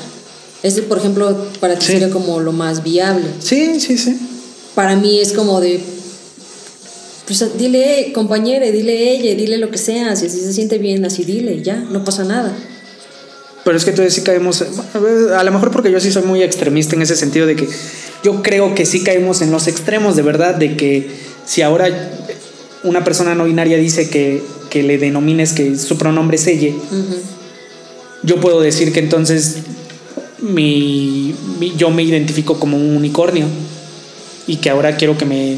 Ese, 0.64 0.82
por 0.82 0.98
ejemplo, 0.98 1.48
para 1.60 1.78
ti 1.78 1.86
sería 1.86 2.10
como 2.10 2.40
lo 2.40 2.52
más 2.52 2.84
viable. 2.84 3.26
Sí, 3.40 3.80
sí, 3.80 3.98
sí. 3.98 4.18
Para 4.76 4.96
mí 4.96 5.20
es 5.20 5.32
como 5.32 5.62
de, 5.62 5.80
pues 7.26 7.58
dile 7.58 8.12
compañera, 8.14 8.66
dile 8.68 9.12
ella, 9.12 9.36
dile 9.36 9.58
lo 9.58 9.70
que 9.70 9.78
sea, 9.78 10.16
si 10.16 10.26
así 10.26 10.40
se 10.40 10.54
siente 10.54 10.78
bien, 10.78 11.06
así 11.06 11.24
dile, 11.24 11.62
ya, 11.62 11.76
no 11.76 12.04
pasa 12.04 12.24
nada. 12.24 12.54
Pero 13.64 13.78
es 13.78 13.84
que 13.84 13.90
entonces 13.92 14.14
sí 14.14 14.22
caemos, 14.22 14.62
a 14.62 15.44
lo 15.44 15.52
mejor 15.52 15.72
porque 15.72 15.92
yo 15.92 16.00
sí 16.00 16.12
soy 16.12 16.24
muy 16.24 16.42
extremista 16.42 16.96
en 16.96 17.02
ese 17.02 17.16
sentido 17.16 17.46
de 17.46 17.56
que 17.56 17.68
yo 18.24 18.42
creo 18.42 18.76
que 18.76 18.86
sí 18.86 19.04
caemos 19.04 19.42
en 19.42 19.52
los 19.52 19.68
extremos, 19.68 20.16
de 20.16 20.22
verdad, 20.22 20.56
de 20.56 20.76
que 20.76 21.10
si 21.46 21.62
ahora 21.62 22.12
una 22.84 23.04
persona 23.04 23.36
no 23.36 23.46
binaria 23.46 23.78
dice 23.78 24.10
que, 24.10 24.42
que 24.70 24.84
le 24.84 24.98
denomines 24.98 25.54
que 25.54 25.78
su 25.78 25.98
pronombre 25.98 26.38
es 26.38 26.48
ella, 26.48 26.74
yo 28.24 28.40
puedo 28.42 28.62
decir 28.62 28.92
que 28.92 29.00
entonces 29.00 29.58
mi, 30.40 31.36
yo 31.78 31.90
me 31.90 32.04
identifico 32.04 32.60
como 32.60 32.78
un 32.78 32.96
unicornio 32.96 33.46
y 34.46 34.58
que 34.58 34.70
ahora 34.70 34.96
quiero 34.96 35.18
que 35.18 35.26
me 35.26 35.58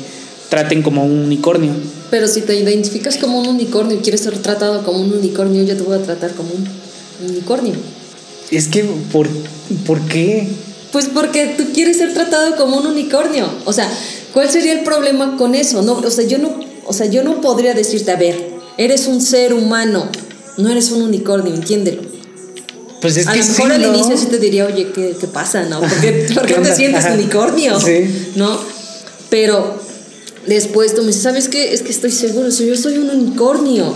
traten 0.49 0.81
como 0.81 1.05
un 1.05 1.19
unicornio. 1.19 1.73
Pero 2.09 2.27
si 2.27 2.41
te 2.41 2.55
identificas 2.55 3.17
como 3.17 3.39
un 3.39 3.47
unicornio 3.47 3.97
y 3.97 3.99
quieres 3.99 4.21
ser 4.21 4.37
tratado 4.39 4.83
como 4.83 4.99
un 4.99 5.13
unicornio, 5.13 5.63
yo 5.63 5.77
te 5.77 5.83
voy 5.83 5.97
a 5.97 6.01
tratar 6.01 6.33
como 6.33 6.49
un 6.49 6.67
unicornio. 7.29 7.73
Es 8.49 8.67
que, 8.67 8.83
¿por, 9.11 9.27
¿por 9.85 10.01
qué? 10.07 10.47
Pues 10.91 11.07
porque 11.13 11.53
tú 11.57 11.65
quieres 11.73 11.97
ser 11.97 12.13
tratado 12.13 12.55
como 12.55 12.77
un 12.77 12.87
unicornio. 12.87 13.47
O 13.65 13.73
sea, 13.73 13.89
¿cuál 14.33 14.49
sería 14.49 14.73
el 14.73 14.81
problema 14.81 15.37
con 15.37 15.55
eso? 15.55 15.81
No, 15.81 15.93
o 15.93 16.11
sea, 16.11 16.25
yo 16.25 16.37
no, 16.39 16.59
o 16.85 16.93
sea, 16.93 17.05
yo 17.05 17.23
no 17.23 17.41
podría 17.41 17.73
decirte, 17.73 18.11
a 18.11 18.15
ver, 18.15 18.49
eres 18.77 19.07
un 19.07 19.21
ser 19.21 19.53
humano, 19.53 20.09
no 20.57 20.69
eres 20.69 20.91
un 20.91 21.03
unicornio, 21.03 21.53
entiéndelo. 21.53 22.01
Pues 23.01 23.15
es 23.17 23.27
a 23.27 23.33
que 23.33 23.39
lo 23.39 23.45
mejor 23.45 23.71
al 23.71 23.85
inicio 23.85 24.17
sí 24.17 24.25
te 24.25 24.39
diría, 24.39 24.65
oye, 24.65 24.91
¿qué, 24.93 25.15
qué 25.19 25.27
pasa? 25.27 25.63
¿No? 25.63 25.79
¿Por 25.79 26.01
qué, 26.01 26.11
te 26.63 26.75
sientes 26.75 27.05
unicornio? 27.05 27.79
Sí. 27.79 28.31
¿No? 28.35 28.59
Pero 29.29 29.79
después 30.47 30.95
tú 30.95 31.01
me 31.01 31.07
dices, 31.07 31.21
¿sabes 31.23 31.47
qué? 31.47 31.73
Es 31.73 31.81
que 31.81 31.91
estoy 31.91 32.11
seguro, 32.11 32.49
yo 32.49 32.75
soy 32.75 32.97
un 32.97 33.09
unicornio. 33.09 33.93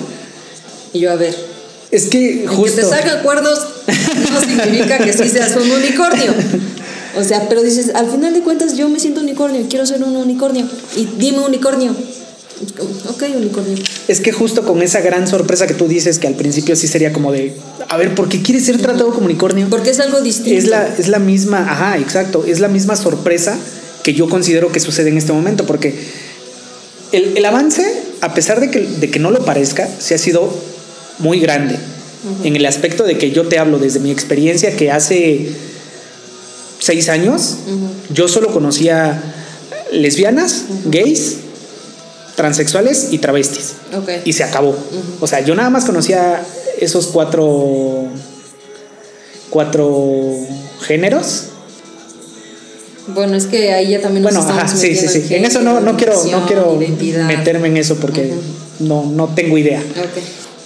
Y 0.94 1.00
yo, 1.00 1.12
a 1.12 1.16
ver. 1.16 1.36
Es 1.92 2.06
que 2.06 2.46
justo. 2.48 2.76
Que 2.76 2.82
te 2.84 2.90
salgan 2.90 3.24
cuernos 3.24 3.60
no 4.32 4.40
significa 4.42 4.98
que 5.00 5.14
sí 5.14 5.30
seas 5.30 5.56
un 5.56 5.70
unicornio. 5.72 6.34
O 7.16 7.24
sea, 7.24 7.48
pero 7.48 7.62
dices, 7.62 7.92
al 7.94 8.10
final 8.10 8.34
de 8.34 8.42
cuentas 8.42 8.76
yo 8.76 8.90
me 8.90 9.00
siento 9.00 9.22
unicornio, 9.22 9.66
quiero 9.70 9.86
ser 9.86 10.04
un 10.04 10.16
unicornio. 10.16 10.68
Y 10.96 11.08
dime 11.18 11.40
unicornio. 11.40 11.96
Ok, 13.10 13.24
unicornio. 13.36 13.78
Es 14.08 14.22
que 14.22 14.32
justo 14.32 14.64
con 14.64 14.82
esa 14.82 15.02
gran 15.02 15.28
sorpresa 15.28 15.68
que 15.68 15.74
tú 15.74 15.88
dices, 15.88 16.20
que 16.20 16.28
al 16.28 16.36
principio 16.36 16.76
sí 16.76 16.88
sería 16.88 17.12
como 17.12 17.32
de, 17.32 17.56
a 17.90 17.98
ver, 17.98 18.16
¿por 18.16 18.30
qué 18.30 18.42
quieres 18.42 18.66
ser 18.66 18.78
tratado 18.80 19.12
como 19.12 19.26
unicornio? 19.26 19.68
Porque 19.70 19.90
es 19.90 20.00
algo 20.00 20.22
distinto. 20.22 20.58
Es 20.58 20.68
la, 20.68 20.88
es 20.88 21.08
la 21.08 21.20
misma, 21.20 21.60
ajá, 21.60 21.98
exacto, 21.98 22.46
es 22.48 22.60
la 22.60 22.68
misma 22.68 22.96
sorpresa 22.96 23.58
que 24.04 24.14
yo 24.14 24.30
considero 24.30 24.72
que 24.72 24.80
sucede 24.80 25.10
en 25.10 25.18
este 25.18 25.34
momento, 25.34 25.66
porque 25.66 25.96
el, 27.12 27.38
el 27.38 27.46
avance, 27.46 27.86
a 28.22 28.34
pesar 28.34 28.60
de 28.60 28.70
que, 28.70 28.80
de 28.80 29.10
que 29.10 29.20
no 29.20 29.32
lo 29.32 29.46
parezca, 29.46 29.88
se 30.00 30.16
ha 30.16 30.18
sido 30.18 30.54
muy 31.20 31.40
grande. 31.40 31.78
En 32.46 32.56
el 32.56 32.66
aspecto 32.66 33.04
de 33.04 33.18
que 33.18 33.32
yo 33.32 33.48
te 33.48 33.60
hablo 33.60 33.80
desde 33.80 34.00
mi 34.00 34.10
experiencia, 34.10 34.78
que 34.78 34.92
hace 34.92 35.50
seis 36.84 37.08
años 37.08 37.60
yo 38.14 38.28
solo 38.28 38.52
conocía 38.52 39.22
lesbianas, 39.94 40.66
gays, 40.86 41.38
transexuales 42.36 43.08
y 43.12 43.20
travestis. 43.20 43.76
Y 44.26 44.34
se 44.34 44.44
acabó. 44.44 44.76
O 45.22 45.28
sea, 45.28 45.40
yo 45.40 45.56
nada 45.56 45.70
más 45.70 45.86
conocía 45.86 46.44
esos 46.80 47.08
cuatro, 47.08 48.06
cuatro 49.50 50.36
géneros. 50.82 51.46
Bueno, 53.08 53.38
es 53.38 53.46
que 53.46 53.72
ahí 53.72 53.92
ya 53.92 54.02
también 54.02 54.24
nos 54.24 54.34
bueno, 54.34 54.68
sí, 54.68 54.96
sí, 54.96 55.08
sí. 55.08 55.34
En 55.34 55.46
eso 55.46 55.62
no, 55.62 55.80
no 55.80 55.96
quiero, 55.96 56.22
no 56.32 56.46
quiero 56.46 56.78
meterme 57.28 57.70
en 57.70 57.78
eso 57.78 57.96
porque 57.96 58.34
no, 58.80 59.06
no 59.06 59.30
tengo 59.30 59.58
idea. 59.58 59.82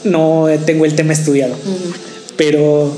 No 0.04 0.48
tengo 0.66 0.86
el 0.86 0.96
tema 0.96 1.14
estudiado. 1.14 1.56
Pero 2.38 2.92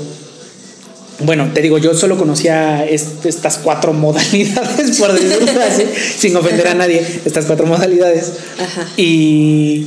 bueno, 1.20 1.50
te 1.52 1.62
digo, 1.62 1.78
yo 1.78 1.94
solo 1.94 2.16
conocía 2.16 2.84
estas 2.86 3.58
cuatro 3.58 3.92
modalidades, 3.94 4.98
por 4.98 5.12
decirlo 5.12 5.62
así, 5.68 5.84
sin 6.18 6.36
ofender 6.36 6.68
a 6.68 6.74
nadie, 6.74 7.04
estas 7.24 7.46
cuatro 7.46 7.66
modalidades. 7.66 8.32
Y 8.96 9.86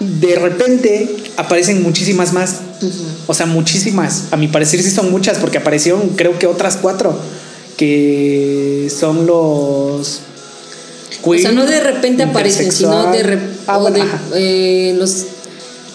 de 0.00 0.34
repente 0.36 1.08
aparecen 1.36 1.82
muchísimas 1.82 2.32
más. 2.32 2.60
O 3.26 3.34
sea, 3.34 3.46
muchísimas. 3.46 4.24
A 4.30 4.36
mi 4.36 4.48
parecer 4.48 4.82
sí 4.82 4.90
son 4.90 5.10
muchas, 5.10 5.38
porque 5.38 5.58
aparecieron 5.58 6.10
creo 6.10 6.38
que 6.38 6.46
otras 6.46 6.78
cuatro, 6.80 7.18
que 7.76 8.90
son 8.94 9.26
los... 9.26 10.20
o 11.22 11.38
sea, 11.38 11.52
no 11.52 11.66
de 11.66 11.80
repente 11.80 12.22
aparecen, 12.22 12.72
sino 12.72 13.12
de, 13.12 13.22
repente 13.22 13.60
eh, 14.34 14.94
los 14.96 15.26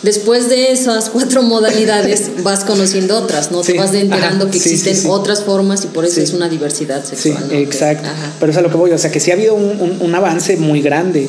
después 0.06 0.48
de 0.48 0.72
esas 0.72 1.10
cuatro 1.10 1.42
modalidades 1.44 2.44
vas 2.44 2.64
conociendo 2.64 3.18
otras, 3.18 3.52
¿no? 3.52 3.62
Te 3.62 3.74
vas 3.74 3.94
enterando 3.94 4.50
que 4.50 4.58
existen 4.58 4.96
otras 5.10 5.44
formas 5.44 5.84
y 5.84 5.88
por 5.88 6.06
eso 6.06 6.22
es 6.22 6.32
una 6.32 6.48
diversidad 6.48 7.04
sexual. 7.04 7.44
Sí, 7.50 7.58
exacto. 7.58 8.08
Pero 8.40 8.52
es 8.52 8.58
a 8.58 8.62
lo 8.62 8.70
que 8.70 8.78
voy, 8.78 8.92
o 8.92 8.98
sea, 8.98 9.12
que 9.12 9.20
sí 9.20 9.32
ha 9.32 9.34
habido 9.34 9.56
un, 9.56 10.16
avance 10.16 10.56
muy 10.56 10.82
grande. 10.82 11.28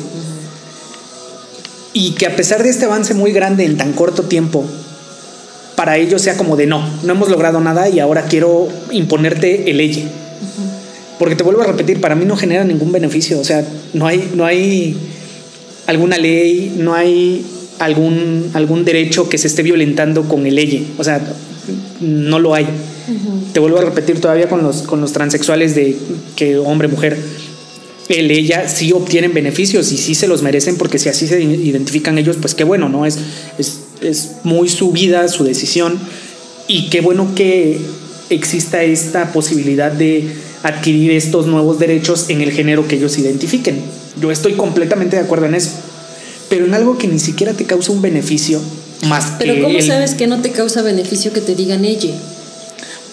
Y 1.93 2.13
que 2.13 2.27
a 2.27 2.37
pesar 2.37 2.63
de 2.63 2.69
este 2.69 2.85
avance 2.85 3.15
muy 3.15 3.33
grande 3.33 3.65
en 3.65 3.79
tan 3.79 3.95
corto 3.95 4.23
tiempo, 4.25 4.65
para 5.75 5.97
ellos 5.97 6.23
sea 6.23 6.37
como 6.37 6.57
de 6.57 6.67
no, 6.67 6.87
no 7.03 7.13
hemos 7.15 7.31
logrado 7.31 7.59
nada 7.61 7.89
y 7.89 7.99
ahora 7.99 8.27
quiero 8.27 8.69
imponerte 8.93 9.71
el 9.71 9.79
ley. 9.79 10.09
Porque 11.19 11.35
te 11.35 11.43
vuelvo 11.43 11.63
a 11.63 11.67
repetir, 11.67 12.01
para 12.01 12.15
mí 12.15 12.27
no 12.27 12.37
genera 12.37 12.65
ningún 12.65 12.93
beneficio, 12.93 13.41
o 13.41 13.45
sea, 13.45 13.65
no 13.95 14.07
hay, 14.07 14.31
no 14.35 14.45
hay 14.45 14.95
alguna 15.87 16.19
ley, 16.19 16.75
no 16.77 16.95
hay 16.95 17.45
algún, 17.79 18.51
algún 18.55 18.85
derecho 18.85 19.29
que 19.29 19.39
se 19.39 19.47
esté 19.47 19.63
violentando 19.63 20.29
con 20.29 20.47
el 20.47 20.55
ley. 20.55 20.95
O 20.99 21.05
sea, 21.05 21.21
no 22.01 22.39
lo 22.39 22.55
hay. 22.55 22.67
Te 23.53 23.61
vuelvo 23.61 23.79
a 23.79 23.83
repetir 23.83 24.21
todavía 24.21 24.49
con 24.49 24.63
los, 24.63 24.83
con 24.83 25.01
los 25.01 25.13
transexuales 25.13 25.75
de 25.75 25.97
que 26.35 26.59
hombre, 26.59 26.89
mujer, 26.89 27.19
él, 28.09 28.31
ella 28.31 28.69
sí 28.69 28.93
obtienen 28.93 29.33
beneficios 29.33 29.93
y 29.93 29.97
sí 29.97 30.15
se 30.15 30.29
los 30.29 30.43
merecen 30.43 30.77
porque 30.77 30.99
si 30.99 31.09
así 31.09 31.27
se 31.27 31.43
identifican 31.43 32.19
ellos, 32.19 32.37
pues 32.41 32.55
qué 32.55 32.65
bueno, 32.65 32.89
¿no? 32.89 33.07
Es, 33.07 33.19
es, 33.59 33.81
es 34.01 34.33
muy 34.45 34.69
su 34.69 34.93
vida, 34.93 35.29
su 35.29 35.45
decisión 35.45 35.99
y 36.69 36.89
qué 36.89 37.01
bueno 37.01 37.35
que 37.35 37.79
exista 38.31 38.83
esta 38.83 39.33
posibilidad 39.33 39.93
de 39.93 40.29
adquirir 40.63 41.13
estos 41.13 41.47
nuevos 41.47 41.79
derechos 41.79 42.29
en 42.29 42.41
el 42.41 42.51
género 42.51 42.89
que 42.89 42.97
ellos 42.97 43.19
identifiquen. 43.19 43.81
Yo 44.21 44.31
estoy 44.31 44.55
completamente 44.55 45.17
de 45.17 45.23
acuerdo 45.23 45.47
en 45.47 45.55
eso. 45.55 45.71
Pero 46.49 46.67
en 46.67 46.75
algo 46.75 46.99
que 46.99 47.09
ni 47.09 47.19
siquiera 47.19 47.53
te 47.55 47.65
causa 47.65 47.93
un 47.93 48.03
beneficio 48.03 48.61
más 49.09 49.33
Pero 49.39 49.63
¿cómo 49.63 49.81
sabes 49.83 50.15
que 50.15 50.27
no 50.27 50.41
te 50.41 50.53
causa 50.53 50.83
beneficio 50.83 51.33
que 51.33 51.41
te 51.41 51.55
digan 51.55 51.85
ella? 51.85 52.15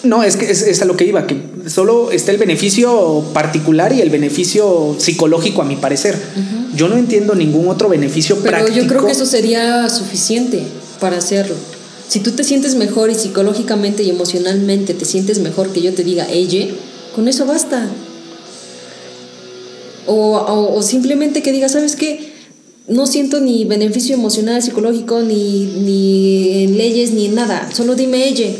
No, 0.04 0.22
es 0.22 0.36
que 0.36 0.50
es, 0.50 0.82
a 0.82 0.84
lo 0.84 0.96
que 0.96 1.06
iba, 1.06 1.26
que 1.26 1.36
solo 1.66 2.10
está 2.10 2.30
el 2.30 2.36
beneficio 2.36 3.24
particular 3.32 3.92
y 3.92 4.02
el 4.02 4.10
beneficio 4.10 4.96
psicológico, 4.98 5.62
a 5.62 5.64
mi 5.64 5.76
parecer. 5.76 6.18
Yo 6.76 6.88
no 6.88 6.98
entiendo 6.98 7.34
ningún 7.34 7.68
otro 7.68 7.88
beneficio 7.88 8.38
Pero 8.42 8.68
yo 8.68 8.86
creo 8.86 9.06
que 9.06 9.12
eso 9.12 9.24
sería 9.24 9.88
suficiente 9.88 10.62
para 11.00 11.16
hacerlo. 11.16 11.54
Si 12.08 12.20
tú 12.20 12.32
te 12.32 12.44
sientes 12.44 12.74
mejor 12.74 13.10
y 13.10 13.14
psicológicamente 13.14 14.02
y 14.02 14.10
emocionalmente 14.10 14.92
te 14.92 15.04
sientes 15.06 15.38
mejor 15.38 15.72
que 15.72 15.80
yo 15.80 15.94
te 15.94 16.04
diga 16.04 16.26
ella, 16.30 16.66
con 17.14 17.28
eso 17.28 17.46
basta. 17.46 17.88
O, 20.06 20.82
simplemente 20.82 21.42
que 21.42 21.50
diga, 21.50 21.70
¿sabes 21.70 21.96
qué? 21.96 22.33
No 22.86 23.06
siento 23.06 23.40
ni 23.40 23.64
beneficio 23.64 24.14
emocional, 24.14 24.62
psicológico, 24.62 25.22
ni, 25.22 25.64
ni 25.64 26.64
en 26.64 26.76
leyes, 26.76 27.12
ni 27.12 27.26
en 27.26 27.34
nada. 27.34 27.70
Solo 27.72 27.94
dime 27.94 28.28
ella. 28.28 28.50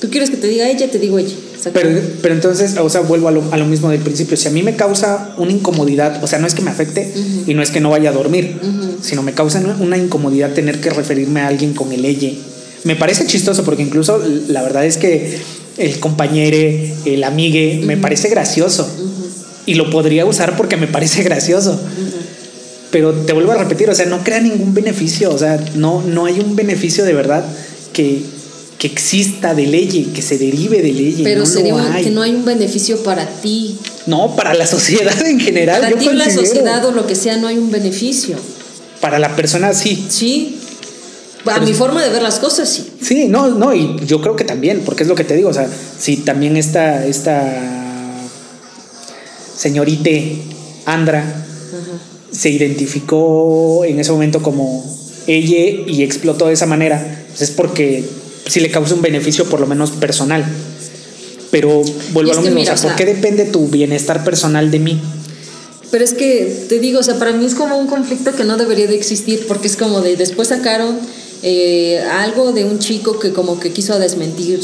Tú 0.00 0.10
quieres 0.10 0.30
que 0.30 0.36
te 0.36 0.46
diga 0.46 0.68
ella, 0.70 0.88
te 0.90 0.98
digo 0.98 1.18
ella. 1.18 1.34
Pero, 1.72 2.00
pero 2.20 2.34
entonces, 2.34 2.76
o 2.76 2.90
sea, 2.90 3.00
vuelvo 3.00 3.28
a 3.28 3.30
lo, 3.30 3.42
a 3.52 3.56
lo, 3.56 3.64
mismo 3.64 3.90
del 3.90 4.00
principio. 4.00 4.36
Si 4.36 4.46
a 4.46 4.50
mí 4.50 4.62
me 4.62 4.76
causa 4.76 5.34
una 5.38 5.50
incomodidad, 5.50 6.22
o 6.22 6.26
sea, 6.26 6.38
no 6.38 6.46
es 6.46 6.54
que 6.54 6.62
me 6.62 6.70
afecte 6.70 7.12
y 7.46 7.54
no 7.54 7.62
es 7.62 7.70
que 7.70 7.80
no 7.80 7.90
vaya 7.90 8.10
a 8.10 8.12
dormir, 8.12 8.60
sino 9.00 9.22
me 9.22 9.32
causa 9.32 9.62
una 9.80 9.96
incomodidad 9.96 10.52
tener 10.52 10.80
que 10.80 10.90
referirme 10.90 11.40
a 11.40 11.48
alguien 11.48 11.74
con 11.74 11.90
el 11.92 12.04
ella. 12.04 12.30
Me 12.84 12.96
parece 12.96 13.26
chistoso 13.26 13.64
porque 13.64 13.82
incluso 13.82 14.22
la 14.48 14.62
verdad 14.62 14.84
es 14.84 14.98
que 14.98 15.38
el 15.78 15.98
compañero, 16.00 16.92
el 17.06 17.24
amigue, 17.24 17.80
me 17.84 17.96
parece 17.96 18.28
gracioso. 18.28 18.86
Y 19.66 19.74
lo 19.74 19.90
podría 19.90 20.26
usar 20.26 20.56
porque 20.56 20.76
me 20.76 20.86
parece 20.86 21.22
gracioso. 21.24 21.80
Pero 22.90 23.12
te 23.12 23.32
vuelvo 23.32 23.52
a 23.52 23.56
repetir, 23.56 23.90
o 23.90 23.94
sea, 23.94 24.06
no 24.06 24.22
crea 24.22 24.40
ningún 24.40 24.72
beneficio, 24.72 25.32
o 25.34 25.38
sea, 25.38 25.62
no, 25.74 26.02
no 26.02 26.26
hay 26.26 26.38
un 26.38 26.54
beneficio 26.54 27.04
de 27.04 27.12
verdad 27.12 27.44
que, 27.92 28.22
que 28.78 28.86
exista 28.86 29.52
de 29.52 29.66
ley, 29.66 30.12
que 30.14 30.22
se 30.22 30.38
derive 30.38 30.80
de 30.80 30.92
ley. 30.92 31.20
Pero 31.24 31.44
sería 31.44 31.74
que 32.02 32.10
no 32.10 32.22
hay 32.22 32.34
un 32.34 32.44
beneficio 32.44 33.02
para 33.02 33.26
ti. 33.26 33.76
No, 34.06 34.36
para 34.36 34.54
la 34.54 34.66
sociedad 34.68 35.26
en 35.26 35.40
general. 35.40 35.80
Para 35.80 35.96
ti, 35.96 36.08
la 36.12 36.30
sociedad 36.30 36.84
o 36.84 36.92
lo 36.92 37.04
que 37.06 37.16
sea, 37.16 37.36
no 37.36 37.48
hay 37.48 37.58
un 37.58 37.72
beneficio. 37.72 38.36
Para 39.00 39.18
la 39.18 39.34
persona, 39.34 39.74
sí. 39.74 40.06
Sí. 40.08 40.60
A 41.46 41.60
mi 41.60 41.74
forma 41.74 42.02
de 42.02 42.10
ver 42.10 42.22
las 42.22 42.38
cosas, 42.38 42.68
sí. 42.68 42.86
Sí, 43.02 43.26
no, 43.28 43.48
no, 43.48 43.74
y 43.74 43.96
yo 44.06 44.20
creo 44.20 44.34
que 44.36 44.44
también, 44.44 44.82
porque 44.84 45.02
es 45.02 45.08
lo 45.08 45.14
que 45.14 45.24
te 45.24 45.34
digo, 45.34 45.50
o 45.50 45.52
sea, 45.52 45.68
si 45.98 46.18
también 46.18 46.56
esta, 46.56 47.04
esta 47.04 47.83
señorita 49.56 50.10
Andra 50.86 51.46
se 52.30 52.50
identificó 52.50 53.84
en 53.84 54.00
ese 54.00 54.12
momento 54.12 54.42
como 54.42 54.84
ella 55.26 55.82
y 55.86 56.02
explotó 56.02 56.48
de 56.48 56.54
esa 56.54 56.66
manera, 56.66 57.24
pues 57.28 57.42
es 57.42 57.50
porque 57.50 58.04
si 58.46 58.60
le 58.60 58.70
causa 58.70 58.94
un 58.94 59.02
beneficio 59.02 59.46
por 59.46 59.60
lo 59.60 59.66
menos 59.66 59.90
personal. 59.92 60.44
Pero 61.50 61.82
vuelvo 62.12 62.32
a 62.32 62.34
lo 62.34 62.42
mismo, 62.42 62.60
o 62.60 62.64
sea, 62.64 62.76
¿por 62.76 62.96
qué 62.96 63.04
depende 63.04 63.44
tu 63.44 63.68
bienestar 63.68 64.24
personal 64.24 64.70
de 64.72 64.80
mí? 64.80 65.00
Pero 65.92 66.04
es 66.04 66.12
que 66.12 66.66
te 66.68 66.80
digo, 66.80 66.98
o 66.98 67.02
sea, 67.04 67.18
para 67.20 67.32
mí 67.32 67.44
es 67.44 67.54
como 67.54 67.78
un 67.78 67.86
conflicto 67.86 68.32
que 68.32 68.42
no 68.42 68.56
debería 68.56 68.88
de 68.88 68.96
existir, 68.96 69.46
porque 69.46 69.68
es 69.68 69.76
como 69.76 70.00
de 70.00 70.16
después 70.16 70.48
sacaron 70.48 70.98
eh, 71.44 72.00
algo 72.10 72.52
de 72.52 72.64
un 72.64 72.80
chico 72.80 73.20
que 73.20 73.32
como 73.32 73.60
que 73.60 73.70
quiso 73.70 73.98
desmentir 74.00 74.60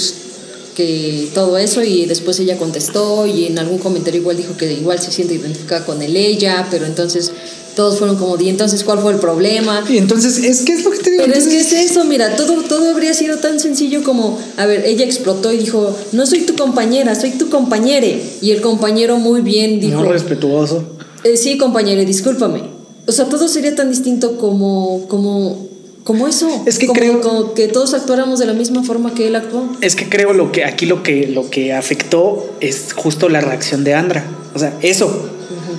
que 0.75 1.29
todo 1.35 1.59
eso 1.59 1.83
y 1.83 2.07
después 2.07 2.39
ella 2.41 2.57
contestó 2.57 3.27
y 3.27 3.47
en 3.47 3.59
algún 3.59 3.79
comentario 3.79 4.21
igual 4.21 4.37
dijo 4.37 4.57
que 4.57 4.73
igual 4.73 4.99
se 5.01 5.11
siente 5.11 5.35
identificada 5.35 5.85
con 5.85 6.01
él 6.03 6.17
ella, 6.17 6.69
pero 6.71 6.87
entonces 6.87 7.33
todos 7.75 7.99
fueron 7.99 8.17
como, 8.17 8.41
¿y 8.41 8.49
entonces 8.49 8.85
cuál 8.85 8.99
fue 8.99 9.13
el 9.13 9.19
problema? 9.19 9.85
Y 9.89 9.99
entonces, 9.99 10.39
es 10.39 10.63
que 10.63 10.75
es 10.75 10.85
lo 10.85 10.91
que 10.91 10.99
te 10.99 11.11
digo. 11.13 11.25
Pero 11.25 11.39
es 11.39 11.47
que 11.47 11.61
es 11.61 11.73
eso, 11.73 12.05
mira, 12.05 12.37
todo, 12.37 12.63
todo 12.63 12.91
habría 12.91 13.15
sido 13.15 13.39
tan 13.39 13.61
sencillo 13.61 14.03
como, 14.03 14.39
a 14.57 14.67
ver, 14.67 14.85
ella 14.85 15.05
explotó 15.05 15.53
y 15.53 15.59
dijo, 15.59 15.97
no 16.13 16.27
soy 16.27 16.41
tu 16.41 16.57
compañera, 16.57 17.15
soy 17.15 17.31
tu 17.31 17.49
compañere. 17.49 18.23
Y 18.43 18.51
el 18.51 18.61
compañero 18.61 19.19
muy 19.19 19.41
bien 19.41 19.81
dijo... 19.81 20.03
No 20.03 20.13
respetuoso. 20.13 20.85
Eh, 21.25 21.37
sí, 21.37 21.59
compañero, 21.59 22.05
discúlpame. 22.05 22.63
O 23.07 23.13
sea, 23.13 23.27
todo 23.27 23.49
sería 23.49 23.75
tan 23.75 23.91
distinto 23.91 24.37
como, 24.37 25.07
como 25.09 25.69
como 26.05 26.27
eso. 26.27 26.63
Es 26.67 26.79
que 26.79 26.87
creo 26.89 27.55
que 27.55 27.69
todos 27.69 27.95
actuáramos 27.95 28.39
de 28.39 28.47
la 28.47 28.53
misma 28.53 28.83
forma 28.83 29.15
que 29.15 29.27
él 29.27 29.37
actuó. 29.37 29.69
Es 29.81 29.97
que 29.97 30.09
creo 30.09 30.33
lo 30.33 30.53
que 30.53 30.65
aquí 30.65 30.87
lo 30.87 31.03
que 31.03 31.27
lo 31.27 31.51
que 31.51 31.73
afectó 31.73 32.55
es 32.61 32.93
justo 32.95 33.29
la 33.29 33.41
reacción 33.41 33.85
de 33.85 33.95
Andra. 33.95 34.25
O 34.55 34.59
sea, 34.59 34.77
eso. 34.83 35.31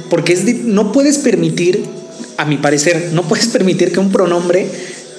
Porque 0.09 0.33
es 0.33 0.43
no 0.65 0.91
puedes 0.91 1.19
permitir, 1.19 1.85
a 2.37 2.45
mi 2.45 2.57
parecer, 2.57 3.11
no 3.13 3.23
puedes 3.23 3.47
permitir 3.47 3.93
que 3.93 3.99
un 3.99 4.11
pronombre 4.11 4.67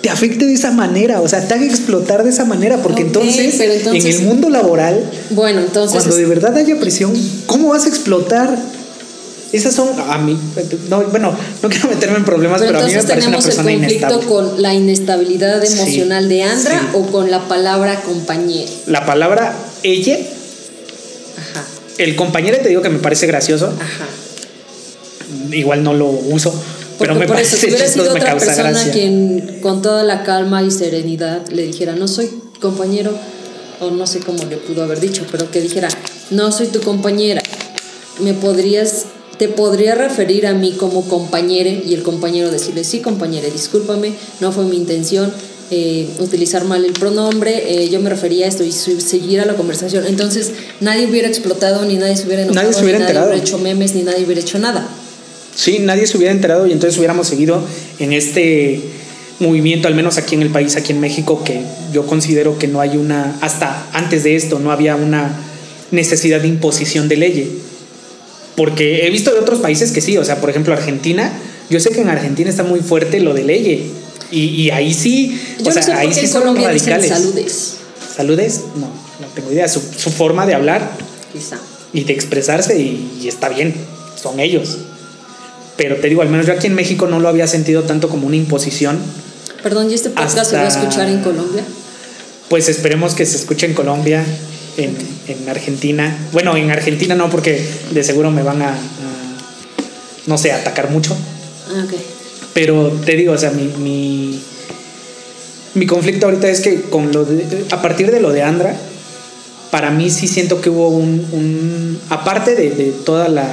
te 0.02 0.10
afecte 0.10 0.46
de 0.46 0.52
esa 0.52 0.72
manera, 0.72 1.20
o 1.20 1.28
sea, 1.28 1.46
te 1.46 1.54
haga 1.54 1.64
explotar 1.64 2.24
de 2.24 2.30
esa 2.30 2.44
manera, 2.44 2.78
porque 2.82 3.02
entonces, 3.02 3.60
en 3.60 4.06
el 4.06 4.22
mundo 4.22 4.50
laboral, 4.50 5.08
bueno, 5.30 5.60
entonces 5.60 5.92
cuando 5.96 6.16
de 6.16 6.26
verdad 6.26 6.56
haya 6.56 6.78
presión, 6.80 7.12
¿cómo 7.46 7.68
vas 7.68 7.86
a 7.86 7.88
explotar? 7.88 8.58
Esas 9.52 9.74
son 9.74 9.88
a 10.00 10.16
mí, 10.16 10.38
no, 10.88 11.02
bueno, 11.04 11.36
no 11.62 11.68
quiero 11.68 11.88
meterme 11.88 12.16
en 12.16 12.24
problemas, 12.24 12.62
pero, 12.62 12.78
a 12.78 12.86
mí 12.86 12.94
me 12.94 13.02
parece 13.02 13.28
una 13.28 13.38
persona 13.38 13.70
el 13.70 13.78
conflicto 13.80 14.20
con 14.22 14.62
la 14.62 14.72
inestabilidad 14.72 15.62
emocional 15.62 16.26
de 16.28 16.42
Andra 16.42 16.90
o 16.94 17.02
con 17.08 17.30
la 17.30 17.46
palabra 17.48 18.00
compañero. 18.00 18.70
La 18.86 19.04
palabra 19.04 19.54
ella. 19.82 20.16
Ajá. 20.16 21.64
El 21.98 22.16
compañero 22.16 22.58
te 22.62 22.70
digo 22.70 22.80
que 22.80 22.88
me 22.88 22.98
parece 22.98 23.26
gracioso. 23.26 23.66
Ajá. 23.78 24.06
Igual 25.54 25.84
no 25.84 25.92
lo 25.92 26.06
uso. 26.06 26.54
pero 26.98 27.14
me 27.14 27.26
por 27.26 27.36
parece 27.36 27.56
eso, 27.56 27.66
si 27.66 27.72
hubiera 27.72 27.88
sido 27.88 28.10
otra 28.10 28.38
persona 28.38 28.90
quien 28.90 29.58
con 29.60 29.82
toda 29.82 30.02
la 30.02 30.22
calma 30.22 30.62
y 30.62 30.70
serenidad 30.70 31.46
le 31.48 31.64
dijera, 31.64 31.94
no 31.94 32.08
soy 32.08 32.30
compañero, 32.58 33.12
o 33.80 33.90
no 33.90 34.06
sé 34.06 34.20
cómo 34.20 34.42
le 34.44 34.56
pudo 34.56 34.82
haber 34.82 35.00
dicho, 35.00 35.26
pero 35.30 35.50
que 35.50 35.60
dijera, 35.60 35.88
no 36.30 36.52
soy 36.52 36.68
tu 36.68 36.80
compañera, 36.80 37.42
me 38.20 38.32
podrías 38.32 39.06
te 39.42 39.48
podría 39.48 39.96
referir 39.96 40.46
a 40.46 40.54
mí 40.54 40.76
como 40.78 41.08
compañero 41.08 41.68
y 41.68 41.94
el 41.94 42.04
compañero 42.04 42.48
decirle, 42.52 42.84
sí, 42.84 43.00
compañero, 43.00 43.50
discúlpame, 43.50 44.12
no 44.38 44.52
fue 44.52 44.62
mi 44.66 44.76
intención 44.76 45.32
eh, 45.72 46.06
utilizar 46.20 46.62
mal 46.62 46.84
el 46.84 46.92
pronombre, 46.92 47.82
eh, 47.82 47.88
yo 47.88 47.98
me 47.98 48.08
refería 48.08 48.46
a 48.46 48.48
esto 48.48 48.62
y 48.62 48.70
seguir 48.70 49.40
a 49.40 49.44
la 49.44 49.54
conversación. 49.54 50.06
Entonces 50.06 50.52
nadie 50.80 51.08
hubiera 51.08 51.26
explotado, 51.26 51.84
ni 51.84 51.96
nadie 51.96 52.16
se 52.16 52.28
hubiera 52.28 52.42
enojado, 52.42 52.62
nadie 52.62 52.72
se 52.72 52.84
hubiera 52.84 52.98
ni 53.00 53.04
nadie 53.06 53.20
hubiera 53.20 53.36
hecho 53.36 53.58
memes, 53.58 53.96
ni 53.96 54.02
nadie 54.02 54.24
hubiera 54.24 54.40
hecho 54.40 54.60
nada. 54.60 54.86
Sí, 55.56 55.80
nadie 55.80 56.06
se 56.06 56.16
hubiera 56.18 56.32
enterado 56.32 56.68
y 56.68 56.72
entonces 56.72 56.96
hubiéramos 56.98 57.26
seguido 57.26 57.64
en 57.98 58.12
este 58.12 58.80
movimiento, 59.40 59.88
al 59.88 59.96
menos 59.96 60.18
aquí 60.18 60.36
en 60.36 60.42
el 60.42 60.50
país, 60.50 60.76
aquí 60.76 60.92
en 60.92 61.00
México, 61.00 61.42
que 61.44 61.62
yo 61.92 62.06
considero 62.06 62.60
que 62.60 62.68
no 62.68 62.80
hay 62.80 62.96
una, 62.96 63.38
hasta 63.40 63.88
antes 63.92 64.22
de 64.22 64.36
esto, 64.36 64.60
no 64.60 64.70
había 64.70 64.94
una 64.94 65.34
necesidad 65.90 66.40
de 66.40 66.46
imposición 66.46 67.08
de 67.08 67.16
ley 67.16 67.62
porque 68.62 69.04
he 69.04 69.10
visto 69.10 69.32
de 69.32 69.40
otros 69.40 69.58
países 69.58 69.90
que 69.90 70.00
sí, 70.00 70.16
o 70.18 70.24
sea, 70.24 70.40
por 70.40 70.48
ejemplo, 70.48 70.72
Argentina, 70.72 71.32
yo 71.68 71.80
sé 71.80 71.90
que 71.90 72.00
en 72.00 72.08
Argentina 72.08 72.48
está 72.48 72.62
muy 72.62 72.78
fuerte 72.78 73.18
lo 73.18 73.34
de 73.34 73.42
ley. 73.42 73.92
Y, 74.30 74.70
ahí 74.70 74.94
sí, 74.94 75.36
o 75.66 75.72
sea, 75.72 75.98
ahí 75.98 76.14
sí 76.14 76.28
son 76.28 76.56
radicales. 76.56 77.08
Saludes. 77.08 77.74
¿Saludes? 78.16 78.60
No, 78.76 78.86
no 79.20 79.26
tengo 79.34 79.50
idea. 79.50 79.66
Su, 79.66 79.80
forma 79.80 80.46
de 80.46 80.54
hablar 80.54 80.92
y 81.92 82.04
de 82.04 82.12
expresarse, 82.12 82.80
y, 82.80 83.26
está 83.26 83.48
bien, 83.48 83.74
son 84.14 84.38
ellos. 84.38 84.78
pero 85.76 85.96
te 85.96 86.08
digo, 86.08 86.22
al 86.22 86.28
menos 86.28 86.46
yo 86.46 86.52
aquí 86.52 86.68
en 86.68 86.76
México 86.76 87.08
no 87.08 87.18
lo 87.18 87.28
había 87.28 87.48
sentido 87.48 87.82
tanto 87.82 88.08
como 88.08 88.28
una 88.28 88.36
imposición. 88.36 88.96
Perdón, 89.64 89.90
¿y 89.90 89.94
este 89.94 90.10
podcast 90.10 90.50
se 90.50 90.56
va 90.56 90.62
a 90.62 90.68
escuchar 90.68 91.08
en 91.08 91.20
Colombia? 91.20 91.64
Pues 92.48 92.68
esperemos 92.68 93.14
que 93.14 93.26
se 93.26 93.38
escuche 93.38 93.66
en 93.66 93.74
Colombia, 93.74 94.24
en, 94.76 94.96
en 95.28 95.48
Argentina. 95.48 96.16
Bueno, 96.32 96.56
en 96.56 96.70
Argentina 96.70 97.14
no, 97.14 97.30
porque 97.30 97.64
de 97.90 98.04
seguro 98.04 98.30
me 98.30 98.42
van 98.42 98.62
a, 98.62 98.70
a 98.70 98.76
no 100.26 100.38
sé, 100.38 100.52
atacar 100.52 100.90
mucho. 100.90 101.16
Ah. 101.68 101.84
Pero 102.54 102.88
te 103.04 103.16
digo, 103.16 103.32
o 103.32 103.38
sea, 103.38 103.50
mi, 103.50 103.64
mi, 103.78 104.40
mi 105.74 105.86
conflicto 105.86 106.26
ahorita 106.26 106.48
es 106.48 106.60
que 106.60 106.82
con 106.82 107.12
lo 107.12 107.24
de, 107.24 107.64
a 107.70 107.80
partir 107.80 108.10
de 108.10 108.20
lo 108.20 108.30
de 108.32 108.42
Andra, 108.42 108.76
para 109.70 109.90
mí 109.90 110.10
sí 110.10 110.28
siento 110.28 110.60
que 110.60 110.68
hubo 110.68 110.88
un, 110.88 111.26
un 111.32 112.00
aparte 112.10 112.54
de, 112.54 112.70
de 112.70 112.92
toda 112.92 113.28
la 113.28 113.46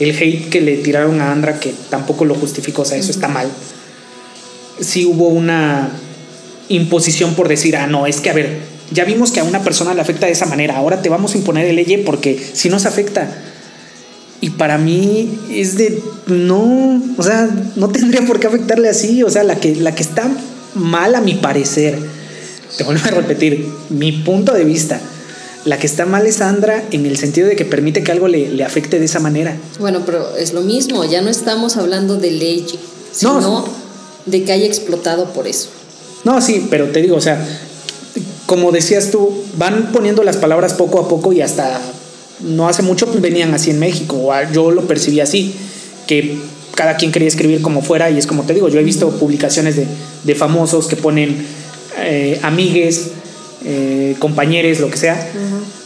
el 0.00 0.10
hate 0.10 0.48
que 0.48 0.60
le 0.60 0.76
tiraron 0.78 1.20
a 1.20 1.30
Andra, 1.30 1.60
que 1.60 1.72
tampoco 1.90 2.24
lo 2.24 2.34
justifico, 2.34 2.82
o 2.82 2.84
sea, 2.84 2.98
eso 2.98 3.10
está 3.10 3.28
mal. 3.28 3.48
Sí 4.80 5.04
hubo 5.04 5.28
una 5.28 5.90
imposición 6.68 7.34
por 7.34 7.48
decir, 7.48 7.76
ah, 7.76 7.86
no, 7.86 8.06
es 8.06 8.20
que 8.20 8.30
a 8.30 8.32
ver, 8.32 8.58
ya 8.94 9.04
vimos 9.04 9.30
que 9.32 9.40
a 9.40 9.44
una 9.44 9.62
persona 9.62 9.92
le 9.92 10.00
afecta 10.00 10.26
de 10.26 10.32
esa 10.32 10.46
manera, 10.46 10.76
ahora 10.76 11.02
te 11.02 11.08
vamos 11.08 11.34
a 11.34 11.38
imponer 11.38 11.66
el 11.66 11.76
ley 11.76 12.02
porque 12.06 12.42
si 12.54 12.68
no 12.70 12.78
se 12.78 12.88
afecta. 12.88 13.28
Y 14.40 14.50
para 14.50 14.78
mí 14.78 15.38
es 15.50 15.76
de, 15.76 16.02
no, 16.26 17.02
o 17.16 17.22
sea, 17.22 17.48
no 17.76 17.88
tendría 17.88 18.22
por 18.26 18.40
qué 18.40 18.46
afectarle 18.46 18.88
así, 18.88 19.22
o 19.22 19.30
sea, 19.30 19.42
la 19.42 19.56
que, 19.56 19.74
la 19.74 19.94
que 19.94 20.02
está 20.02 20.28
mal 20.74 21.14
a 21.14 21.20
mi 21.20 21.34
parecer, 21.34 21.98
te 22.76 22.84
vuelvo 22.84 23.02
a 23.06 23.10
repetir, 23.10 23.66
mi 23.90 24.12
punto 24.12 24.52
de 24.52 24.64
vista, 24.64 25.00
la 25.64 25.78
que 25.78 25.86
está 25.86 26.04
mal 26.04 26.26
es 26.26 26.36
Sandra 26.36 26.84
en 26.90 27.06
el 27.06 27.16
sentido 27.16 27.48
de 27.48 27.56
que 27.56 27.64
permite 27.64 28.02
que 28.02 28.12
algo 28.12 28.28
le, 28.28 28.50
le 28.50 28.64
afecte 28.64 28.98
de 28.98 29.06
esa 29.06 29.18
manera. 29.18 29.56
Bueno, 29.80 30.02
pero 30.04 30.36
es 30.36 30.52
lo 30.52 30.60
mismo, 30.60 31.04
ya 31.04 31.22
no 31.22 31.30
estamos 31.30 31.76
hablando 31.78 32.16
de 32.16 32.30
ley, 32.32 32.66
sino 33.12 33.40
No. 33.40 33.68
de 34.26 34.44
que 34.44 34.52
haya 34.52 34.66
explotado 34.66 35.32
por 35.32 35.46
eso. 35.46 35.70
No, 36.24 36.40
sí, 36.42 36.66
pero 36.68 36.88
te 36.90 37.00
digo, 37.00 37.16
o 37.16 37.20
sea, 37.20 37.42
como 38.46 38.72
decías 38.72 39.10
tú, 39.10 39.42
van 39.56 39.90
poniendo 39.92 40.22
las 40.22 40.36
palabras 40.36 40.74
poco 40.74 41.00
a 41.00 41.08
poco 41.08 41.32
y 41.32 41.40
hasta 41.40 41.80
no 42.40 42.68
hace 42.68 42.82
mucho 42.82 43.06
pues, 43.06 43.20
venían 43.20 43.54
así 43.54 43.70
en 43.70 43.78
México, 43.78 44.16
o 44.16 44.32
a- 44.32 44.50
yo 44.52 44.70
lo 44.70 44.82
percibí 44.86 45.20
así, 45.20 45.54
que 46.06 46.38
cada 46.74 46.96
quien 46.96 47.12
quería 47.12 47.28
escribir 47.28 47.62
como 47.62 47.80
fuera 47.82 48.10
y 48.10 48.18
es 48.18 48.26
como 48.26 48.42
te 48.42 48.52
digo, 48.52 48.68
yo 48.68 48.78
he 48.80 48.84
visto 48.84 49.08
publicaciones 49.10 49.76
de, 49.76 49.86
de 50.24 50.34
famosos 50.34 50.86
que 50.88 50.96
ponen 50.96 51.46
eh, 52.00 52.38
amigues, 52.42 53.12
eh, 53.64 54.16
compañeros, 54.18 54.80
lo 54.80 54.90
que 54.90 54.96
sea, 54.98 55.30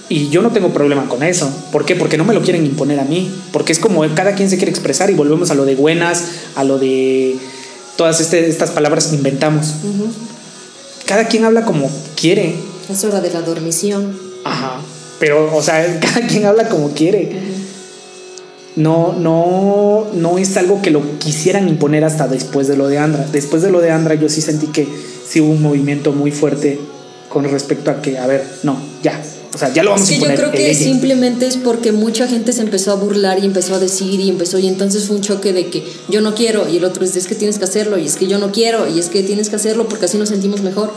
y 0.09 0.31
yo 0.31 0.41
no 0.41 0.51
tengo 0.53 0.71
problema 0.71 1.07
con 1.09 1.23
eso. 1.23 1.49
¿Por 1.71 1.85
qué? 1.85 1.95
Porque 1.95 2.17
no 2.17 2.25
me 2.25 2.33
lo 2.33 2.41
quieren 2.43 2.65
imponer 2.65 2.99
a 2.99 3.05
mí, 3.05 3.31
porque 3.53 3.73
es 3.73 3.79
como 3.79 4.03
cada 4.15 4.35
quien 4.35 4.49
se 4.49 4.57
quiere 4.57 4.71
expresar 4.71 5.11
y 5.11 5.15
volvemos 5.15 5.51
a 5.51 5.55
lo 5.55 5.67
de 5.67 5.75
buenas, 5.75 6.25
a 6.57 6.65
lo 6.65 6.79
de 6.79 7.37
todas 7.97 8.21
este- 8.23 8.49
estas 8.49 8.71
palabras 8.71 9.09
que 9.09 9.17
inventamos. 9.17 9.75
Cada 11.09 11.27
quien 11.27 11.45
habla 11.47 11.65
como 11.65 11.91
quiere. 12.21 12.55
Es 12.91 13.03
hora 13.03 13.23
de 13.23 13.31
la 13.31 13.41
dormición. 13.41 14.15
Ajá. 14.45 14.83
Pero, 15.19 15.57
o 15.57 15.63
sea, 15.63 15.99
cada 16.01 16.27
quien 16.27 16.45
habla 16.45 16.69
como 16.69 16.91
quiere. 16.91 17.33
No, 18.77 19.15
no, 19.15 20.07
no 20.13 20.39
es 20.39 20.57
algo 20.59 20.83
que 20.83 20.91
lo 20.91 21.19
quisieran 21.19 21.67
imponer 21.67 22.05
hasta 22.05 22.29
después 22.29 22.69
de 22.69 22.77
lo 22.77 22.89
de 22.89 22.99
Andra. 22.99 23.27
Después 23.33 23.63
de 23.63 23.71
lo 23.71 23.81
de 23.81 23.91
Andra, 23.91 24.15
yo 24.17 24.29
sí 24.29 24.43
sentí 24.43 24.67
que 24.67 24.87
sí 25.27 25.41
hubo 25.41 25.51
un 25.51 25.63
movimiento 25.63 26.13
muy 26.13 26.31
fuerte 26.31 26.79
con 27.31 27.45
respecto 27.45 27.91
a 27.91 28.03
que, 28.03 28.19
a 28.19 28.27
ver, 28.27 28.47
no, 28.63 28.79
ya. 29.03 29.19
O 29.59 29.61
sea, 29.61 29.75
ya 29.75 29.83
lo 29.83 29.91
vamos 29.91 30.09
Es 30.09 30.09
que 30.11 30.15
a 30.15 30.19
yo 30.19 30.25
imponer. 30.33 30.51
creo 30.51 30.53
que 30.53 30.71
ella. 30.71 30.79
simplemente 30.79 31.47
es 31.49 31.57
porque 31.57 31.91
mucha 31.91 32.29
gente 32.29 32.53
se 32.53 32.63
empezó 32.63 32.93
a 32.93 32.95
burlar 32.95 33.41
y 33.43 33.45
empezó 33.45 33.75
a 33.75 33.81
decir 33.81 34.21
y 34.21 34.29
empezó 34.29 34.61
y 34.61 34.69
entonces 34.69 35.05
fue 35.07 35.17
un 35.17 35.23
choque 35.23 35.53
de 35.53 35.67
que 35.67 35.83
yo 36.09 36.21
no 36.21 36.37
quiero 36.37 36.69
y 36.69 36.77
el 36.77 36.85
otro 36.85 37.05
es, 37.05 37.17
es 37.17 37.27
que 37.27 37.35
tienes 37.35 37.59
que 37.59 37.65
hacerlo 37.65 37.99
y 37.99 38.07
es 38.07 38.15
que 38.17 38.29
yo 38.29 38.39
no 38.39 38.53
quiero 38.53 38.89
y 38.89 39.01
es 39.01 39.07
que 39.09 39.25
tienes 39.25 39.49
que 39.49 39.57
hacerlo 39.57 39.89
porque 39.89 40.05
así 40.05 40.17
nos 40.17 40.29
sentimos 40.29 40.63
mejor. 40.63 40.93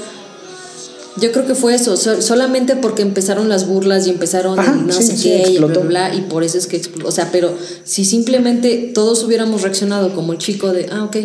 Yo 1.20 1.32
creo 1.34 1.46
que 1.46 1.56
fue 1.56 1.76
eso, 1.76 1.98
so- 1.98 2.22
solamente 2.22 2.76
porque 2.78 3.02
empezaron 3.02 3.50
las 3.50 3.68
burlas 3.68 4.08
y 4.08 4.12
empezaron 4.12 4.58
Ajá, 4.58 4.76
no 4.76 4.94
sí, 4.94 5.04
sé 5.04 5.18
sí, 5.18 5.24
qué 5.24 5.50
y 5.52 5.58
bla, 5.58 5.68
bla, 5.68 5.80
bla, 5.82 6.16
y 6.16 6.22
por 6.22 6.44
eso 6.44 6.58
es 6.58 6.68
que 6.68 6.78
explotó. 6.78 7.10
O 7.10 7.12
sea, 7.12 7.30
pero 7.32 7.54
si 7.84 8.06
simplemente 8.06 8.92
todos 8.94 9.22
hubiéramos 9.24 9.62
reaccionado 9.62 10.14
como 10.16 10.32
el 10.32 10.38
chico 10.40 10.72
de, 10.72 10.88
ah, 10.92 11.04
ok, 11.04 11.18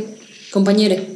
compañere, 0.51 1.15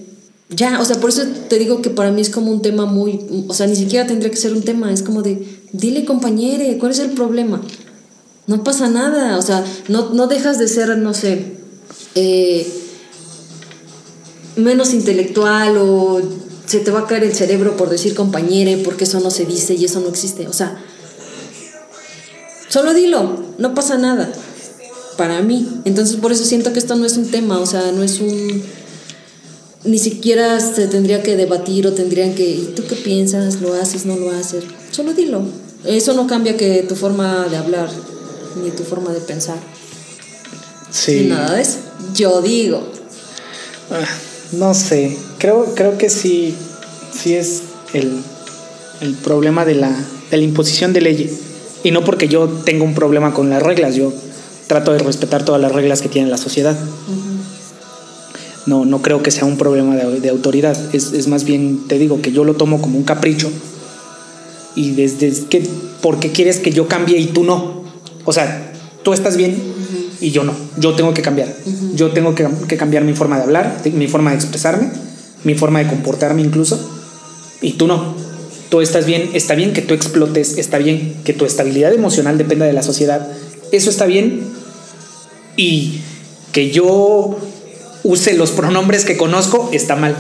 ya, 0.51 0.81
o 0.81 0.85
sea, 0.85 0.97
por 1.01 1.11
eso 1.11 1.23
te 1.49 1.59
digo 1.59 1.83
que 1.83 1.91
para 1.91 2.11
mí 2.13 2.21
es 2.21 2.31
como 2.31 2.51
un 2.53 2.63
tema 2.63 2.87
muy, 2.87 3.21
o 3.49 3.55
sea, 3.55 3.67
ni 3.67 3.75
siquiera 3.77 4.07
tendría 4.07 4.31
que 4.31 4.37
ser 4.37 4.53
un 4.53 4.63
tema, 4.63 4.93
es 4.93 5.03
como 5.03 5.23
de, 5.23 5.43
dile 5.73 6.05
compañere, 6.05 6.79
¿cuál 6.79 6.93
es 6.93 6.99
el 6.99 7.11
problema? 7.11 7.61
No 8.47 8.65
pasa 8.65 8.89
nada, 8.89 9.39
o 9.39 9.43
sea, 9.43 9.65
no, 9.89 10.11
no 10.11 10.27
dejas 10.27 10.59
de 10.59 10.69
ser, 10.69 10.97
no 10.99 11.15
sé, 11.15 11.57
eh, 12.15 12.67
menos 14.57 14.93
intelectual 14.93 15.77
o 15.79 16.21
se 16.67 16.81
te 16.81 16.91
va 16.91 17.01
a 17.01 17.07
caer 17.07 17.25
el 17.25 17.35
cerebro 17.35 17.77
por 17.77 17.91
decir 17.91 18.15
compañere, 18.15 18.79
porque 18.79 19.05
eso 19.05 19.21
no 19.21 19.31
se 19.31 19.45
dice 19.45 19.75
y 19.75 19.85
eso 19.85 20.01
no 20.01 20.09
existe, 20.09 20.49
o 20.49 20.53
sea, 20.53 20.83
solo 22.69 22.95
dilo, 22.95 23.45
no 23.59 23.75
pasa 23.75 23.99
nada, 23.99 24.33
para 25.17 25.43
mí. 25.43 25.69
Entonces 25.85 26.17
por 26.17 26.33
eso 26.33 26.45
siento 26.45 26.73
que 26.73 26.79
esto 26.79 26.97
no 26.97 27.05
es 27.05 27.17
un 27.17 27.31
tema, 27.31 27.59
o 27.59 27.67
sea, 27.67 27.93
no 27.93 28.03
es 28.03 28.21
un 28.21 28.63
ni 29.85 29.99
siquiera 29.99 30.61
se 30.61 30.89
tendría 30.89 31.23
que 31.23 31.37
debatir 31.37 31.87
o 31.87 31.93
tendrían 31.93 32.35
que, 32.35 32.49
¿y 32.49 32.73
tú 32.77 32.83
qué 32.89 32.97
piensas? 32.97 33.61
¿Lo 33.61 33.75
haces? 33.75 34.05
¿No 34.05 34.17
lo 34.17 34.31
haces? 34.31 34.65
Solo 34.91 35.15
dilo. 35.15 35.43
Eso 35.85 36.13
no 36.15 36.27
cambia 36.27 36.57
que 36.57 36.85
tu 36.89 36.95
forma 36.95 37.47
de 37.49 37.57
hablar 37.57 37.89
ni 38.63 38.71
tu 38.71 38.83
forma 38.83 39.13
de 39.13 39.21
pensar. 39.21 39.57
Sí. 40.91 41.21
Ni 41.21 41.27
nada 41.29 41.55
de 41.55 41.63
eso. 41.63 41.79
Yo 42.15 42.43
digo. 42.43 42.83
Ah, 43.91 44.05
No 44.53 44.75
sé, 44.75 45.17
creo, 45.39 45.75
creo 45.75 45.97
que 45.97 46.11
sí, 46.11 46.55
sí 47.13 47.35
es 47.35 47.63
el, 47.95 48.21
el 49.01 49.15
problema 49.15 49.65
de 49.65 49.77
la, 49.77 49.97
de 50.31 50.37
la 50.37 50.43
imposición 50.43 50.93
de 50.93 51.01
ley. 51.01 51.39
Y 51.85 51.93
no 51.93 52.05
porque 52.05 52.29
yo 52.29 52.49
tenga 52.49 52.85
un 52.85 52.95
problema 52.95 53.33
con 53.33 53.49
las 53.49 53.63
reglas, 53.63 53.95
yo 53.95 54.13
trato 54.67 54.93
de 54.93 54.99
respetar 54.99 55.45
todas 55.45 55.61
las 55.61 55.73
reglas 55.73 56.03
que 56.03 56.09
tiene 56.09 56.29
la 56.29 56.37
sociedad. 56.37 56.77
No, 58.71 58.85
no 58.85 59.03
creo 59.03 59.21
que 59.21 59.33
sea 59.33 59.47
un 59.47 59.57
problema 59.57 59.97
de, 59.97 60.21
de 60.21 60.29
autoridad, 60.29 60.77
es, 60.95 61.13
es 61.13 61.27
más 61.27 61.43
bien, 61.43 61.89
te 61.89 61.99
digo, 61.99 62.23
que 62.23 62.31
yo 62.31 62.45
lo 62.45 62.55
tomo 62.55 62.81
como 62.81 62.99
un 62.99 63.03
capricho. 63.03 63.51
Y 64.77 64.93
desde 64.93 65.33
que, 65.49 65.69
¿por 66.01 66.21
qué 66.21 66.31
quieres 66.31 66.61
que 66.61 66.71
yo 66.71 66.87
cambie 66.87 67.19
y 67.19 67.27
tú 67.27 67.43
no? 67.43 67.83
O 68.25 68.33
sea, 68.33 68.73
tú 69.03 69.13
estás 69.13 69.37
bien 69.37 69.57
y 70.21 70.31
yo 70.31 70.45
no. 70.45 70.55
Yo 70.79 70.95
tengo 70.95 71.13
que 71.15 71.21
cambiar. 71.21 71.53
Yo 71.97 72.13
tengo 72.13 72.37
que, 72.37 72.47
que 72.69 72.77
cambiar 72.77 73.03
mi 73.03 73.13
forma 73.13 73.39
de 73.39 73.43
hablar, 73.43 73.83
mi 73.93 74.07
forma 74.07 74.31
de 74.31 74.37
expresarme, 74.37 74.93
mi 75.43 75.57
forma 75.57 75.81
de 75.81 75.89
comportarme 75.89 76.41
incluso. 76.41 76.79
Y 77.61 77.73
tú 77.73 77.89
no. 77.89 78.15
Tú 78.69 78.81
estás 78.81 79.05
bien, 79.05 79.31
está 79.35 79.57
bien 79.57 79.73
que 79.73 79.83
tú 79.83 79.95
explotes, 79.95 80.59
está 80.59 80.79
bien 80.79 81.17
que 81.25 81.33
tu 81.33 81.45
estabilidad 81.45 81.93
emocional 81.93 82.39
dependa 82.39 82.67
de 82.67 82.73
la 82.73 82.85
sociedad. 82.85 83.33
Eso 83.73 83.91
está 83.91 84.07
bien. 84.07 84.45
Y 85.57 86.03
que 86.53 86.71
yo 86.71 87.37
use 88.03 88.35
los 88.35 88.51
pronombres 88.51 89.05
que 89.05 89.17
conozco 89.17 89.71
está 89.73 89.97
mal. 89.97 90.17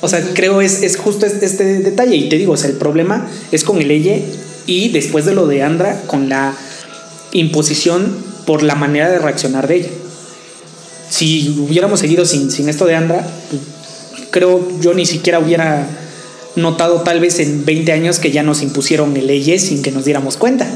O 0.00 0.08
sea, 0.08 0.24
creo 0.34 0.60
es, 0.60 0.82
es 0.82 0.96
justo 0.96 1.26
este, 1.26 1.80
detalle. 1.80 2.16
Y 2.16 2.28
te 2.28 2.36
digo, 2.36 2.52
o 2.52 2.56
sea, 2.56 2.70
el 2.70 2.76
problema 2.76 3.28
es 3.52 3.64
con 3.64 3.80
el 3.80 3.90
ella 3.90 4.16
y 4.66 4.88
después 4.88 5.24
de 5.24 5.34
lo 5.34 5.46
de 5.46 5.62
Andra, 5.62 6.02
con 6.06 6.28
la 6.28 6.54
imposición 7.32 8.14
por 8.46 8.62
la 8.62 8.74
manera 8.74 9.10
de 9.10 9.18
reaccionar 9.18 9.68
de 9.68 9.76
ella. 9.76 9.90
Si 11.10 11.56
hubiéramos 11.58 12.00
seguido 12.00 12.24
sin, 12.24 12.50
sin 12.50 12.68
esto 12.68 12.86
de 12.86 12.94
Andra, 12.94 13.26
creo 14.30 14.66
yo 14.80 14.94
ni 14.94 15.06
siquiera 15.06 15.38
hubiera 15.38 15.86
notado 16.56 17.02
tal 17.02 17.20
vez 17.20 17.38
en 17.40 17.64
20 17.64 17.92
años 17.92 18.18
que 18.18 18.30
ya 18.30 18.42
nos 18.42 18.62
impusieron 18.62 19.16
el 19.16 19.26
ley 19.26 19.58
sin 19.58 19.82
que 19.82 19.90
nos 19.90 20.04
diéramos 20.04 20.36
cuenta. 20.36 20.70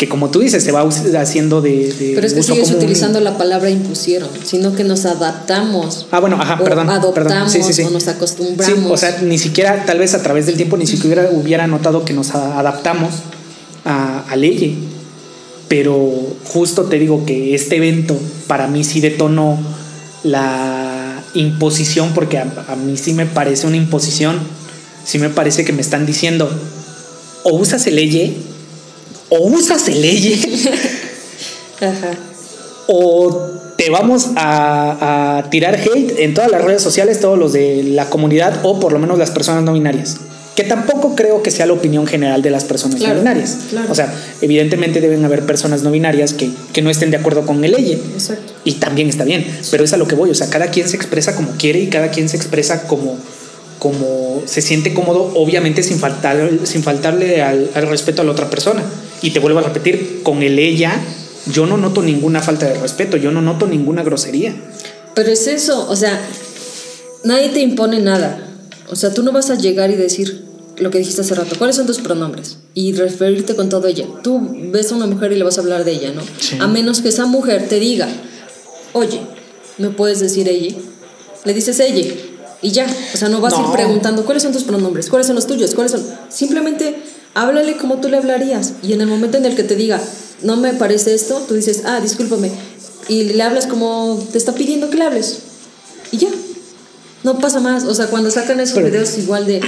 Que 0.00 0.08
como 0.08 0.30
tú 0.30 0.38
dices, 0.40 0.64
se 0.64 0.72
va 0.72 0.80
haciendo 1.20 1.60
de... 1.60 1.92
de 1.92 2.12
Pero 2.14 2.26
es 2.26 2.32
que 2.32 2.42
sigues 2.42 2.68
común. 2.68 2.76
utilizando 2.78 3.20
la 3.20 3.36
palabra 3.36 3.68
impusieron, 3.68 4.30
sino 4.42 4.74
que 4.74 4.82
nos 4.82 5.04
adaptamos. 5.04 6.06
Ah, 6.10 6.20
bueno, 6.20 6.36
ajá, 6.40 6.56
perdón. 6.56 6.88
Adoptamos 6.88 7.30
perdón. 7.30 7.50
Sí, 7.50 7.62
sí, 7.62 7.74
sí. 7.74 7.82
o 7.82 7.90
nos 7.90 8.08
acostumbramos. 8.08 8.90
o 8.90 8.96
sea, 8.96 9.18
ni 9.20 9.36
siquiera, 9.36 9.84
tal 9.84 9.98
vez 9.98 10.14
a 10.14 10.22
través 10.22 10.46
del 10.46 10.56
tiempo, 10.56 10.78
ni 10.78 10.86
siquiera 10.86 11.28
hubiera 11.30 11.66
notado 11.66 12.06
que 12.06 12.14
nos 12.14 12.34
adaptamos 12.34 13.10
a, 13.84 14.20
a 14.26 14.36
Leye. 14.36 14.74
Pero 15.68 16.10
justo 16.44 16.84
te 16.84 16.98
digo 16.98 17.26
que 17.26 17.54
este 17.54 17.76
evento 17.76 18.18
para 18.46 18.68
mí 18.68 18.84
sí 18.84 19.02
detonó 19.02 19.58
la 20.24 21.22
imposición, 21.34 22.12
porque 22.14 22.38
a, 22.38 22.50
a 22.68 22.74
mí 22.74 22.96
sí 22.96 23.12
me 23.12 23.26
parece 23.26 23.66
una 23.66 23.76
imposición. 23.76 24.38
Sí 25.04 25.18
me 25.18 25.28
parece 25.28 25.66
que 25.66 25.74
me 25.74 25.82
están 25.82 26.06
diciendo, 26.06 26.50
o 27.44 27.54
usas 27.54 27.86
el 27.86 27.96
Leye, 27.96 28.48
o 29.30 29.38
usas 29.48 29.88
el 29.88 30.02
Leye. 30.02 30.38
Ajá. 31.80 32.10
o 32.86 33.50
te 33.78 33.88
vamos 33.88 34.32
a, 34.36 35.38
a 35.38 35.48
tirar 35.48 35.76
hate 35.76 36.18
en 36.18 36.34
todas 36.34 36.50
las 36.50 36.62
redes 36.62 36.82
sociales, 36.82 37.18
todos 37.20 37.38
los 37.38 37.54
de 37.54 37.82
la 37.82 38.10
comunidad 38.10 38.60
o 38.62 38.78
por 38.78 38.92
lo 38.92 38.98
menos 38.98 39.18
las 39.18 39.30
personas 39.30 39.64
no 39.64 39.72
binarias. 39.72 40.18
que 40.54 40.64
tampoco 40.64 41.14
creo 41.16 41.42
que 41.42 41.50
sea 41.50 41.64
la 41.64 41.72
opinión 41.72 42.06
general 42.06 42.42
de 42.42 42.50
las 42.50 42.64
personas 42.64 43.00
no 43.00 43.14
binarias. 43.14 43.56
O 43.88 43.94
sea, 43.94 44.12
evidentemente 44.42 45.00
deben 45.00 45.24
haber 45.24 45.46
personas 45.46 45.82
no 45.82 45.90
binarias 45.90 46.34
que, 46.34 46.50
que 46.74 46.82
no 46.82 46.90
estén 46.90 47.10
de 47.10 47.16
acuerdo 47.16 47.46
con 47.46 47.64
el 47.64 47.72
ley. 47.72 47.92
Exacto. 48.12 48.52
Y 48.64 48.72
también 48.72 49.08
está 49.08 49.24
bien, 49.24 49.46
pero 49.70 49.84
es 49.84 49.94
a 49.94 49.96
lo 49.96 50.06
que 50.06 50.14
voy. 50.14 50.28
O 50.28 50.34
sea, 50.34 50.50
cada 50.50 50.66
quien 50.66 50.86
se 50.86 50.96
expresa 50.96 51.34
como 51.34 51.52
quiere 51.52 51.80
y 51.80 51.86
cada 51.86 52.10
quien 52.10 52.28
se 52.28 52.36
expresa 52.36 52.86
como, 52.86 53.16
como 53.78 54.42
se 54.44 54.60
siente 54.60 54.92
cómodo, 54.92 55.32
obviamente 55.36 55.82
sin, 55.82 55.98
faltar, 55.98 56.50
sin 56.64 56.82
faltarle 56.82 57.40
al, 57.40 57.70
al 57.74 57.88
respeto 57.88 58.20
a 58.20 58.26
la 58.26 58.32
otra 58.32 58.50
persona. 58.50 58.82
Y 59.22 59.30
te 59.30 59.40
vuelvo 59.40 59.58
a 59.58 59.62
repetir, 59.62 60.20
con 60.22 60.42
el 60.42 60.58
ella, 60.58 60.92
yo 61.46 61.66
no 61.66 61.76
noto 61.76 62.02
ninguna 62.02 62.40
falta 62.40 62.66
de 62.66 62.78
respeto, 62.78 63.16
yo 63.16 63.30
no 63.30 63.42
noto 63.42 63.66
ninguna 63.66 64.02
grosería. 64.02 64.54
Pero 65.14 65.30
es 65.30 65.46
eso, 65.46 65.88
o 65.88 65.96
sea, 65.96 66.20
nadie 67.24 67.50
te 67.50 67.60
impone 67.60 68.00
nada. 68.00 68.46
O 68.88 68.96
sea, 68.96 69.12
tú 69.12 69.22
no 69.22 69.32
vas 69.32 69.50
a 69.50 69.56
llegar 69.56 69.90
y 69.90 69.96
decir 69.96 70.44
lo 70.78 70.90
que 70.90 70.98
dijiste 70.98 71.20
hace 71.20 71.34
rato, 71.34 71.56
¿cuáles 71.58 71.76
son 71.76 71.86
tus 71.86 71.98
pronombres? 71.98 72.58
Y 72.74 72.92
referirte 72.92 73.54
con 73.54 73.68
todo 73.68 73.86
ella. 73.86 74.06
Tú 74.22 74.40
ves 74.72 74.90
a 74.90 74.94
una 74.96 75.06
mujer 75.06 75.32
y 75.32 75.36
le 75.36 75.44
vas 75.44 75.58
a 75.58 75.60
hablar 75.60 75.84
de 75.84 75.92
ella, 75.92 76.12
¿no? 76.12 76.22
A 76.62 76.66
menos 76.68 77.00
que 77.00 77.10
esa 77.10 77.26
mujer 77.26 77.68
te 77.68 77.78
diga, 77.78 78.08
oye, 78.92 79.20
¿me 79.78 79.90
puedes 79.90 80.20
decir 80.20 80.48
ella? 80.48 80.74
Le 81.44 81.54
dices 81.54 81.78
ella 81.80 82.14
y 82.62 82.70
ya. 82.70 82.86
O 83.14 83.16
sea, 83.16 83.28
no 83.28 83.40
vas 83.40 83.54
a 83.54 83.60
ir 83.60 83.72
preguntando, 83.72 84.24
¿cuáles 84.24 84.42
son 84.42 84.52
tus 84.52 84.64
pronombres? 84.64 85.08
¿Cuáles 85.10 85.26
son 85.26 85.36
los 85.36 85.46
tuyos? 85.46 85.74
¿Cuáles 85.74 85.92
son? 85.92 86.02
Simplemente 86.30 86.96
háblale 87.34 87.76
como 87.76 88.00
tú 88.00 88.08
le 88.08 88.16
hablarías. 88.16 88.74
Y 88.82 88.92
en 88.92 89.00
el 89.00 89.06
momento 89.06 89.36
en 89.36 89.46
el 89.46 89.56
que 89.56 89.64
te 89.64 89.76
diga, 89.76 90.00
no 90.42 90.56
me 90.56 90.72
parece 90.74 91.14
esto, 91.14 91.42
tú 91.46 91.54
dices, 91.54 91.82
ah, 91.84 92.00
discúlpame. 92.00 92.50
Y 93.08 93.24
le 93.24 93.42
hablas 93.42 93.66
como 93.66 94.24
te 94.32 94.38
está 94.38 94.54
pidiendo 94.54 94.90
que 94.90 94.96
le 94.96 95.04
hables. 95.04 95.38
Y 96.12 96.18
ya. 96.18 96.30
No 97.22 97.38
pasa 97.38 97.60
más, 97.60 97.84
o 97.84 97.94
sea, 97.94 98.06
cuando 98.06 98.30
sacan 98.30 98.60
esos 98.60 98.82
videos 98.82 99.18
igual 99.18 99.46
de, 99.46 99.60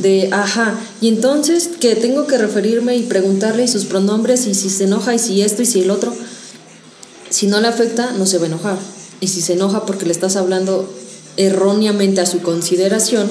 de, 0.00 0.30
ajá, 0.32 0.76
y 1.00 1.06
entonces 1.06 1.70
que 1.78 1.94
tengo 1.94 2.26
que 2.26 2.36
referirme 2.38 2.96
y 2.96 3.04
preguntarle 3.04 3.68
sus 3.68 3.84
pronombres 3.84 4.48
y 4.48 4.54
si 4.54 4.68
se 4.68 4.84
enoja 4.84 5.14
y 5.14 5.20
si 5.20 5.42
esto 5.42 5.62
y 5.62 5.66
si 5.66 5.82
el 5.82 5.92
otro, 5.92 6.12
si 7.30 7.46
no 7.46 7.60
le 7.60 7.68
afecta, 7.68 8.12
no 8.18 8.26
se 8.26 8.38
va 8.38 8.44
a 8.44 8.48
enojar. 8.48 8.78
Y 9.20 9.28
si 9.28 9.40
se 9.42 9.52
enoja 9.52 9.86
porque 9.86 10.06
le 10.06 10.12
estás 10.12 10.34
hablando 10.34 10.92
erróneamente 11.36 12.20
a 12.20 12.26
su 12.26 12.40
consideración, 12.40 13.30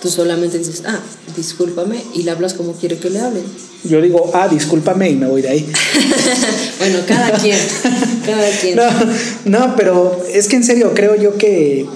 tú 0.00 0.10
solamente 0.10 0.58
dices, 0.58 0.82
ah, 0.86 1.00
discúlpame 1.36 2.02
y 2.14 2.22
le 2.22 2.30
hablas 2.30 2.54
como 2.54 2.72
quiere 2.72 2.98
que 2.98 3.10
le 3.10 3.20
hablen. 3.20 3.44
Yo 3.84 4.00
digo, 4.00 4.30
ah, 4.34 4.48
discúlpame 4.48 5.10
y 5.10 5.16
me 5.16 5.26
voy 5.26 5.42
de 5.42 5.48
ahí. 5.48 5.66
bueno, 6.78 6.98
cada 7.06 7.32
quien, 7.32 7.58
cada 8.24 8.50
quien. 8.60 8.76
No, 9.44 9.58
no, 9.58 9.76
pero 9.76 10.24
es 10.32 10.48
que 10.48 10.56
en 10.56 10.64
serio, 10.64 10.92
creo 10.94 11.14
yo 11.16 11.36
que 11.36 11.86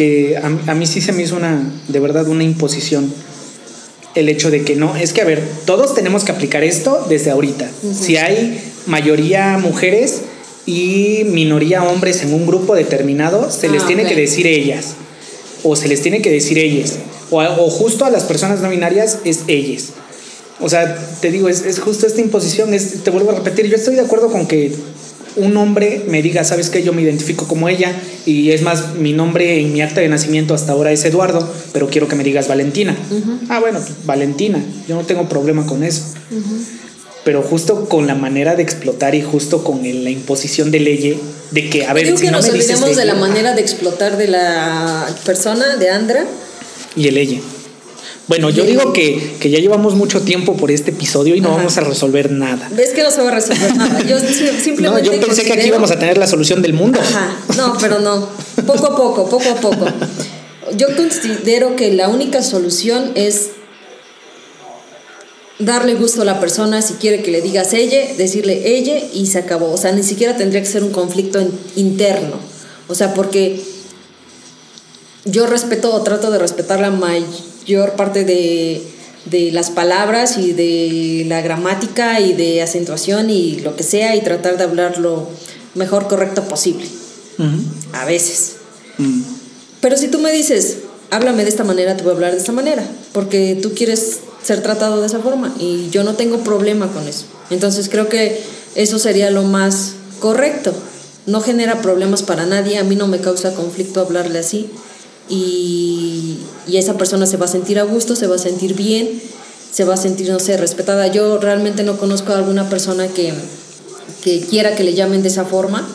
que 0.00 0.38
a, 0.38 0.74
mí 0.74 0.86
sí 0.86 1.02
se 1.02 1.12
me 1.12 1.24
hizo 1.24 1.36
una, 1.36 1.62
de 1.88 2.00
verdad, 2.00 2.26
una 2.26 2.42
imposición 2.42 3.12
el 4.14 4.30
hecho 4.30 4.50
de 4.50 4.64
que 4.64 4.74
no, 4.74 4.96
es 4.96 5.12
que 5.12 5.20
a 5.20 5.26
ver, 5.26 5.42
todos 5.66 5.94
tenemos 5.94 6.24
que 6.24 6.32
aplicar 6.32 6.64
esto 6.64 7.04
desde 7.10 7.30
ahorita. 7.30 7.70
Si 7.92 8.16
hay 8.16 8.58
mayoría 8.86 9.58
mujeres 9.58 10.22
y 10.64 11.24
minoría 11.26 11.84
hombres 11.84 12.22
en 12.22 12.32
un 12.32 12.46
grupo 12.46 12.74
determinado, 12.74 13.50
se 13.50 13.68
les 13.68 13.82
ah, 13.82 13.86
tiene 13.88 14.06
que 14.06 14.16
decir 14.16 14.46
ellas, 14.46 14.94
o 15.62 15.76
se 15.76 15.86
les 15.86 16.00
tiene 16.00 16.22
que 16.22 16.30
decir 16.30 16.58
ellas, 16.58 16.96
o, 17.30 17.70
justo 17.70 18.04
a 18.04 18.10
las 18.10 18.24
personas 18.24 18.60
no 18.60 18.68
binarias 18.68 19.18
es 19.24 19.40
ellas. 19.46 19.90
O 20.60 20.68
sea, 20.68 20.96
te 21.20 21.30
digo, 21.30 21.48
es, 21.48 21.64
es 21.64 21.78
justo 21.80 22.06
esta 22.06 22.20
imposición, 22.20 22.74
es, 22.74 23.02
te 23.02 23.10
vuelvo 23.10 23.30
a 23.30 23.34
repetir, 23.36 23.66
yo 23.66 23.76
estoy 23.76 23.94
de 23.94 24.02
acuerdo 24.02 24.28
con 24.30 24.46
que 24.46 24.74
un 25.36 25.56
hombre 25.56 26.02
me 26.08 26.22
diga, 26.22 26.44
sabes 26.44 26.70
que 26.70 26.82
yo 26.82 26.92
me 26.92 27.02
identifico 27.02 27.46
como 27.46 27.68
ella 27.68 27.94
y 28.26 28.50
es 28.50 28.62
más, 28.62 28.94
mi 28.94 29.12
nombre 29.12 29.60
en 29.60 29.72
mi 29.72 29.80
acta 29.80 30.00
de 30.00 30.08
nacimiento 30.08 30.54
hasta 30.54 30.72
ahora 30.72 30.92
es 30.92 31.04
Eduardo, 31.04 31.48
pero 31.72 31.88
quiero 31.88 32.08
que 32.08 32.16
me 32.16 32.24
digas 32.24 32.48
Valentina. 32.48 32.96
Ah, 33.48 33.60
bueno, 33.60 33.80
Valentina, 34.04 34.62
yo 34.88 34.96
no 34.96 35.06
tengo 35.06 35.28
problema 35.28 35.66
con 35.66 35.84
eso. 35.84 36.02
Pero 37.24 37.42
justo 37.42 37.88
con 37.88 38.06
la 38.06 38.14
manera 38.14 38.56
de 38.56 38.62
explotar 38.62 39.14
y 39.14 39.22
justo 39.22 39.62
con 39.62 39.82
la 39.82 40.10
imposición 40.10 40.70
de 40.70 40.80
ley, 40.80 41.20
de 41.50 41.70
que, 41.70 41.84
a 41.84 41.92
ver, 41.92 42.06
Digo 42.06 42.18
que 42.18 42.30
nos 42.30 42.48
olvidemos 42.48 42.96
de 42.96 43.04
la 43.04 43.14
manera 43.14 43.54
de 43.54 43.60
explotar 43.60 44.16
de 44.16 44.28
la 44.28 45.06
persona, 45.24 45.76
de 45.76 45.90
Andra. 45.90 46.24
Y 46.96 47.08
el 47.08 47.16
ella. 47.16 47.40
Bueno, 48.30 48.48
yo 48.48 48.64
digo 48.64 48.92
que, 48.92 49.36
ya 49.40 49.58
llevamos 49.58 49.96
mucho 49.96 50.20
tiempo 50.22 50.56
por 50.56 50.70
este 50.70 50.92
episodio 50.92 51.34
y 51.34 51.40
no 51.40 51.50
vamos 51.50 51.76
a 51.78 51.80
resolver 51.80 52.30
nada. 52.30 52.68
¿Ves 52.70 52.90
que 52.90 53.02
no 53.02 53.10
se 53.10 53.22
va 53.22 53.30
a 53.30 53.34
resolver 53.34 53.74
nada? 53.74 54.00
Yo 54.02 54.18
simplemente. 54.62 54.82
No, 54.82 54.98
yo 55.00 55.20
pensé 55.20 55.42
que 55.42 55.52
aquí 55.52 55.66
íbamos 55.66 55.90
a 55.90 55.98
tener 55.98 56.16
la 56.16 56.28
solución 56.28 56.62
del 56.62 56.72
mundo. 56.72 57.00
Ajá. 57.00 57.36
No, 57.56 57.76
pero 57.80 57.98
no. 57.98 58.28
Poco 58.66 58.86
a 58.86 58.96
poco, 58.96 59.28
poco 59.28 59.50
a 59.50 59.54
poco. 59.56 59.86
Yo 60.76 60.94
considero 60.96 61.74
que 61.74 61.92
la 61.92 62.08
única 62.08 62.42
solución 62.42 63.10
es 63.16 63.50
darle 65.58 65.94
gusto 65.94 66.22
a 66.22 66.24
la 66.24 66.38
persona 66.38 66.82
si 66.82 66.94
quiere 66.94 67.22
que 67.22 67.30
le 67.30 67.42
digas 67.42 67.72
ella, 67.72 68.14
decirle 68.16 68.76
ella 68.76 68.98
y 69.12 69.26
se 69.26 69.38
acabó. 69.38 69.72
O 69.72 69.76
sea, 69.76 69.90
ni 69.90 70.04
siquiera 70.04 70.36
tendría 70.36 70.60
que 70.60 70.68
ser 70.68 70.84
un 70.84 70.92
conflicto 70.92 71.40
interno. 71.74 72.36
O 72.86 72.94
sea, 72.94 73.14
porque 73.14 73.60
yo 75.24 75.46
respeto 75.46 75.92
o 75.94 76.02
trato 76.02 76.30
de 76.30 76.38
respetar 76.38 76.80
la 76.80 76.90
mayoría 76.90 77.30
parte 77.96 78.24
de, 78.24 78.82
las 79.52 79.70
palabras 79.70 80.38
y 80.38 80.52
de 80.52 81.24
la 81.28 81.40
gramática 81.40 82.20
y 82.20 82.32
de 82.32 82.62
acentuación 82.62 83.30
y 83.30 83.60
lo 83.60 83.76
que 83.76 83.82
sea 83.82 84.16
y 84.16 84.22
tratar 84.22 84.56
de 84.56 84.64
hablar 84.64 84.98
lo 84.98 85.28
mejor 85.74 86.08
correcto 86.08 86.42
posible. 86.44 86.86
A 87.92 88.04
veces. 88.04 88.56
Pero 89.80 89.96
si 89.96 90.08
tú 90.08 90.18
me 90.18 90.32
dices, 90.32 90.78
háblame 91.10 91.44
de 91.44 91.50
esta 91.50 91.64
manera, 91.64 91.96
te 91.96 92.02
voy 92.02 92.12
a 92.12 92.14
hablar 92.14 92.32
de 92.32 92.38
esta 92.38 92.52
manera, 92.52 92.84
porque 93.12 93.58
tú 93.60 93.72
quieres 93.74 94.18
ser 94.42 94.62
tratado 94.62 95.00
de 95.00 95.06
esa 95.06 95.20
forma 95.20 95.54
y 95.58 95.88
yo 95.90 96.02
no 96.04 96.14
tengo 96.14 96.38
problema 96.38 96.88
con 96.88 97.06
eso. 97.06 97.24
Entonces 97.50 97.88
creo 97.88 98.08
que 98.08 98.42
eso 98.74 98.98
sería 98.98 99.30
lo 99.30 99.42
más 99.44 99.92
correcto. 100.18 100.74
No 101.26 101.40
genera 101.40 101.80
problemas 101.82 102.22
para 102.22 102.46
nadie, 102.46 102.78
a 102.78 102.84
mí 102.84 102.96
no 102.96 103.06
me 103.06 103.20
causa 103.20 103.54
conflicto 103.54 104.00
hablarle 104.00 104.38
así 104.38 104.70
y, 105.30 106.38
esa 106.72 106.94
persona 106.94 107.26
se 107.26 107.36
va 107.36 107.46
a 107.46 107.48
sentir 107.48 107.78
a 107.78 107.82
gusto, 107.82 108.14
se 108.14 108.26
va 108.26 108.36
a 108.36 108.38
sentir 108.38 108.74
bien, 108.74 109.20
se 109.72 109.84
va 109.84 109.94
a 109.94 109.96
sentir, 109.96 110.30
no 110.30 110.38
sé, 110.38 110.56
respetada. 110.56 111.08
Yo 111.08 111.38
realmente 111.38 111.82
no 111.82 111.98
conozco 111.98 112.32
a 112.32 112.36
alguna 112.36 112.68
persona 112.68 113.08
que, 113.08 113.34
que 114.22 114.40
quiera 114.40 114.76
que 114.76 114.84
le 114.84 114.94
llamen 114.94 115.22
de 115.22 115.28
esa 115.28 115.44
forma, 115.44 115.86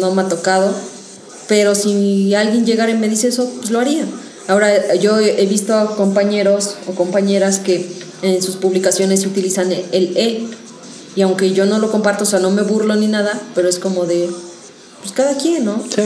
no 0.00 0.14
me 0.14 0.22
ha 0.22 0.28
tocado, 0.28 0.72
pero 1.48 1.74
si 1.74 2.34
alguien 2.34 2.64
llegara 2.64 2.92
y 2.92 2.96
me 2.96 3.08
dice 3.08 3.28
eso, 3.28 3.50
pues 3.58 3.70
lo 3.70 3.80
haría. 3.80 4.04
Ahora, 4.46 4.94
yo 4.94 5.18
he 5.18 5.46
visto 5.46 5.94
compañeros 5.96 6.76
o 6.86 6.92
compañeras 6.92 7.58
que 7.58 7.88
en 8.22 8.42
sus 8.42 8.56
publicaciones 8.56 9.26
utilizan 9.26 9.72
el 9.72 10.16
E, 10.16 10.46
y 11.16 11.22
aunque 11.22 11.52
yo 11.52 11.66
no 11.66 11.78
lo 11.78 11.90
comparto, 11.90 12.24
o 12.24 12.26
sea, 12.26 12.38
no 12.38 12.50
me 12.50 12.62
burlo 12.62 12.94
ni 12.94 13.08
nada, 13.08 13.40
pero 13.54 13.68
es 13.68 13.78
como 13.78 14.06
de, 14.06 14.30
pues 15.00 15.12
cada 15.12 15.36
quien, 15.36 15.64
¿no? 15.64 15.82
Sí. 15.94 16.02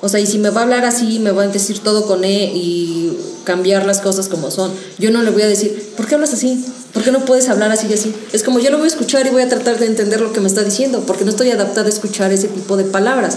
O 0.00 0.08
sea, 0.08 0.20
y 0.20 0.26
si 0.26 0.38
me 0.38 0.50
va 0.50 0.60
a 0.60 0.64
hablar 0.64 0.84
así, 0.84 1.18
me 1.18 1.32
va 1.32 1.42
a 1.42 1.48
decir 1.48 1.80
todo 1.80 2.06
con 2.06 2.24
E 2.24 2.52
y 2.54 3.18
cambiar 3.44 3.84
las 3.84 4.00
cosas 4.00 4.28
como 4.28 4.50
son. 4.50 4.70
Yo 4.98 5.10
no 5.10 5.22
le 5.22 5.30
voy 5.30 5.42
a 5.42 5.48
decir, 5.48 5.92
¿por 5.96 6.06
qué 6.06 6.14
hablas 6.14 6.32
así? 6.32 6.64
¿Por 6.92 7.02
qué 7.02 7.10
no 7.10 7.24
puedes 7.24 7.48
hablar 7.48 7.72
así 7.72 7.88
y 7.90 7.94
así? 7.94 8.14
Es 8.32 8.42
como 8.42 8.60
yo 8.60 8.70
lo 8.70 8.78
voy 8.78 8.84
a 8.84 8.88
escuchar 8.88 9.26
y 9.26 9.30
voy 9.30 9.42
a 9.42 9.48
tratar 9.48 9.78
de 9.78 9.86
entender 9.86 10.20
lo 10.20 10.32
que 10.32 10.40
me 10.40 10.48
está 10.48 10.62
diciendo, 10.62 11.02
porque 11.06 11.24
no 11.24 11.30
estoy 11.30 11.50
adaptada 11.50 11.86
a 11.86 11.90
escuchar 11.90 12.32
ese 12.32 12.48
tipo 12.48 12.76
de 12.76 12.84
palabras. 12.84 13.36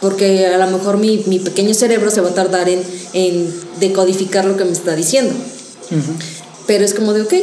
Porque 0.00 0.46
a 0.46 0.58
lo 0.58 0.76
mejor 0.76 0.98
mi, 0.98 1.24
mi 1.26 1.38
pequeño 1.38 1.72
cerebro 1.72 2.10
se 2.10 2.20
va 2.20 2.30
a 2.30 2.34
tardar 2.34 2.68
en, 2.68 2.82
en 3.14 3.54
decodificar 3.80 4.44
lo 4.44 4.56
que 4.56 4.64
me 4.64 4.72
está 4.72 4.94
diciendo. 4.94 5.32
Pero 6.66 6.84
es 6.84 6.92
como 6.92 7.12
de, 7.12 7.22
ok, 7.22 7.34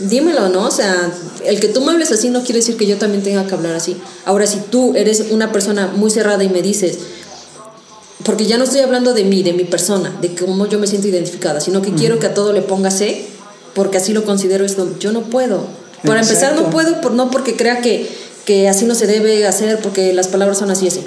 dímelo, 0.00 0.48
¿no? 0.48 0.66
O 0.66 0.70
sea, 0.70 1.12
el 1.44 1.60
que 1.60 1.68
tú 1.68 1.82
me 1.82 1.92
hables 1.92 2.10
así 2.10 2.30
no 2.30 2.42
quiere 2.42 2.60
decir 2.60 2.76
que 2.76 2.86
yo 2.86 2.98
también 2.98 3.22
tenga 3.22 3.46
que 3.46 3.54
hablar 3.54 3.74
así. 3.74 3.96
Ahora, 4.24 4.46
si 4.46 4.58
tú 4.58 4.94
eres 4.96 5.26
una 5.30 5.52
persona 5.52 5.88
muy 5.94 6.10
cerrada 6.10 6.42
y 6.42 6.48
me 6.48 6.62
dices, 6.62 6.98
porque 8.22 8.46
ya 8.46 8.58
no 8.58 8.64
estoy 8.64 8.80
hablando 8.80 9.12
de 9.12 9.24
mí, 9.24 9.42
de 9.42 9.52
mi 9.52 9.64
persona, 9.64 10.16
de 10.20 10.34
cómo 10.34 10.66
yo 10.66 10.78
me 10.78 10.86
siento 10.86 11.08
identificada, 11.08 11.60
sino 11.60 11.82
que 11.82 11.92
quiero 11.92 12.18
que 12.18 12.26
a 12.26 12.34
todo 12.34 12.52
le 12.52 12.62
ponga 12.62 12.90
C, 12.90 13.26
porque 13.74 13.98
así 13.98 14.12
lo 14.12 14.24
considero 14.24 14.64
esto. 14.64 14.88
Yo 15.00 15.12
no 15.12 15.22
puedo. 15.22 15.66
Para 16.04 16.20
empezar, 16.20 16.54
no 16.54 16.70
puedo, 16.70 17.00
por, 17.00 17.12
no 17.12 17.30
porque 17.30 17.56
crea 17.56 17.80
que, 17.80 18.08
que 18.44 18.68
así 18.68 18.84
no 18.84 18.94
se 18.94 19.06
debe 19.06 19.46
hacer, 19.46 19.80
porque 19.80 20.12
las 20.12 20.28
palabras 20.28 20.58
son 20.58 20.70
así, 20.70 20.86
así. 20.86 21.02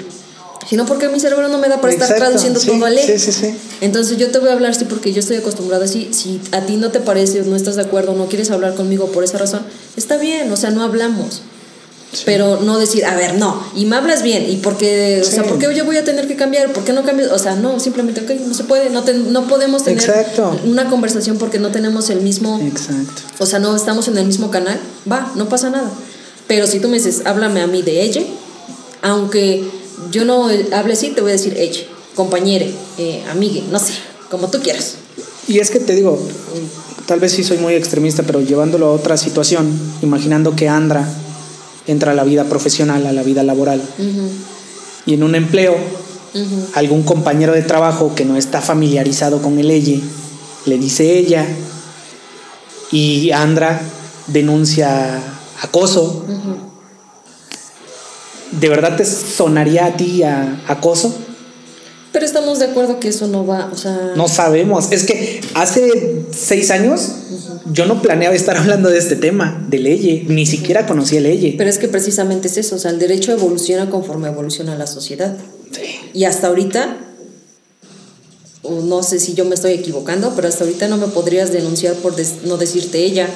Sino 0.68 0.84
porque 0.84 1.08
mi 1.08 1.18
cerebro 1.18 1.48
no 1.48 1.56
me 1.56 1.68
da 1.68 1.80
para 1.80 1.94
estar 1.94 2.14
traduciendo 2.14 2.60
todo 2.60 2.84
a 2.84 2.90
ley. 2.90 3.06
Sí, 3.06 3.32
sí, 3.32 3.54
Entonces 3.80 4.18
yo 4.18 4.30
te 4.30 4.38
voy 4.38 4.50
a 4.50 4.52
hablar 4.52 4.72
así 4.72 4.84
porque 4.84 5.14
yo 5.14 5.20
estoy 5.20 5.36
acostumbrada 5.36 5.86
así. 5.86 6.10
Si 6.12 6.42
a 6.52 6.66
ti 6.66 6.76
no 6.76 6.90
te 6.90 7.00
parece 7.00 7.40
no 7.42 7.56
estás 7.56 7.76
de 7.76 7.82
acuerdo, 7.82 8.12
no 8.12 8.26
quieres 8.26 8.50
hablar 8.50 8.74
conmigo 8.74 9.06
por 9.06 9.24
esa 9.24 9.38
razón, 9.38 9.62
está 9.96 10.18
bien, 10.18 10.52
o 10.52 10.56
sea, 10.56 10.70
no 10.70 10.82
hablamos. 10.82 11.40
Pero 12.24 12.60
no 12.62 12.78
decir, 12.78 13.04
a 13.04 13.14
ver, 13.14 13.34
no, 13.34 13.62
y 13.76 13.84
me 13.84 13.96
hablas 13.96 14.22
bien, 14.22 14.48
y 14.48 14.56
porque, 14.56 15.20
o 15.22 15.30
sea, 15.30 15.42
¿por 15.42 15.58
qué 15.58 15.72
yo 15.74 15.84
voy 15.84 15.98
a 15.98 16.04
tener 16.04 16.26
que 16.26 16.36
cambiar? 16.36 16.72
¿Por 16.72 16.82
qué 16.84 16.94
no 16.94 17.04
cambias? 17.04 17.30
O 17.32 17.38
sea, 17.38 17.54
no, 17.54 17.78
simplemente, 17.80 18.22
ok, 18.22 18.30
no 18.46 18.54
se 18.54 18.64
puede, 18.64 18.88
no, 18.88 19.04
no 19.30 19.46
podemos 19.46 19.84
tener 19.84 20.02
una 20.64 20.88
conversación 20.88 21.36
porque 21.36 21.58
no 21.58 21.70
tenemos 21.70 22.08
el 22.08 22.22
mismo, 22.22 22.60
Exacto. 22.62 23.22
o 23.38 23.44
sea, 23.44 23.58
no 23.58 23.76
estamos 23.76 24.08
en 24.08 24.16
el 24.16 24.24
mismo 24.24 24.50
canal, 24.50 24.80
va, 25.10 25.32
no 25.36 25.50
pasa 25.50 25.68
nada. 25.68 25.90
Pero 26.46 26.66
si 26.66 26.80
tú 26.80 26.88
me 26.88 26.96
dices, 26.96 27.22
háblame 27.26 27.60
a 27.60 27.66
mí 27.66 27.82
de 27.82 28.02
ella, 28.02 28.22
aunque 29.02 29.64
yo 30.10 30.24
no 30.24 30.48
hable 30.72 30.94
así, 30.94 31.10
te 31.10 31.20
voy 31.20 31.30
a 31.30 31.34
decir 31.34 31.58
ella, 31.58 31.82
compañere, 32.14 32.72
eh, 32.96 33.22
amigue, 33.30 33.64
no 33.70 33.78
sé, 33.78 33.92
como 34.30 34.48
tú 34.48 34.60
quieras. 34.60 34.94
Y 35.46 35.58
es 35.58 35.70
que 35.70 35.78
te 35.78 35.94
digo, 35.94 36.18
tal 37.04 37.20
vez 37.20 37.32
sí 37.32 37.44
soy 37.44 37.58
muy 37.58 37.74
extremista, 37.74 38.22
pero 38.22 38.40
llevándolo 38.40 38.86
a 38.86 38.92
otra 38.92 39.18
situación, 39.18 39.78
imaginando 40.00 40.56
que 40.56 40.68
Andra 40.68 41.06
entra 41.88 42.12
a 42.12 42.14
la 42.14 42.22
vida 42.22 42.44
profesional, 42.44 43.04
a 43.06 43.12
la 43.12 43.22
vida 43.24 43.42
laboral, 43.42 43.82
y 45.04 45.14
en 45.14 45.22
un 45.24 45.34
empleo, 45.34 45.76
algún 46.74 47.02
compañero 47.02 47.52
de 47.52 47.62
trabajo 47.62 48.14
que 48.14 48.24
no 48.24 48.36
está 48.36 48.60
familiarizado 48.60 49.42
con 49.42 49.58
el 49.58 49.70
EYE, 49.70 50.00
le 50.66 50.78
dice 50.78 51.18
ella, 51.18 51.44
y 52.92 53.32
Andra 53.32 53.80
denuncia 54.28 55.20
acoso. 55.62 56.24
¿De 58.52 58.68
verdad 58.68 58.96
te 58.96 59.04
sonaría 59.04 59.86
a 59.86 59.96
ti 59.96 60.22
a 60.22 60.62
acoso? 60.68 61.14
Pero 62.18 62.26
estamos 62.26 62.58
de 62.58 62.64
acuerdo 62.64 62.98
que 62.98 63.10
eso 63.10 63.28
no 63.28 63.46
va, 63.46 63.70
o 63.72 63.76
sea... 63.76 64.14
No 64.16 64.26
sabemos. 64.26 64.90
Es 64.90 65.04
que 65.04 65.40
hace 65.54 66.24
seis 66.36 66.72
años 66.72 67.12
yo 67.72 67.86
no 67.86 68.02
planeaba 68.02 68.34
estar 68.34 68.56
hablando 68.56 68.88
de 68.88 68.98
este 68.98 69.14
tema, 69.14 69.64
de 69.68 69.78
ley. 69.78 70.26
Ni 70.28 70.44
siquiera 70.44 70.84
conocía 70.84 71.20
ley. 71.20 71.54
Pero 71.56 71.70
es 71.70 71.78
que 71.78 71.86
precisamente 71.86 72.48
es 72.48 72.56
eso, 72.56 72.74
o 72.74 72.78
sea, 72.80 72.90
el 72.90 72.98
derecho 72.98 73.30
evoluciona 73.30 73.88
conforme 73.88 74.26
evoluciona 74.26 74.74
la 74.74 74.88
sociedad. 74.88 75.36
Sí. 75.70 75.82
Y 76.12 76.24
hasta 76.24 76.48
ahorita, 76.48 76.96
no 78.68 79.02
sé 79.04 79.20
si 79.20 79.34
yo 79.34 79.44
me 79.44 79.54
estoy 79.54 79.74
equivocando, 79.74 80.32
pero 80.34 80.48
hasta 80.48 80.64
ahorita 80.64 80.88
no 80.88 80.96
me 80.96 81.06
podrías 81.06 81.52
denunciar 81.52 81.94
por 81.94 82.16
no 82.42 82.56
decirte 82.56 82.98
ella. 82.98 83.28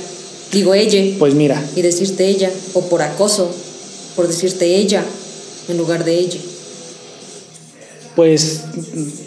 Digo 0.51 0.75
ella. 0.75 1.19
Pues 1.21 1.35
mira. 1.35 1.65
Y 1.77 1.83
decirte 1.83 2.27
ella. 2.27 2.51
O 2.75 2.81
por 2.87 3.03
acoso, 3.03 3.49
por 4.17 4.27
decirte 4.27 4.75
ella 4.75 5.05
en 5.69 5.79
lugar 5.79 6.05
de 6.05 6.19
ella 6.19 6.41
pues 8.17 8.63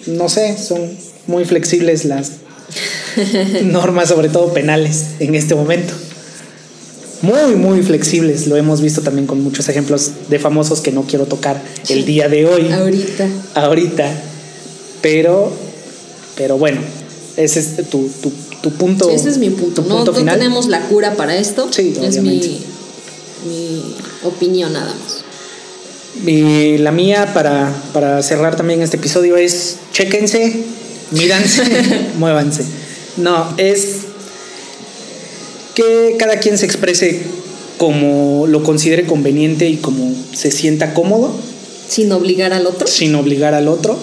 no 0.07 0.29
sé, 0.29 0.57
son 0.57 0.79
muy 1.27 1.45
flexibles 1.45 2.05
las 2.05 2.31
normas, 3.63 4.09
sobre 4.09 4.29
todo 4.29 4.53
penales, 4.53 5.05
en 5.19 5.35
este 5.35 5.55
momento. 5.55 5.93
Muy, 7.21 7.55
muy 7.55 7.81
flexibles. 7.81 8.47
Lo 8.47 8.55
hemos 8.55 8.81
visto 8.81 9.01
también 9.01 9.25
con 9.25 9.41
muchos 9.41 9.67
ejemplos 9.69 10.11
de 10.29 10.37
famosos 10.37 10.81
que 10.81 10.91
no 10.91 11.03
quiero 11.03 11.25
tocar 11.25 11.61
el 11.89 12.05
día 12.05 12.29
de 12.29 12.45
hoy. 12.45 12.71
Ahorita. 12.71 13.27
Ahorita. 13.55 14.11
Pero, 15.01 15.51
pero 16.35 16.57
bueno, 16.57 16.81
ese 17.37 17.59
es 17.59 17.89
tu, 17.89 18.09
punto. 18.77 19.09
ese 19.09 19.29
es 19.29 19.37
mi 19.37 19.49
punto. 19.49 19.83
No, 19.87 20.03
tenemos 20.03 20.67
la 20.67 20.81
cura 20.81 21.15
para 21.15 21.35
esto. 21.35 21.67
Sí, 21.71 21.93
es 22.01 22.21
mi, 22.21 22.61
mi 23.47 23.95
opinión 24.23 24.73
nada 24.73 24.93
más. 24.93 25.24
Y 26.23 26.77
la 26.77 26.91
mía 26.91 27.31
para, 27.33 27.73
para 27.93 28.23
cerrar 28.23 28.55
también 28.55 28.81
este 28.81 28.97
episodio 28.97 29.35
es 29.35 29.77
chequense, 29.91 30.63
mídanse, 31.11 31.63
muévanse. 32.17 32.63
No, 33.17 33.53
es 33.57 33.97
que 35.75 36.15
cada 36.17 36.39
quien 36.39 36.57
se 36.57 36.65
exprese 36.65 37.21
como 37.77 38.47
lo 38.47 38.63
considere 38.63 39.05
conveniente 39.05 39.69
y 39.69 39.77
como 39.77 40.13
se 40.33 40.51
sienta 40.51 40.93
cómodo. 40.93 41.35
Sin 41.87 42.11
obligar 42.11 42.53
al 42.53 42.65
otro. 42.65 42.87
Sin 42.87 43.13
obligar 43.15 43.53
al 43.53 43.67
otro. 43.67 43.97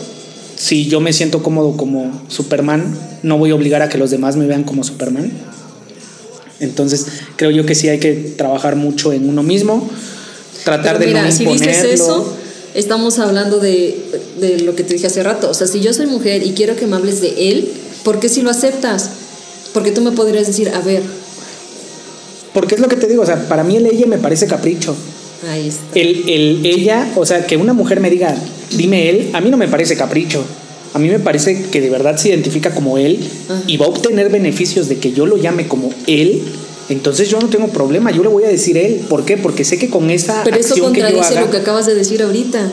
Si 0.56 0.86
yo 0.86 1.00
me 1.00 1.12
siento 1.12 1.42
cómodo 1.42 1.76
como 1.76 2.22
Superman, 2.28 2.96
no 3.22 3.38
voy 3.38 3.50
a 3.50 3.54
obligar 3.54 3.82
a 3.82 3.88
que 3.88 3.98
los 3.98 4.10
demás 4.10 4.36
me 4.36 4.46
vean 4.46 4.64
como 4.64 4.84
Superman. 4.84 5.32
Entonces, 6.60 7.06
creo 7.36 7.50
yo 7.50 7.66
que 7.66 7.74
sí 7.74 7.88
hay 7.88 7.98
que 7.98 8.12
trabajar 8.12 8.76
mucho 8.76 9.12
en 9.12 9.28
uno 9.28 9.42
mismo 9.42 9.90
tratar 10.64 10.98
de 10.98 11.06
mira, 11.06 11.30
si 11.30 11.44
dices 11.46 11.84
eso, 11.84 12.34
estamos 12.74 13.18
hablando 13.18 13.58
de, 13.58 13.98
de, 14.40 14.60
lo 14.60 14.74
que 14.74 14.84
te 14.84 14.94
dije 14.94 15.06
hace 15.06 15.22
rato. 15.22 15.50
O 15.50 15.54
sea, 15.54 15.66
si 15.66 15.80
yo 15.80 15.92
soy 15.92 16.06
mujer 16.06 16.44
y 16.46 16.52
quiero 16.52 16.76
que 16.76 16.86
me 16.86 16.96
hables 16.96 17.20
de 17.20 17.50
él, 17.50 17.68
¿por 18.04 18.20
qué 18.20 18.28
si 18.28 18.42
lo 18.42 18.50
aceptas? 18.50 19.10
Porque 19.72 19.90
tú 19.90 20.00
me 20.00 20.12
podrías 20.12 20.46
decir, 20.46 20.70
a 20.70 20.80
ver. 20.80 21.02
Porque 22.52 22.74
es 22.74 22.80
lo 22.80 22.88
que 22.88 22.96
te 22.96 23.06
digo, 23.06 23.22
o 23.22 23.26
sea, 23.26 23.48
para 23.48 23.64
mí 23.64 23.76
el 23.76 23.86
ella 23.86 24.06
me 24.06 24.18
parece 24.18 24.46
capricho. 24.46 24.94
Ahí 25.48 25.68
está. 25.68 25.82
El, 25.94 26.28
el 26.28 26.66
ella, 26.66 27.10
o 27.16 27.26
sea, 27.26 27.46
que 27.46 27.56
una 27.56 27.72
mujer 27.72 28.00
me 28.00 28.10
diga, 28.10 28.36
dime 28.70 29.08
él, 29.08 29.30
a 29.32 29.40
mí 29.40 29.50
no 29.50 29.56
me 29.56 29.68
parece 29.68 29.96
capricho. 29.96 30.44
A 30.94 30.98
mí 30.98 31.08
me 31.08 31.18
parece 31.18 31.62
que 31.70 31.80
de 31.80 31.88
verdad 31.88 32.16
se 32.18 32.28
identifica 32.28 32.74
como 32.74 32.98
él 32.98 33.18
y 33.66 33.78
va 33.78 33.86
a 33.86 33.88
obtener 33.88 34.28
beneficios 34.28 34.88
de 34.88 34.98
que 34.98 35.12
yo 35.12 35.24
lo 35.24 35.38
llame 35.38 35.66
como 35.66 35.90
él 36.06 36.42
entonces 36.92 37.28
yo 37.28 37.40
no 37.40 37.48
tengo 37.48 37.68
problema, 37.68 38.10
yo 38.10 38.22
le 38.22 38.28
voy 38.28 38.44
a 38.44 38.48
decir 38.48 38.76
él. 38.76 39.04
¿Por 39.08 39.24
qué? 39.24 39.36
Porque 39.36 39.64
sé 39.64 39.78
que 39.78 39.88
con 39.88 40.10
esa 40.10 40.42
pero 40.44 40.56
eso 40.56 40.76
contradice 40.78 41.40
lo 41.40 41.50
que 41.50 41.58
acabas 41.58 41.86
de 41.86 41.94
decir 41.94 42.22
ahorita. 42.22 42.70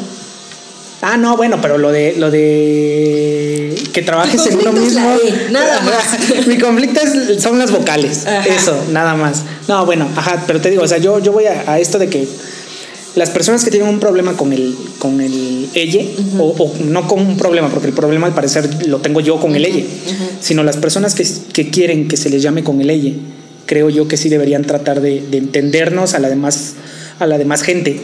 Ah, 1.02 1.16
no, 1.16 1.38
bueno, 1.38 1.60
pero 1.62 1.78
lo 1.78 1.92
de 1.92 2.16
lo 2.18 2.30
de 2.30 3.74
que 3.94 4.02
trabajes 4.02 4.46
en 4.48 4.60
uno 4.60 4.74
mismo. 4.74 5.16
nada 5.52 5.82
más. 5.82 6.48
Mi 6.48 6.58
conflicto 6.58 7.00
son 7.40 7.58
las 7.58 7.72
vocales. 7.72 8.26
Eso, 8.48 8.78
nada 8.92 9.16
más. 9.16 9.44
No, 9.68 9.86
bueno, 9.86 10.10
ajá, 10.16 10.44
pero 10.46 10.60
te 10.60 10.70
digo, 10.70 10.84
o 10.84 10.88
sea, 10.88 10.98
yo, 10.98 11.20
yo 11.20 11.32
voy 11.32 11.46
a, 11.46 11.80
esto 11.80 12.00
de 12.00 12.10
que 12.10 12.28
las 13.16 13.30
personas 13.30 13.64
que 13.64 13.72
tienen 13.72 13.88
un 13.88 14.00
problema 14.00 14.36
con 14.36 14.52
el 14.52 14.76
con 15.00 15.22
el 15.22 15.70
ella, 15.74 16.02
o, 16.38 16.74
no 16.84 17.08
con 17.08 17.20
un 17.22 17.38
problema, 17.38 17.70
porque 17.70 17.88
el 17.88 17.94
problema 17.94 18.28
al 18.28 18.34
parecer 18.34 18.88
lo 18.88 19.00
tengo 19.00 19.22
yo 19.22 19.40
con 19.40 19.56
el 19.56 19.66
ella, 19.66 19.86
sino 20.42 20.64
las 20.64 20.76
personas 20.76 21.16
que, 21.16 21.26
que, 21.54 21.70
quieren 21.70 22.10
que 22.10 22.18
se 22.18 22.30
les 22.30 22.42
llame 22.42 22.64
con 22.64 22.82
el 22.82 22.90
ella 22.90 23.14
creo 23.70 23.92
yo 23.92 24.08
que 24.08 24.18
sí 24.18 24.30
deberían 24.30 24.64
tratar 24.64 25.00
de, 25.00 25.20
entendernos 25.32 26.16
a 26.16 26.20
la 26.20 26.28
demás, 26.28 26.74
a 27.20 27.28
la 27.28 27.38
demás 27.38 27.62
gente, 27.62 28.02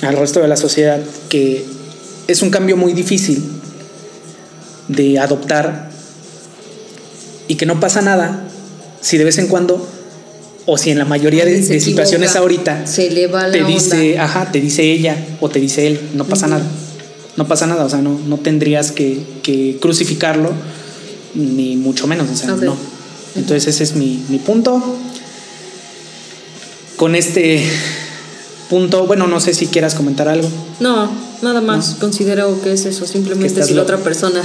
al 0.00 0.16
resto 0.16 0.40
de 0.40 0.48
la 0.48 0.56
sociedad, 0.56 0.98
que 1.28 1.62
es 2.26 2.40
un 2.40 2.48
cambio 2.48 2.78
muy 2.78 2.94
difícil 2.94 3.44
de 4.88 5.18
adoptar 5.18 5.90
y 7.48 7.56
que 7.56 7.66
no 7.66 7.80
pasa 7.80 8.00
nada 8.00 8.48
si 9.02 9.18
de 9.18 9.24
vez 9.24 9.36
en 9.36 9.48
cuando 9.48 9.86
o 10.64 10.78
si 10.78 10.90
en 10.90 10.96
la 10.96 11.04
mayoría 11.04 11.44
de, 11.44 11.62
situaciones 11.80 12.34
ahorita 12.34 12.86
se 12.86 13.08
eleva 13.08 13.50
te 13.50 13.62
dice, 13.62 14.18
ajá, 14.18 14.50
te 14.52 14.62
dice 14.62 14.90
ella 14.90 15.22
o 15.42 15.50
te 15.50 15.60
dice 15.60 15.86
él, 15.86 16.00
no 16.14 16.24
pasa 16.24 16.46
nada. 16.46 16.64
No 17.36 17.46
pasa 17.46 17.66
nada, 17.66 17.84
o 17.84 17.90
sea, 17.90 18.00
no, 18.00 18.18
no 18.26 18.38
tendrías 18.38 18.90
que, 18.90 19.76
crucificarlo, 19.82 20.52
ni 21.34 21.76
mucho 21.76 22.06
menos, 22.06 22.30
o 22.30 22.36
sea, 22.36 22.56
no. 22.56 22.93
Entonces 23.36 23.66
ese 23.66 23.84
es 23.84 23.94
mi, 23.94 24.18
punto. 24.44 24.82
Con 26.96 27.14
este 27.14 27.64
punto, 28.70 29.06
bueno, 29.06 29.26
no 29.26 29.40
sé 29.40 29.54
si 29.54 29.66
quieras 29.66 29.94
comentar 29.94 30.28
algo. 30.28 30.48
No, 30.80 31.10
nada 31.42 31.60
más. 31.60 31.96
Considero 31.98 32.60
que 32.62 32.72
es 32.72 32.86
eso. 32.86 33.06
Simplemente 33.06 33.62
si 33.64 33.74
la 33.74 33.82
otra 33.82 33.98
persona 33.98 34.42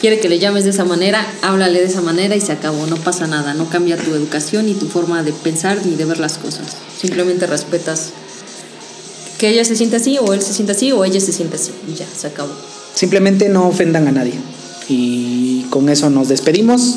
quiere 0.00 0.18
que 0.18 0.28
le 0.28 0.38
llames 0.38 0.64
de 0.64 0.70
esa 0.70 0.84
manera, 0.84 1.26
háblale 1.42 1.78
de 1.78 1.86
esa 1.86 2.00
manera 2.00 2.34
y 2.34 2.40
se 2.40 2.52
acabó. 2.52 2.86
No 2.86 2.96
pasa 2.96 3.26
nada. 3.26 3.54
No 3.54 3.68
cambia 3.68 3.96
tu 3.96 4.12
educación 4.14 4.66
ni 4.66 4.74
tu 4.74 4.88
forma 4.88 5.22
de 5.22 5.32
pensar 5.32 5.84
ni 5.86 5.94
de 5.94 6.04
ver 6.04 6.18
las 6.18 6.38
cosas. 6.38 6.76
Simplemente 7.00 7.46
respetas 7.46 8.10
que 9.38 9.48
ella 9.48 9.64
se 9.64 9.74
sienta 9.74 9.96
así 9.96 10.18
o 10.18 10.34
él 10.34 10.42
se 10.42 10.52
sienta 10.52 10.72
así 10.72 10.92
o 10.92 11.04
ella 11.04 11.20
se 11.20 11.32
siente 11.32 11.56
así. 11.56 11.70
Y 11.88 11.94
ya, 11.94 12.06
se 12.06 12.26
acabó. 12.26 12.52
Simplemente 12.94 13.48
no 13.48 13.68
ofendan 13.68 14.08
a 14.08 14.12
nadie. 14.12 14.34
Y 14.88 15.62
con 15.70 15.88
eso 15.88 16.10
nos 16.10 16.28
despedimos. 16.28 16.96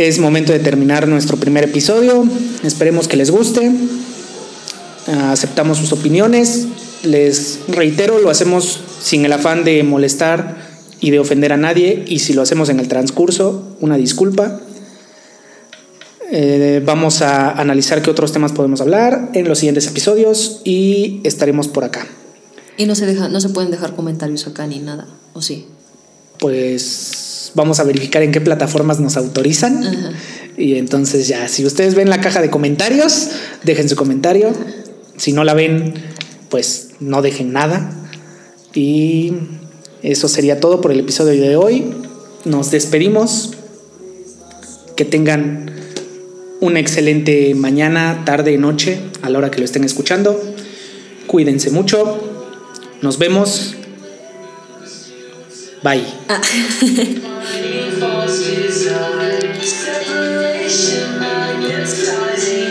Es 0.00 0.18
momento 0.18 0.54
de 0.54 0.60
terminar 0.60 1.06
nuestro 1.08 1.36
primer 1.36 1.64
episodio. 1.64 2.26
Esperemos 2.64 3.06
que 3.06 3.18
les 3.18 3.30
guste. 3.30 3.70
Aceptamos 5.06 5.76
sus 5.76 5.92
opiniones. 5.92 6.68
Les 7.02 7.58
reitero, 7.68 8.18
lo 8.18 8.30
hacemos 8.30 8.80
sin 9.02 9.26
el 9.26 9.32
afán 9.34 9.62
de 9.62 9.82
molestar 9.82 10.56
y 11.00 11.10
de 11.10 11.18
ofender 11.18 11.52
a 11.52 11.58
nadie. 11.58 12.02
Y 12.08 12.20
si 12.20 12.32
lo 12.32 12.40
hacemos 12.40 12.70
en 12.70 12.80
el 12.80 12.88
transcurso, 12.88 13.76
una 13.80 13.98
disculpa. 13.98 14.62
Eh, 16.32 16.80
vamos 16.82 17.20
a 17.20 17.50
analizar 17.50 18.00
qué 18.00 18.08
otros 18.08 18.32
temas 18.32 18.52
podemos 18.52 18.80
hablar 18.80 19.28
en 19.34 19.48
los 19.48 19.58
siguientes 19.58 19.86
episodios 19.86 20.62
y 20.64 21.20
estaremos 21.24 21.68
por 21.68 21.84
acá. 21.84 22.06
Y 22.78 22.86
no 22.86 22.94
se, 22.94 23.04
deja, 23.04 23.28
no 23.28 23.38
se 23.42 23.50
pueden 23.50 23.70
dejar 23.70 23.94
comentarios 23.94 24.46
acá 24.46 24.66
ni 24.66 24.78
nada, 24.78 25.06
¿o 25.34 25.42
sí? 25.42 25.66
Pues 26.38 27.19
vamos 27.54 27.80
a 27.80 27.84
verificar 27.84 28.22
en 28.22 28.32
qué 28.32 28.40
plataformas 28.40 29.00
nos 29.00 29.16
autorizan. 29.16 30.14
Y 30.56 30.76
entonces 30.76 31.28
ya, 31.28 31.48
si 31.48 31.64
ustedes 31.64 31.94
ven 31.94 32.10
la 32.10 32.20
caja 32.20 32.42
de 32.42 32.50
comentarios, 32.50 33.28
dejen 33.64 33.88
su 33.88 33.96
comentario. 33.96 34.52
Si 35.16 35.32
no 35.32 35.44
la 35.44 35.54
ven, 35.54 35.94
pues 36.48 36.90
no 37.00 37.22
dejen 37.22 37.52
nada. 37.52 37.92
Y 38.74 39.32
eso 40.02 40.28
sería 40.28 40.60
todo 40.60 40.80
por 40.80 40.92
el 40.92 41.00
episodio 41.00 41.40
de 41.40 41.56
hoy. 41.56 41.94
Nos 42.44 42.70
despedimos. 42.70 43.52
Que 44.96 45.04
tengan 45.06 45.70
una 46.60 46.78
excelente 46.78 47.54
mañana, 47.54 48.22
tarde, 48.26 48.58
noche, 48.58 49.00
a 49.22 49.30
la 49.30 49.38
hora 49.38 49.50
que 49.50 49.58
lo 49.58 49.64
estén 49.64 49.82
escuchando. 49.84 50.38
Cuídense 51.26 51.70
mucho. 51.70 52.18
Nos 53.00 53.18
vemos. 53.18 53.76
Bye. 55.82 56.04
Ah. 56.28 56.40
He 57.48 57.90
desire, 58.44 59.60
separation 59.62 61.18
magnetizing. 61.18 62.69